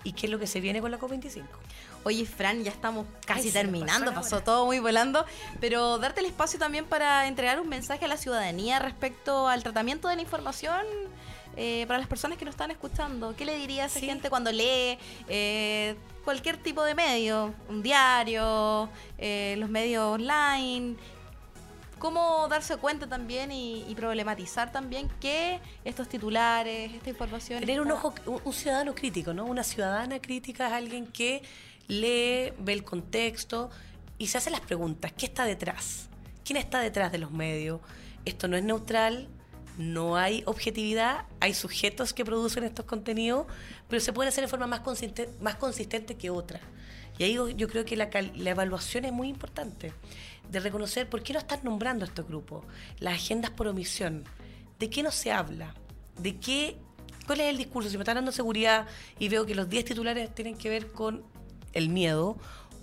y 0.04 0.12
qué 0.12 0.26
es 0.26 0.32
lo 0.32 0.38
que 0.38 0.46
se 0.46 0.60
viene 0.60 0.80
con 0.80 0.90
la 0.90 0.98
COP25? 0.98 1.44
Oye, 2.04 2.24
Fran, 2.24 2.62
ya 2.62 2.70
estamos 2.70 3.06
casi 3.26 3.48
Ay, 3.48 3.52
terminando, 3.52 4.14
pasó 4.14 4.40
todo 4.40 4.64
muy 4.64 4.78
volando, 4.78 5.26
pero 5.60 5.98
darte 5.98 6.20
el 6.20 6.26
espacio 6.26 6.56
también 6.56 6.84
para 6.84 7.26
entregar 7.26 7.60
un 7.60 7.68
mensaje 7.68 8.04
a 8.04 8.08
la 8.08 8.16
ciudadanía 8.16 8.78
respecto 8.78 9.48
al 9.48 9.64
tratamiento 9.64 10.06
de 10.06 10.14
la 10.14 10.22
información 10.22 10.86
eh, 11.57 11.84
para 11.86 11.98
las 11.98 12.09
personas 12.09 12.38
que 12.38 12.44
nos 12.44 12.52
están 12.54 12.70
escuchando. 12.70 13.34
¿Qué 13.36 13.44
le 13.44 13.57
diría 13.57 13.84
a 13.84 13.86
esa 13.86 14.00
Sí. 14.00 14.07
gente 14.07 14.28
cuando 14.30 14.52
lee 14.52 14.98
eh, 15.28 15.96
cualquier 16.24 16.57
tipo 16.59 16.82
de 16.84 16.94
medio, 16.94 17.54
un 17.68 17.82
diario, 17.82 18.88
eh, 19.18 19.57
los 19.59 19.68
medios 19.70 20.02
online? 20.04 20.96
¿Cómo 21.98 22.46
darse 22.48 22.76
cuenta 22.76 23.07
también 23.09 23.50
y, 23.50 23.84
y 23.88 23.94
problematizar 23.94 24.70
también 24.70 25.09
que 25.18 25.61
estos 25.82 26.09
titulares, 26.09 26.92
esta 26.92 27.09
información... 27.09 27.61
Tener 27.61 27.80
un 27.80 27.90
ojo, 27.90 28.12
un, 28.26 28.40
un 28.44 28.52
ciudadano 28.52 28.94
crítico, 28.94 29.32
¿no? 29.32 29.46
Una 29.46 29.64
ciudadana 29.64 30.20
crítica 30.20 30.66
es 30.66 30.72
alguien 30.74 31.07
que 31.07 31.42
lee, 31.88 32.52
ve 32.59 32.72
el 32.74 32.84
contexto 32.84 33.70
y 34.18 34.26
se 34.26 34.36
hace 34.36 34.50
las 34.50 34.61
preguntas. 34.61 35.12
¿Qué 35.16 35.24
está 35.24 35.46
detrás? 35.46 36.09
¿Quién 36.44 36.59
está 36.59 36.80
detrás 36.80 37.11
de 37.12 37.18
los 37.18 37.30
medios? 37.30 37.80
Esto 38.26 38.46
no 38.46 38.57
es 38.59 38.62
neutral, 38.62 39.28
no 39.78 40.16
hay 40.16 40.42
objetividad, 40.46 41.24
hay 41.40 41.52
sujetos 41.54 42.12
que 42.14 42.24
producen 42.24 42.64
estos 42.64 42.86
contenidos, 42.86 43.46
pero 43.88 44.00
se 44.00 44.12
pueden 44.12 44.28
hacer 44.28 44.44
de 44.44 44.48
forma 44.48 44.66
más 44.66 44.80
consistente, 44.80 45.32
más 45.40 45.56
consistente 45.56 46.16
que 46.16 46.30
otra. 46.30 46.60
Y 47.18 47.24
ahí 47.24 47.34
yo- 47.56 47.68
creo 47.68 47.84
que 47.84 47.96
la, 47.96 48.08
la 48.36 48.50
evaluación 48.50 49.04
es 49.04 49.12
muy 49.12 49.28
importante, 49.28 49.92
de 50.50 50.60
reconocer 50.60 51.08
por 51.08 51.22
qué 51.22 51.32
no 51.32 51.38
están 51.38 51.60
nombrando 51.64 52.04
a 52.04 52.08
estos 52.08 52.26
grupos, 52.26 52.64
las 53.00 53.14
agendas 53.14 53.50
por 53.50 53.66
omisión, 53.66 54.24
de 54.78 54.88
qué 54.90 55.02
no 55.02 55.10
se 55.10 55.32
habla, 55.32 55.74
de 56.18 56.36
qué, 56.36 56.76
cuál 57.26 57.40
es 57.40 57.46
el 57.48 57.56
discurso. 57.58 57.90
Si 57.90 57.96
me 57.96 58.02
están 58.02 58.16
dando 58.16 58.32
seguridad 58.32 58.86
y 59.18 59.28
veo 59.28 59.44
que 59.46 59.54
los 59.54 59.68
10 59.68 59.84
titulares 59.86 60.34
tienen 60.34 60.56
que 60.56 60.68
ver 60.70 60.88
con 60.92 61.24
el 61.72 61.88
miedo, 61.88 62.38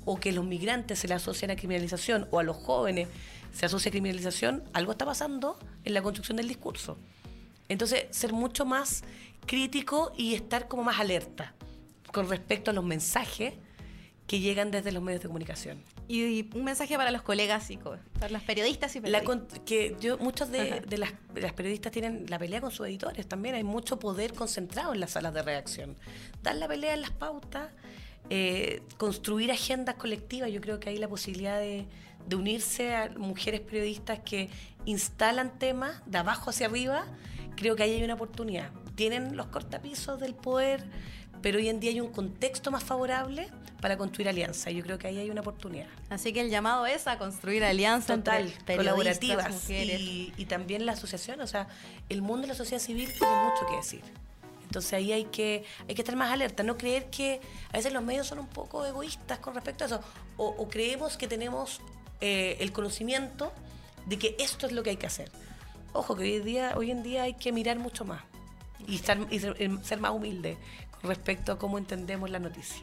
o 0.05 0.19
que 0.19 0.31
los 0.33 0.43
migrantes 0.45 0.99
se 0.99 1.07
le 1.07 1.13
asocian 1.13 1.51
a 1.51 1.55
criminalización, 1.55 2.27
o 2.31 2.39
a 2.39 2.43
los 2.43 2.57
jóvenes 2.57 3.07
se 3.53 3.65
asocia 3.65 3.89
a 3.89 3.91
criminalización, 3.91 4.63
algo 4.73 4.91
está 4.91 5.05
pasando 5.05 5.57
en 5.85 5.93
la 5.93 6.01
construcción 6.01 6.37
del 6.37 6.47
discurso. 6.47 6.97
Entonces, 7.69 8.05
ser 8.11 8.33
mucho 8.33 8.65
más 8.65 9.03
crítico 9.45 10.11
y 10.17 10.33
estar 10.33 10.67
como 10.67 10.83
más 10.83 10.99
alerta 10.99 11.53
con 12.11 12.27
respecto 12.29 12.71
a 12.71 12.73
los 12.73 12.83
mensajes 12.83 13.53
que 14.27 14.39
llegan 14.39 14.71
desde 14.71 14.91
los 14.91 15.03
medios 15.03 15.21
de 15.21 15.27
comunicación. 15.27 15.83
Y, 16.07 16.23
y 16.23 16.49
un 16.55 16.63
mensaje 16.63 16.95
para 16.97 17.11
los 17.11 17.21
colegas 17.21 17.69
y 17.71 17.77
para 17.77 18.29
las 18.29 18.43
periodistas 18.43 18.95
y 18.95 19.01
periodistas. 19.01 19.59
que 19.65 19.95
yo, 19.99 20.17
de, 20.17 20.81
de 20.81 20.97
las, 20.97 21.13
de 21.33 21.41
las 21.41 21.53
periodistas 21.53 21.91
tienen 21.91 22.25
la 22.29 22.39
pelea 22.39 22.61
con 22.61 22.71
sus 22.71 22.87
editores 22.87 23.27
también. 23.27 23.55
Hay 23.55 23.63
mucho 23.63 23.99
poder 23.99 24.33
concentrado 24.33 24.93
en 24.93 24.99
las 24.99 25.11
salas 25.11 25.33
de 25.33 25.43
redacción. 25.43 25.95
Dar 26.41 26.55
la 26.55 26.67
pelea 26.67 26.93
en 26.93 27.01
las 27.01 27.11
pautas, 27.11 27.71
eh, 28.29 28.81
construir 28.97 29.51
agendas 29.51 29.95
colectivas. 29.95 30.51
Yo 30.51 30.61
creo 30.61 30.79
que 30.79 30.89
hay 30.89 30.97
la 30.97 31.07
posibilidad 31.07 31.59
de, 31.59 31.85
de 32.27 32.35
unirse 32.35 32.95
a 32.95 33.09
mujeres 33.17 33.61
periodistas 33.61 34.19
que 34.19 34.49
instalan 34.85 35.57
temas 35.59 36.01
de 36.05 36.17
abajo 36.17 36.49
hacia 36.49 36.67
arriba. 36.67 37.05
Creo 37.55 37.75
que 37.75 37.83
ahí 37.83 37.91
hay 37.91 38.03
una 38.03 38.15
oportunidad. 38.15 38.71
Tienen 38.95 39.35
los 39.35 39.47
cortapisos 39.47 40.19
del 40.19 40.35
poder, 40.35 40.83
pero 41.41 41.57
hoy 41.57 41.69
en 41.69 41.79
día 41.79 41.91
hay 41.91 42.01
un 42.01 42.11
contexto 42.11 42.71
más 42.71 42.83
favorable 42.83 43.49
para 43.81 43.97
construir 43.97 44.29
alianzas. 44.29 44.73
Yo 44.73 44.81
creo 44.81 44.97
que 44.97 45.07
ahí 45.07 45.17
hay 45.17 45.29
una 45.29 45.41
oportunidad 45.41 45.87
Así 46.09 46.31
que 46.31 46.41
el 46.41 46.49
llamado 46.49 46.85
es 46.85 47.05
a 47.07 47.17
construir 47.17 47.63
alianzas 47.63 48.17
total, 48.17 48.47
entre 48.47 48.77
colaborativas 48.77 49.51
mujeres. 49.51 49.99
y, 49.99 50.33
y 50.37 50.45
también 50.45 50.85
la 50.85 50.93
asociación, 50.93 51.41
o 51.41 51.47
sea, 51.47 51.67
el 52.07 52.21
mundo 52.21 52.43
de 52.43 52.47
la 52.49 52.55
sociedad 52.55 52.81
civil 52.81 53.09
tiene 53.17 53.35
mucho 53.43 53.65
que 53.69 53.75
decir. 53.75 54.01
Entonces 54.63 54.93
ahí 54.93 55.11
hay 55.11 55.25
que, 55.25 55.65
hay 55.87 55.93
que 55.93 56.01
estar 56.01 56.15
más 56.15 56.31
alerta, 56.31 56.63
no 56.63 56.77
creer 56.77 57.09
que 57.09 57.41
a 57.71 57.77
veces 57.77 57.93
los 57.93 58.01
medios 58.01 58.25
son 58.25 58.39
un 58.39 58.47
poco 58.47 58.85
egoístas 58.85 59.37
con 59.39 59.53
respecto 59.53 59.83
a 59.83 59.87
eso, 59.87 59.99
o, 60.37 60.47
o 60.47 60.67
creemos 60.69 61.15
que 61.17 61.27
tenemos 61.27 61.81
eh, 62.25 62.55
el 62.61 62.71
conocimiento 62.71 63.51
de 64.05 64.17
que 64.17 64.37
esto 64.39 64.65
es 64.65 64.71
lo 64.71 64.81
que 64.81 64.91
hay 64.91 64.95
que 64.95 65.07
hacer. 65.07 65.29
Ojo, 65.91 66.15
que 66.15 66.23
hoy, 66.23 66.39
día, 66.39 66.71
hoy 66.77 66.89
en 66.89 67.03
día 67.03 67.23
hay 67.23 67.33
que 67.33 67.51
mirar 67.51 67.79
mucho 67.79 68.05
más 68.05 68.21
y, 68.87 68.95
estar, 68.95 69.17
y 69.29 69.39
ser, 69.39 69.57
ser 69.83 69.99
más 69.99 70.13
humilde 70.13 70.57
con 71.01 71.09
respecto 71.09 71.51
a 71.51 71.59
cómo 71.59 71.77
entendemos 71.77 72.29
la 72.29 72.39
noticia. 72.39 72.81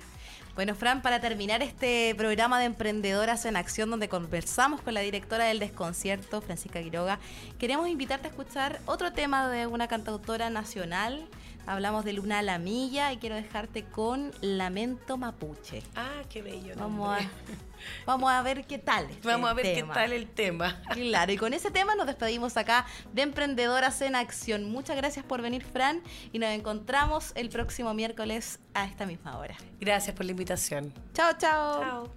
Bueno, 0.55 0.75
Fran, 0.75 1.01
para 1.01 1.21
terminar 1.21 1.63
este 1.63 2.15
programa 2.17 2.59
de 2.59 2.67
Emprendedoras 2.67 3.47
en 3.47 3.57
Acción, 3.57 3.89
donde 3.89 4.11
conversamos 4.11 4.83
con 4.83 4.93
la 4.93 5.01
directora 5.01 5.45
del 5.45 5.59
Desconcierto, 5.59 6.43
Francisca 6.43 6.83
Quiroga, 6.83 7.19
queremos 7.59 7.89
invitarte 7.89 8.27
a 8.27 8.31
escuchar 8.31 8.79
otro 8.85 9.15
tema 9.15 9.49
de 9.49 9.67
una 9.67 9.89
cantautora 9.89 10.51
nacional. 10.51 11.27
Hablamos 11.67 12.05
de 12.05 12.13
Luna 12.13 12.43
Lamilla 12.43 13.13
y 13.13 13.19
quiero 13.19 13.37
dejarte 13.37 13.85
con 13.85 14.33
Lamento 14.41 15.17
Mapuche. 15.17 15.83
Ah, 15.95 16.23
qué 16.29 16.43
bello. 16.43 16.75
Vamos 16.77 17.09
a, 17.09 17.31
vamos 18.07 18.31
a 18.31 18.43
ver 18.43 18.65
qué 18.67 18.79
tal. 18.79 19.09
este 19.11 19.27
Vamos 19.29 19.51
a 19.51 19.55
ver 19.55 19.75
tema. 19.75 19.95
qué 19.95 20.01
tal 20.01 20.13
el 20.13 20.27
tema. 20.29 20.83
Claro, 20.93 21.33
y 21.33 21.37
con 21.37 21.53
ese 21.55 21.71
tema 21.71 21.95
nos 21.95 22.07
despedimos 22.07 22.57
acá 22.57 22.87
de 23.13 23.23
Emprendedoras 23.23 24.01
en 24.03 24.17
Acción. 24.17 24.71
Muchas 24.71 24.97
gracias 24.97 25.25
por 25.25 25.43
venir, 25.43 25.65
Fran, 25.65 26.03
y 26.33 26.39
nos 26.39 26.51
encontramos 26.51 27.33
el 27.37 27.49
próximo 27.51 27.95
miércoles 27.95 28.59
a 28.75 28.85
esta 28.85 29.07
misma 29.07 29.39
hora. 29.39 29.57
Gracias 29.81 30.17
por 30.17 30.25
la 30.27 30.33
invitación. 30.33 30.93
Chao, 31.15 31.33
chao. 31.39 31.81
Chao. 31.81 32.15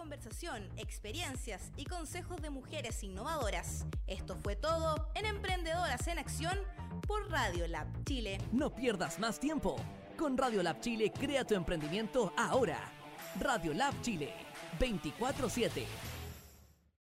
Conversación, 0.00 0.66
experiencias 0.78 1.72
y 1.76 1.84
consejos 1.84 2.40
de 2.40 2.48
mujeres 2.48 3.04
innovadoras. 3.04 3.84
Esto 4.06 4.34
fue 4.42 4.56
todo 4.56 5.10
en 5.14 5.26
Emprendedoras 5.26 6.08
en 6.08 6.18
Acción 6.18 6.58
por 7.06 7.30
Radio 7.30 7.68
Lab 7.68 7.86
Chile. 8.04 8.38
No 8.50 8.74
pierdas 8.74 9.18
más 9.18 9.38
tiempo. 9.38 9.76
Con 10.16 10.38
Radio 10.38 10.62
Lab 10.62 10.80
Chile, 10.80 11.12
crea 11.12 11.44
tu 11.44 11.54
emprendimiento 11.54 12.32
ahora. 12.38 12.78
Radio 13.40 13.74
Lab 13.74 13.92
Chile, 14.00 14.32
24-7. 14.78 15.84